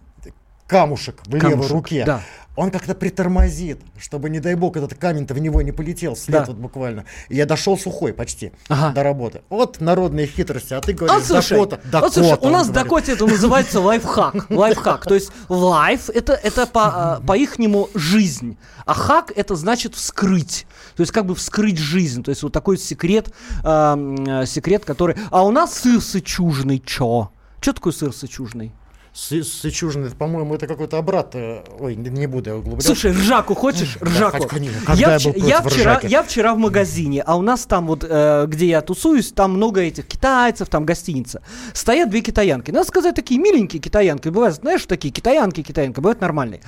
камушек 0.67 1.21
в 1.25 1.33
левой 1.33 1.49
Камушек, 1.51 1.71
руке, 1.71 2.03
да. 2.05 2.21
Он 2.59 2.71
как-то 2.71 2.93
притормозит, 2.93 3.79
чтобы, 3.97 4.29
не 4.29 4.41
дай 4.41 4.55
бог, 4.55 4.75
этот 4.75 4.93
камень-то 4.93 5.33
в 5.33 5.39
него 5.39 5.61
не 5.61 5.71
полетел 5.71 6.15
вслед 6.15 6.41
Да. 6.41 6.45
вот 6.47 6.57
буквально. 6.57 7.05
И 7.29 7.35
я 7.37 7.45
дошел 7.45 7.77
сухой 7.77 8.11
почти 8.13 8.51
Ага. 8.67 8.93
до 8.93 9.03
работы. 9.03 9.41
Вот 9.49 9.79
народные 9.79 10.27
хитрости, 10.27 10.73
а 10.73 10.81
ты 10.81 10.91
говоришь, 10.91 11.15
Вот 11.15 11.25
слушай, 11.25 11.53
Дакота. 11.57 11.79
вот 12.01 12.13
слушай, 12.13 12.29
Дакота, 12.31 12.47
у 12.47 12.51
нас 12.51 12.67
в. 12.67 12.71
Дакоте 12.73 13.13
это 13.13 13.25
называется 13.25 13.79
лайфхак. 13.79 14.49
Лайфхак. 14.49 15.05
То 15.05 15.15
есть 15.15 15.31
лайф 15.47 16.09
это, 16.09 16.33
это 16.33 16.67
по, 16.67 16.85
а, 17.15 17.21
по-ихнему 17.21 17.89
жизнь, 17.95 18.57
а 18.85 18.93
хак 18.93 19.31
это 19.35 19.55
значит 19.55 19.95
вскрыть. 19.95 20.67
То 20.97 21.01
есть 21.01 21.13
как 21.13 21.25
бы 21.25 21.35
вскрыть 21.35 21.77
жизнь. 21.77 22.23
То 22.23 22.29
есть 22.29 22.43
вот 22.43 22.51
такой 22.51 22.77
секрет, 22.77 23.29
а, 23.63 23.97
а, 24.27 24.45
секрет, 24.45 24.83
который... 24.83 25.15
А 25.31 25.45
у 25.45 25.51
нас 25.51 25.73
сыр 25.79 26.01
сычужный, 26.01 26.79
чё? 26.85 27.29
Что 27.61 27.73
такое 27.73 27.93
сыр 27.93 28.13
сычужный? 28.13 28.73
Сы- 29.13 29.43
Сычужин, 29.43 30.05
это, 30.05 30.15
по-моему, 30.15 30.53
это 30.55 30.67
какой-то 30.67 30.97
обрат. 30.97 31.31
э, 31.33 31.63
Ой, 31.79 31.95
не, 31.95 32.27
буду 32.27 32.49
я 32.51 32.55
углубляться. 32.55 32.87
Слушай, 32.87 33.11
ржаку 33.11 33.55
хочешь? 33.55 33.97
Ржаку. 34.01 34.37
хочу, 34.37 34.47
конечно. 34.47 34.93
Я, 34.93 35.17
я 35.17 35.33
я 35.35 35.61
вчера, 35.61 35.91
ржаки? 35.93 36.07
я 36.07 36.23
вчера 36.23 36.53
в 36.53 36.57
магазине, 36.59 37.21
а 37.25 37.35
у 37.35 37.41
нас 37.41 37.65
там 37.65 37.87
вот, 37.87 38.05
э, 38.07 38.45
где 38.47 38.67
я 38.67 38.81
тусуюсь, 38.81 39.31
там 39.31 39.53
много 39.53 39.81
этих 39.81 40.05
китайцев, 40.07 40.69
там 40.69 40.85
гостиница. 40.85 41.41
Стоят 41.73 42.09
две 42.09 42.21
китаянки. 42.21 42.71
Надо 42.71 42.87
сказать, 42.87 43.15
такие 43.15 43.39
миленькие 43.39 43.81
китаянки. 43.81 44.29
Бывают, 44.29 44.55
знаешь, 44.55 44.85
такие 44.85 45.11
китаянки, 45.11 45.63
китаянка, 45.63 46.01
бывают 46.01 46.21
нормальные. 46.21 46.61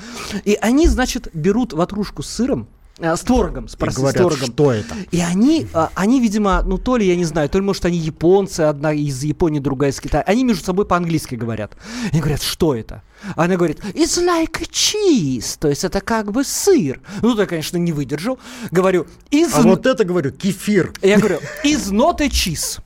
И 0.44 0.58
они, 0.60 0.88
значит, 0.88 1.30
берут 1.34 1.74
ватрушку 1.74 2.24
с 2.24 2.30
сыром, 2.30 2.68
А, 3.00 3.16
с 3.16 3.22
творогом, 3.22 3.66
И 3.66 3.70
спроси, 3.70 3.96
с 3.96 3.98
говорят, 3.98 4.18
творогом. 4.18 4.46
что 4.48 4.72
это? 4.72 4.96
И 5.12 5.20
они, 5.20 5.68
а, 5.74 5.90
они, 5.96 6.20
видимо, 6.20 6.62
ну 6.64 6.78
то 6.78 6.98
ли, 6.98 7.08
я 7.08 7.16
не 7.16 7.26
знаю, 7.26 7.50
то 7.50 7.58
ли, 7.58 7.64
может, 7.64 7.86
они 7.86 7.98
японцы, 7.98 8.62
одна 8.62 8.94
из 8.94 9.24
Японии, 9.24 9.60
другая 9.60 9.92
из 9.92 10.00
Китая. 10.00 10.24
Они 10.28 10.44
между 10.44 10.64
собой 10.64 10.86
по-английски 10.86 11.36
говорят. 11.36 11.76
Они 12.12 12.20
говорят, 12.22 12.42
что 12.44 12.76
это? 12.76 13.02
Она 13.36 13.56
говорит, 13.56 13.80
it's 13.94 14.20
like 14.24 14.62
a 14.62 14.66
cheese, 14.66 15.58
то 15.60 15.68
есть 15.68 15.84
это 15.84 16.02
как 16.02 16.32
бы 16.32 16.44
сыр. 16.44 17.02
Ну, 17.22 17.38
я, 17.38 17.46
конечно, 17.46 17.78
не 17.78 17.92
выдержал. 17.92 18.40
Говорю, 18.72 19.08
is... 19.32 19.50
А 19.54 19.62
вот 19.62 19.86
это, 19.86 20.04
говорю, 20.04 20.32
кефир. 20.32 20.94
Я 21.02 21.18
говорю, 21.18 21.40
is 21.64 21.92
not 21.92 22.22
a 22.22 22.28
cheese. 22.28 22.80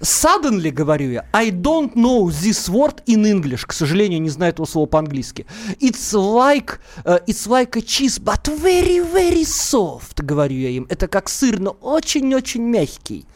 Suddenly, 0.00 0.70
говорю 0.70 1.10
я, 1.10 1.24
I 1.32 1.50
don't 1.50 1.94
know 1.94 2.28
this 2.28 2.68
word 2.68 3.02
in 3.06 3.24
English. 3.24 3.66
К 3.66 3.72
сожалению, 3.72 4.20
не 4.20 4.30
знаю 4.30 4.52
этого 4.52 4.66
слова 4.66 4.86
по-английски. 4.86 5.46
It's 5.80 6.12
like, 6.12 6.78
э, 7.04 7.18
it's 7.26 7.46
like 7.48 7.76
a 7.76 7.80
cheese, 7.80 8.20
but 8.20 8.42
very, 8.60 9.00
very 9.00 9.44
soft, 9.44 10.22
говорю 10.22 10.56
я 10.56 10.70
им. 10.70 10.86
Это 10.88 11.08
как 11.08 11.28
сыр, 11.28 11.60
но 11.60 11.70
очень-очень 11.80 12.62
мягкий. 12.62 13.26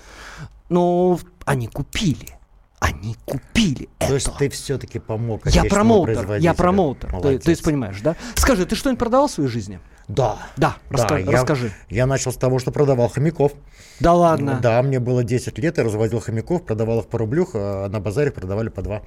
Но 0.69 1.19
они 1.45 1.67
купили. 1.69 2.35
Они 2.81 3.17
купили 3.25 3.89
То 3.99 4.07
это. 4.07 4.15
есть 4.15 4.31
ты 4.39 4.49
все-таки 4.51 5.01
помог 5.01 5.45
Я 5.47 5.65
промоутер, 5.65 6.35
я 6.37 6.55
промоутер. 6.55 7.11
Ты, 7.11 7.17
Молодец. 7.17 7.43
то 7.45 7.51
есть 7.51 7.63
понимаешь, 7.65 8.01
да? 8.03 8.15
Скажи, 8.37 8.67
ты 8.67 8.77
что-нибудь 8.77 9.01
продавал 9.01 9.27
в 9.27 9.33
своей 9.33 9.51
жизни? 9.51 9.81
Да. 10.09 10.39
Да, 10.57 10.77
раска- 10.91 11.23
я- 11.23 11.31
расскажи. 11.33 11.71
Я 11.91 12.07
начал 12.07 12.33
с 12.33 12.37
того, 12.37 12.59
что 12.59 12.71
продавал 12.73 13.09
хомяков. 13.09 13.53
Да 14.01 14.15
ладно. 14.15 14.59
Да, 14.63 14.83
мне 14.83 15.01
было 15.01 15.23
10 15.23 15.59
лет, 15.59 15.77
я 15.79 15.85
разводил 15.85 16.21
хомяков, 16.21 16.65
продавал 16.65 17.01
их 17.01 17.07
по 17.09 17.19
рублю, 17.19 17.47
а 17.55 17.89
на 17.89 18.01
базаре 18.01 18.31
продавали 18.31 18.69
по 18.71 18.81
два. 18.83 19.03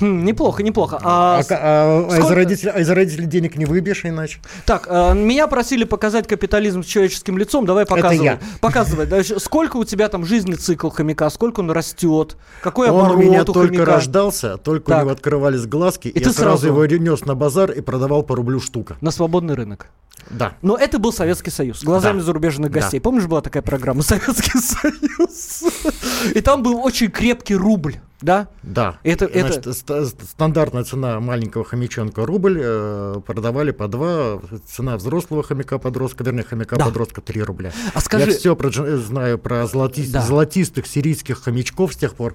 Хм, 0.00 0.24
неплохо, 0.24 0.62
неплохо. 0.62 0.98
А, 1.02 1.38
А, 1.38 1.44
а- 1.50 2.08
а 2.10 2.18
из 2.18 2.30
родителей, 2.30 2.72
а 2.74 2.80
из 2.80 2.90
родителей 2.90 3.26
денег 3.26 3.56
не 3.56 3.64
выбьешь 3.64 4.04
иначе. 4.04 4.38
Так, 4.66 4.86
э, 4.90 5.14
меня 5.14 5.46
просили 5.46 5.84
показать 5.84 6.26
капитализм 6.26 6.82
с 6.82 6.86
человеческим 6.86 7.38
лицом. 7.38 7.66
Давай 7.66 7.86
показывай. 7.86 8.24
я. 8.24 8.38
Показывай. 8.60 9.06
Дальше. 9.06 9.38
Сколько 9.40 9.76
у 9.76 9.84
тебя 9.84 10.08
там 10.08 10.24
жизненный 10.24 10.56
цикл 10.56 10.88
хомяка? 10.88 11.30
Сколько 11.30 11.60
он 11.60 11.70
растет? 11.70 12.36
Какой 12.62 12.88
Он 12.90 12.96
у 12.96 13.04
оборот 13.04 13.18
меня 13.24 13.42
у 13.42 13.44
только 13.44 13.74
хомяка? 13.74 13.84
рождался, 13.92 14.56
только 14.58 14.86
Так. 14.88 14.98
у 14.98 15.02
него 15.02 15.10
открывались 15.12 15.66
глазки, 15.66 16.08
И 16.08 16.18
я 16.18 16.24
ты 16.24 16.32
сразу 16.32 16.66
его 16.68 16.84
нес 16.86 17.24
на 17.24 17.34
базар 17.34 17.70
и 17.70 17.80
продавал 17.80 18.22
по 18.22 18.34
рублю 18.36 18.60
штука. 18.60 18.96
На 19.00 19.10
свободный 19.10 19.54
рынок. 19.54 19.86
Да. 20.30 20.54
Но 20.62 20.76
это 20.76 20.98
был 20.98 21.12
Советский 21.12 21.50
Союз. 21.50 21.82
Глазами 21.84 22.18
Да. 22.18 22.24
зарубежных 22.24 22.70
Да. 22.70 22.80
гостей. 22.80 22.98
Помнишь, 23.00 23.26
была 23.26 23.40
такая 23.42 23.62
программа 23.62 24.02
Советский 24.02 24.58
Союз? 24.58 25.64
И 26.34 26.40
там 26.40 26.62
был 26.62 26.82
очень 26.84 27.10
крепкий 27.10 27.54
рубль. 27.56 27.96
Да? 28.22 28.48
Да. 28.62 28.98
Это- 29.02 29.26
это- 29.26 29.52
Значит, 29.62 29.76
ста- 29.76 30.04
стандартная 30.06 30.84
цена 30.84 31.20
маленького 31.20 31.64
хомячонка 31.64 32.24
рубль, 32.24 32.58
э, 32.62 33.20
продавали 33.26 33.70
по 33.70 33.86
два, 33.88 34.40
цена 34.66 34.96
взрослого 34.96 35.42
хомяка 35.42 35.78
подростка, 35.78 36.24
вернее, 36.24 36.44
хомяка 36.44 36.76
Да. 36.76 36.86
подростка 36.86 37.20
3 37.20 37.42
рубля. 37.42 37.72
А 37.92 38.00
скажи- 38.00 38.30
Я 38.30 38.36
все 38.38 38.96
знаю 38.98 39.38
про 39.38 39.66
золоти- 39.66 40.10
Да. 40.10 40.22
золотистых 40.22 40.86
сирийских 40.86 41.42
хомячков 41.42 41.92
с 41.92 41.96
тех 41.96 42.14
пор. 42.14 42.34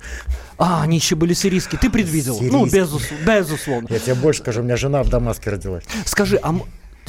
А, 0.58 0.84
они 0.84 0.98
еще 0.98 1.16
были 1.16 1.34
сирийские. 1.34 1.80
Ты 1.80 1.90
предвидел? 1.90 2.38
Ну, 2.40 2.68
Сирийские. 2.68 2.84
безус- 2.84 3.12
безусловно. 3.26 3.88
Я 3.90 4.00
тебе 4.00 4.16
больше 4.16 4.42
скажу, 4.42 4.62
у 4.62 4.64
меня 4.64 4.76
жена 4.78 5.02
в 5.04 5.10
Дамаске 5.10 5.50
родилась. 5.50 5.86
Скажи, 6.06 6.38
а 6.42 6.54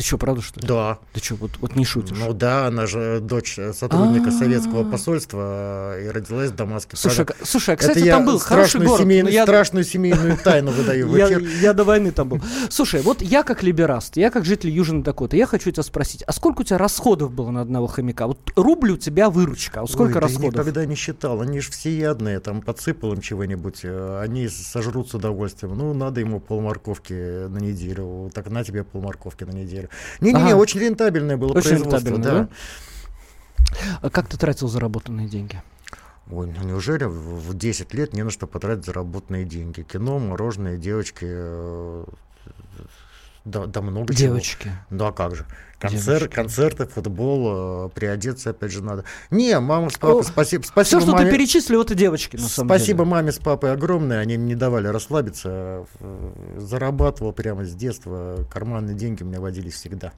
ты 0.01 0.07
что, 0.07 0.17
правда, 0.17 0.41
что 0.41 0.61
ли? 0.61 0.67
Да. 0.67 0.99
Ты 1.13 1.21
что, 1.23 1.35
вот, 1.35 1.51
вот 1.61 1.77
не 1.77 1.85
шутишь? 1.85 2.17
Ну 2.19 2.33
да, 2.33 2.67
она 2.69 2.87
же 2.87 3.21
дочь 3.21 3.59
сотрудника 3.75 4.29
А. 4.31 4.33
советского 4.33 4.91
посольства 4.91 5.95
э, 5.97 6.07
и 6.07 6.09
родилась 6.09 6.51
в 6.51 6.57
Дамаске. 6.57 6.97
Слушай, 6.97 7.27
Правда, 7.27 7.35
а- 7.43 7.45
слушай, 7.47 7.71
а, 7.71 7.73
это 7.75 7.81
кстати, 7.89 8.05
я 8.05 8.17
там 8.17 8.25
был 8.25 8.39
хороший 8.39 8.81
город. 8.81 9.03
семейную- 9.03 9.33
я- 9.35 9.43
страшную 9.43 9.85
семейную 9.85 10.39
тайну 10.39 10.71
выдаю 10.71 11.07
в 11.09 11.17
Я, 11.19 11.27
эфир. 11.29 11.43
я 11.61 11.73
до 11.75 11.85
войны 11.85 12.13
там 12.13 12.31
был. 12.31 12.41
Слушай, 12.71 13.03
вот 13.03 13.21
я 13.21 13.43
как 13.43 13.63
либераст, 13.63 14.17
я 14.17 14.31
как 14.31 14.47
житель 14.47 14.71
Южной 14.71 15.03
Дакоты, 15.03 15.37
я 15.37 15.47
хочу 15.47 15.71
тебя 15.71 15.83
спросить, 15.83 16.23
а 16.23 16.33
сколько 16.33 16.63
у 16.63 16.65
тебя 16.65 16.79
расходов 16.79 17.31
было 17.33 17.51
на 17.51 17.61
одного 17.61 17.87
хомяка? 17.87 18.27
Вот 18.27 18.39
рубль 18.57 18.93
у 18.93 18.97
тебя 18.97 19.29
выручка, 19.29 19.83
а 19.83 19.87
сколько 19.87 20.03
Ой, 20.03 20.09
да 20.15 20.15
я 20.15 20.21
расходов? 20.23 20.53
никогда 20.55 20.87
не 20.87 20.95
считал. 20.95 21.43
Они 21.43 21.61
же 21.61 21.71
всеядные, 21.71 22.41
там 22.41 22.63
подсыпал 22.63 23.13
им 23.13 23.21
чего-нибудь, 23.21 23.81
э, 23.83 24.21
они 24.23 24.49
сожрут 24.49 25.11
с 25.11 25.15
удовольствием. 25.15 25.77
Ну, 25.77 25.93
надо 25.93 26.21
ему 26.21 26.41
полморковки 26.41 27.13
на 27.49 27.59
неделю. 27.59 28.31
Так 28.35 28.49
на 28.51 28.65
тебе 28.65 28.85
полморковки 28.85 29.45
на 29.45 29.51
неделю. 29.53 29.90
Не-не-не, 30.21 30.53
Ага. 30.53 30.57
очень 30.57 30.81
рентабельное 30.81 31.37
было 31.37 31.53
Очень 31.53 31.69
производство. 31.71 31.97
рентабельное, 32.11 32.49
да. 32.49 32.49
А 34.03 34.11
как 34.11 34.29
ты 34.29 34.37
тратил 34.37 34.69
заработанные 34.69 35.29
деньги? 35.29 35.63
Ой, 36.31 36.47
ну 36.47 36.63
неужели 36.65 37.05
в 37.05 37.41
в 37.51 37.55
10 37.55 37.93
лет 37.95 38.13
не 38.15 38.23
на 38.23 38.31
что 38.31 38.47
потратить 38.47 38.85
заработанные 38.85 39.45
деньги? 39.45 39.83
Кино, 39.83 40.19
мороженое, 40.19 40.77
девочки. 40.77 41.27
э, 41.29 42.05
Да, 43.45 43.67
да 43.67 43.81
много 43.81 44.13
чего. 44.15 44.27
Девочки. 44.35 44.71
Ну 44.91 45.07
а 45.07 45.13
как 45.13 45.35
же? 45.35 45.47
Девочки. 45.89 46.35
концерты, 46.35 46.87
футбол, 46.87 47.87
э, 47.87 47.89
приодеться 47.95 48.51
опять 48.51 48.71
же 48.73 48.83
надо. 48.83 49.05
Не, 49.31 49.59
мама 49.61 49.91
с 49.91 49.95
папой, 49.97 50.21
О, 50.21 50.23
спасибо, 50.23 50.63
Все, 50.63 50.73
спасибо 50.73 51.01
что 51.03 51.13
маме. 51.13 51.25
ты 51.31 51.37
перечислил, 51.37 51.83
это 51.83 51.95
девочки, 51.95 52.37
на 52.37 52.49
самом 52.49 52.69
Спасибо 52.69 52.99
деле. 53.05 53.11
маме 53.11 53.33
с 53.33 53.39
папой 53.39 53.73
огромное, 53.73 54.19
они 54.21 54.37
мне 54.37 54.49
не 54.49 54.55
давали 54.55 54.89
расслабиться. 54.89 55.85
Э, 56.01 56.31
Зарабатывал 56.59 57.33
прямо 57.33 57.65
с 57.65 57.73
детства, 57.75 58.45
карманные 58.53 58.95
деньги 58.95 59.23
у 59.23 59.27
меня 59.27 59.41
водились 59.41 59.75
всегда. 59.75 60.13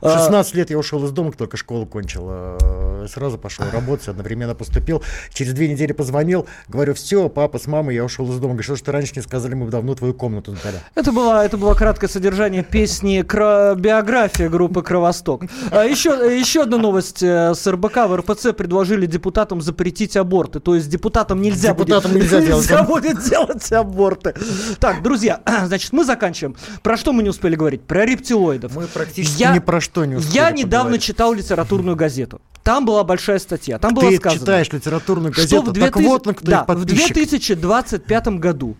В 0.00 0.06
А, 0.06 0.18
16 0.18 0.54
лет 0.54 0.70
я 0.70 0.78
ушел 0.78 1.04
из 1.04 1.10
дома, 1.12 1.32
только 1.32 1.56
школу 1.56 1.86
кончил. 1.86 2.26
э, 2.30 3.06
Сразу 3.08 3.38
пошел 3.38 3.64
работать, 3.72 4.08
одновременно 4.08 4.54
поступил. 4.54 5.02
Через 5.32 5.52
две 5.54 5.68
недели 5.68 5.92
позвонил, 5.92 6.46
говорю, 6.68 6.92
все, 6.94 7.28
папа 7.28 7.58
с 7.58 7.66
мамой, 7.66 7.94
я 7.94 8.04
ушел 8.04 8.30
из 8.30 8.36
дома. 8.38 8.52
Говорю, 8.54 8.62
что 8.64 8.76
ж 8.76 8.80
ты 8.82 8.92
раньше 8.92 9.14
не 9.16 9.22
сказали, 9.22 9.54
мы 9.54 9.64
бы 9.66 9.70
давно 9.70 9.94
твою 9.94 10.12
комнату 10.14 10.54
сдали. 10.54 10.80
Это 10.94 11.10
было, 11.12 11.44
это 11.44 11.56
было 11.56 11.74
краткое 11.74 12.08
содержание 12.08 12.62
песни 12.62 13.22
«Кра- 13.22 13.74
«Биография» 13.74 14.48
группы 14.50 14.82
«Кровосток». 14.90 15.42
А 15.70 15.84
еще, 15.84 16.10
еще 16.38 16.62
одна 16.62 16.76
новость 16.76 17.22
э, 17.22 17.54
с 17.54 17.64
РБК. 17.66 17.96
В 18.08 18.16
РПЦ 18.16 18.52
предложили 18.52 19.06
депутатам 19.06 19.60
запретить 19.60 20.16
аборты. 20.16 20.58
То 20.58 20.74
есть 20.74 20.88
депутатам 20.88 21.40
нельзя, 21.40 21.72
Депутатам 21.72 22.10
будет, 22.12 22.22
нельзя 22.24 22.40
делать. 22.44 22.68
нельзя 22.68 22.82
будет 22.82 23.22
делать 23.22 23.72
аборты. 23.72 24.34
Так, 24.80 25.02
друзья, 25.02 25.40
значит, 25.66 25.92
мы 25.92 26.04
заканчиваем. 26.04 26.56
Про 26.82 26.96
что 26.96 27.12
мы 27.12 27.22
не 27.22 27.28
успели 27.30 27.54
говорить? 27.54 27.82
Про 27.82 28.04
рептилоидов. 28.04 28.74
Мы 28.74 28.86
практически 28.88 29.40
Я- 29.42 29.54
ни 29.54 29.60
про 29.60 29.80
что 29.80 30.04
не 30.04 30.16
успели 30.16 30.34
Я 30.34 30.50
недавно 30.50 30.78
поговорить. 30.86 31.02
читал 31.02 31.32
литературную 31.32 31.96
газету. 31.96 32.40
Там 32.64 32.84
была 32.84 33.04
большая 33.04 33.38
статья. 33.38 33.78
Там 33.78 33.94
было 33.94 34.10
Ты 34.10 34.16
сказано, 34.18 34.40
читаешь 34.40 34.70
литературную 34.72 35.32
что 35.32 35.42
газету, 35.42 35.62
в, 35.62 35.66
так 35.74 35.92
2000 35.94 36.06
вот 36.08 36.26
на 36.26 36.34
да, 36.42 36.62
в 36.64 36.66
подписчик. 36.66 37.14
2025 37.14 38.28
году 38.38 38.76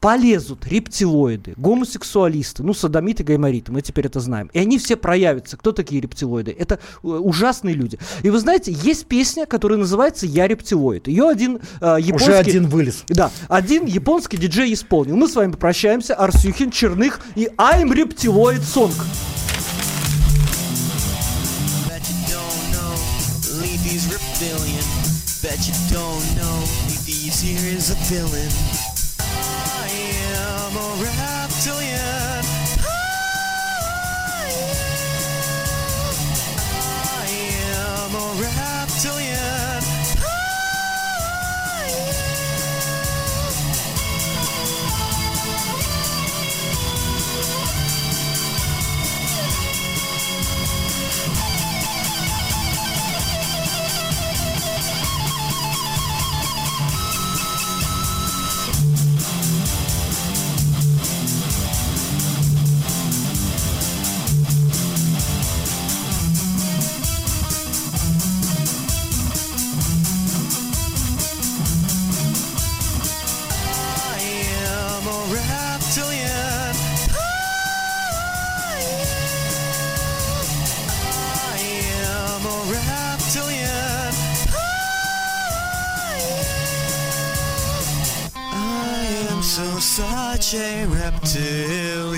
полезут 0.00 0.66
рептилоиды, 0.66 1.54
гомосексуалисты, 1.56 2.62
ну, 2.62 2.72
садомиты, 2.74 3.22
гаймориты, 3.22 3.70
мы 3.70 3.82
теперь 3.82 4.06
это 4.06 4.20
знаем. 4.20 4.50
И 4.52 4.58
они 4.58 4.78
все 4.78 4.96
проявятся. 4.96 5.56
Кто 5.56 5.72
такие 5.72 6.00
рептилоиды? 6.00 6.56
Это 6.58 6.76
э, 6.76 7.06
ужасные 7.06 7.74
люди. 7.74 7.98
И 8.22 8.30
вы 8.30 8.38
знаете, 8.40 8.72
есть 8.72 9.06
песня, 9.06 9.46
которая 9.46 9.78
называется 9.78 10.26
«Я 10.26 10.48
рептилоид». 10.48 11.06
Ее 11.06 11.28
один 11.28 11.60
э, 11.80 11.98
японский... 12.00 12.30
Уже 12.30 12.36
один 12.36 12.68
вылез. 12.68 13.04
Да, 13.08 13.30
один 13.48 13.84
японский 13.84 14.38
диджей 14.38 14.72
исполнил. 14.72 15.16
Мы 15.16 15.28
с 15.28 15.36
вами 15.36 15.52
прощаемся. 15.52 16.14
Арсюхин, 16.14 16.70
Черных 16.70 17.20
и 17.34 17.48
I'm 17.58 17.92
Reptiloid 17.92 18.62
Song. 18.62 18.92
Bet 25.42 25.66
you 25.66 25.72
don't 25.88 26.36
know, 26.36 26.42
know, 26.42 26.60
Leafy's 26.86 27.40
here 27.40 27.74
is 27.74 27.90
a 27.90 27.94
villain. 28.12 28.79
around. 31.02 31.39
Reptile. 90.52 92.09